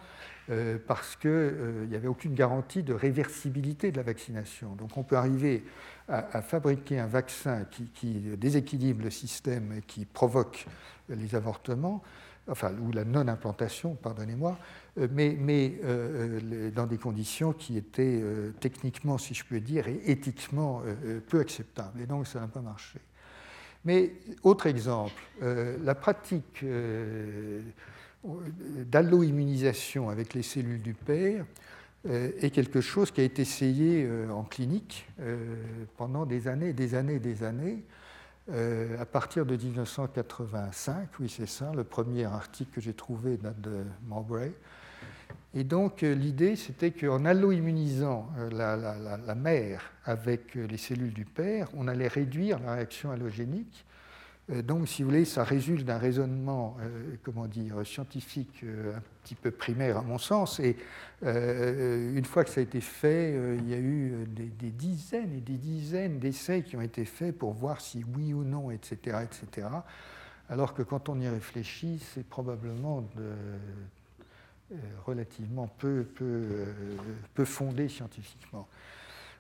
euh, 0.50 0.78
parce 0.86 1.16
qu'il 1.16 1.88
n'y 1.88 1.96
avait 1.96 2.06
aucune 2.06 2.34
garantie 2.34 2.84
de 2.84 2.94
réversibilité 2.94 3.90
de 3.90 3.96
la 3.96 4.04
vaccination. 4.04 4.76
Donc 4.76 4.96
on 4.96 5.02
peut 5.02 5.16
arriver 5.16 5.64
à, 6.06 6.42
fabriquer 6.42 7.00
un 7.00 7.08
vaccin 7.08 7.64
qui, 7.64 7.86
qui, 7.86 8.36
déséquilibre 8.36 9.02
le 9.02 9.10
système 9.10 9.72
et 9.78 9.80
qui 9.80 10.04
provoque 10.04 10.66
les 11.08 11.34
avortements, 11.34 12.04
enfin, 12.48 12.72
ou 12.78 12.92
la 12.92 13.04
non-implantation, 13.04 13.94
pardonnez-moi, 13.94 14.58
euh, 14.98 15.08
mais, 15.10 15.36
mais 15.38 15.74
euh, 15.84 16.40
euh, 16.52 16.70
dans 16.70 16.86
des 16.86 16.98
conditions 16.98 17.52
qui 17.52 17.76
étaient 17.76 18.22
techniquement, 18.60 19.18
si 19.18 19.34
je 19.34 19.44
peux 19.44 19.60
dire, 19.60 19.88
et 19.88 20.00
éthiquement 20.06 20.82
peu 21.28 21.40
acceptables. 21.40 22.00
Et 22.00 22.06
donc, 22.06 22.26
ça 22.26 22.40
n'a 22.40 22.48
pas 22.48 22.60
marché. 22.60 23.00
Mais 23.84 24.12
autre 24.42 24.66
exemple, 24.66 25.22
la 25.42 25.94
pratique 25.94 26.64
d'allo-immunisation 28.24 30.08
avec 30.08 30.32
les 30.32 30.42
cellules 30.42 30.80
du 30.80 30.94
père 30.94 31.44
est 32.06 32.50
quelque 32.50 32.80
chose 32.80 33.10
qui 33.10 33.20
a 33.20 33.24
été 33.24 33.42
essayé 33.42 34.08
en 34.30 34.44
clinique 34.44 35.06
pendant 35.98 36.24
des 36.24 36.48
années, 36.48 36.72
des 36.72 36.94
années, 36.94 37.18
des 37.18 37.42
années. 37.42 37.84
Euh, 38.50 39.00
à 39.00 39.06
partir 39.06 39.46
de 39.46 39.56
1985, 39.56 41.08
oui 41.18 41.32
c'est 41.34 41.46
ça, 41.46 41.72
le 41.74 41.82
premier 41.82 42.24
article 42.24 42.72
que 42.74 42.80
j'ai 42.80 42.92
trouvé 42.92 43.38
date 43.38 43.60
de 43.60 43.84
Mowbray. 44.06 44.52
Et 45.54 45.64
donc 45.64 46.02
euh, 46.02 46.14
l'idée 46.14 46.54
c'était 46.56 46.90
qu'en 46.90 47.24
allo-immunisant 47.24 48.28
euh, 48.38 48.50
la, 48.50 49.34
mère 49.34 49.92
avec 50.04 50.54
les 50.56 50.76
cellules 50.76 51.14
du 51.14 51.24
père, 51.24 51.68
on 51.74 51.88
allait 51.88 52.08
réduire 52.08 52.58
la 52.58 52.74
réaction 52.74 53.10
allogénique 53.10 53.86
donc, 54.48 54.88
si 54.88 55.02
vous 55.02 55.08
voulez, 55.08 55.24
ça 55.24 55.42
résulte 55.42 55.86
d'un 55.86 55.96
raisonnement, 55.96 56.76
euh, 56.80 57.16
comment 57.22 57.46
dire, 57.46 57.86
scientifique 57.86 58.62
petit 59.24 59.34
peu 59.34 59.50
primaire 59.50 59.98
à 59.98 60.02
mon 60.02 60.18
sens. 60.18 60.60
Et 60.60 60.76
une 61.22 62.24
fois 62.24 62.44
que 62.44 62.50
ça 62.50 62.60
a 62.60 62.62
été 62.62 62.80
fait, 62.80 63.34
il 63.58 63.68
y 63.68 63.74
a 63.74 63.78
eu 63.78 64.26
des, 64.26 64.70
dizaines 64.70 65.32
et 65.32 65.40
des 65.40 65.56
dizaines 65.56 66.18
d'essais 66.18 66.62
qui 66.62 66.76
ont 66.76 66.82
été 66.82 67.04
faits 67.04 67.36
pour 67.36 67.52
voir 67.52 67.80
si 67.80 68.04
oui 68.14 68.34
ou 68.34 68.44
non, 68.44 68.70
etc., 68.70 69.18
etc. 69.24 69.68
Alors 70.50 70.74
que 70.74 70.82
quand 70.82 71.08
on 71.08 71.18
y 71.18 71.28
réfléchit, 71.28 71.98
c'est 72.14 72.26
probablement 72.26 73.08
relativement 75.06 75.68
peu, 75.78 76.06
peu 77.34 77.44
fondé 77.44 77.88
scientifiquement. 77.88 78.68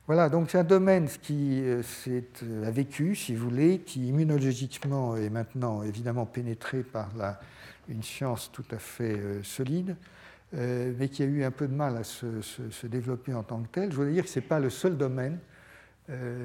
Voilà, 0.06 0.28
donc 0.28 0.50
c'est 0.50 0.58
un 0.58 0.64
domaine 0.64 1.08
qui 1.08 1.62
euh, 1.62 1.80
euh, 2.08 2.66
a 2.66 2.70
vécu, 2.70 3.14
si 3.14 3.34
vous 3.34 3.48
voulez, 3.48 3.78
qui 3.78 4.08
immunologiquement 4.08 5.16
est 5.16 5.30
maintenant 5.30 5.82
évidemment 5.82 6.26
pénétré 6.26 6.82
par 6.82 7.08
une 7.88 8.02
science 8.02 8.52
tout 8.52 8.66
à 8.70 8.76
fait 8.76 9.16
euh, 9.16 9.42
solide, 9.42 9.96
mais 10.52 11.08
qui 11.08 11.22
a 11.22 11.26
eu 11.26 11.42
un 11.42 11.50
peu 11.50 11.66
de 11.66 11.74
mal 11.74 11.96
à 11.96 12.04
se, 12.04 12.86
développer 12.86 13.32
en 13.32 13.42
tant 13.42 13.62
que 13.62 13.68
tel. 13.68 13.90
Je 13.90 13.96
voudrais 13.96 14.12
dire 14.12 14.24
que 14.24 14.30
ce 14.30 14.40
n'est 14.40 14.46
pas 14.46 14.60
le 14.60 14.70
seul 14.70 14.96
domaine. 14.96 15.40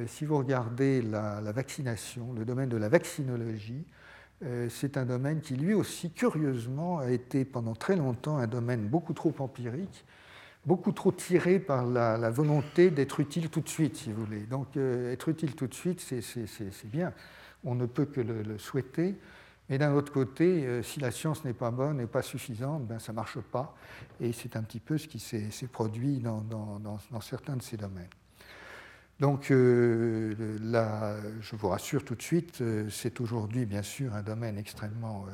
si 0.07 0.25
vous 0.25 0.37
regardez 0.37 1.03
la, 1.03 1.39
vaccination, 1.51 2.33
le 2.33 2.43
domaine 2.43 2.69
de 2.69 2.77
la 2.77 2.89
vaccinologie, 2.89 3.85
c'est 4.69 4.97
un 4.97 5.05
domaine 5.05 5.41
qui 5.41 5.55
lui 5.55 5.75
aussi, 5.75 6.09
curieusement, 6.09 6.97
a 6.97 7.11
été 7.11 7.45
pendant 7.45 7.75
très 7.75 7.95
longtemps 7.95 8.37
un 8.37 8.47
domaine 8.47 8.87
beaucoup 8.87 9.13
trop 9.13 9.35
empirique 9.37 10.05
beaucoup 10.65 10.91
trop 10.91 11.11
tiré 11.11 11.59
par 11.59 11.85
la, 11.85 12.29
volonté 12.29 12.91
d'être 12.91 13.19
utile 13.19 13.49
tout 13.49 13.61
de 13.61 13.69
suite, 13.69 13.97
si 13.97 14.11
vous 14.11 14.25
voulez. 14.25 14.41
Donc 14.41 14.77
euh, 14.77 15.13
être 15.13 15.29
utile 15.29 15.55
tout 15.55 15.67
de 15.67 15.73
suite, 15.73 16.01
c'est 16.01 16.89
bien. 16.91 17.13
On 17.63 17.75
ne 17.75 17.85
peut 17.85 18.05
que 18.05 18.21
le, 18.21 18.57
souhaiter. 18.57 19.15
Mais 19.69 19.77
d'un 19.77 19.93
autre 19.93 20.11
côté, 20.11 20.65
euh, 20.65 20.81
si 20.81 20.99
la 20.99 21.11
science 21.11 21.45
n'est 21.45 21.53
pas 21.53 21.69
bonne 21.69 22.01
et 22.01 22.07
pas 22.07 22.23
suffisante, 22.23 22.87
ben, 22.87 22.97
ça 22.97 23.11
ne 23.11 23.17
marche 23.17 23.39
pas. 23.39 23.75
Et 24.19 24.33
c'est 24.33 24.55
un 24.55 24.63
petit 24.63 24.79
peu 24.79 24.97
ce 24.97 25.07
qui 25.07 25.19
s'est 25.19 25.67
produit 25.71 26.19
dans, 26.19 26.99
certains 27.21 27.55
de 27.55 27.61
ces 27.61 27.77
domaines. 27.77 28.09
Donc 29.19 29.51
euh, 29.51 30.57
là, 30.61 31.17
je 31.41 31.55
vous 31.55 31.67
rassure 31.67 32.05
tout 32.05 32.15
de 32.15 32.21
suite, 32.21 32.63
c'est 32.89 33.19
aujourd'hui 33.19 33.65
bien 33.65 33.83
sûr 33.83 34.15
un 34.15 34.21
domaine 34.21 34.57
extrêmement, 34.57 35.25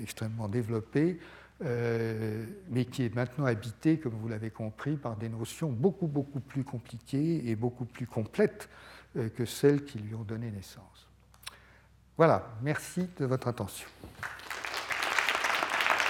extrêmement 0.00 0.48
développé. 0.48 1.18
Euh, 1.64 2.44
mais 2.70 2.86
qui 2.86 3.04
est 3.04 3.14
maintenant 3.14 3.44
habité, 3.44 3.98
comme 3.98 4.14
vous 4.14 4.26
l'avez 4.28 4.50
compris, 4.50 4.96
par 4.96 5.14
des 5.16 5.28
notions 5.28 5.70
beaucoup, 5.70 6.08
beaucoup 6.08 6.40
plus 6.40 6.64
compliquées 6.64 7.48
et 7.48 7.54
beaucoup 7.54 7.84
plus 7.84 8.06
complètes 8.06 8.68
euh, 9.16 9.28
que 9.28 9.44
celles 9.44 9.84
qui 9.84 9.98
lui 9.98 10.14
ont 10.14 10.24
donné 10.24 10.50
naissance. 10.50 11.10
Voilà, 12.16 12.48
merci 12.62 13.06
de 13.18 13.26
votre 13.26 13.48
attention. 13.48 13.86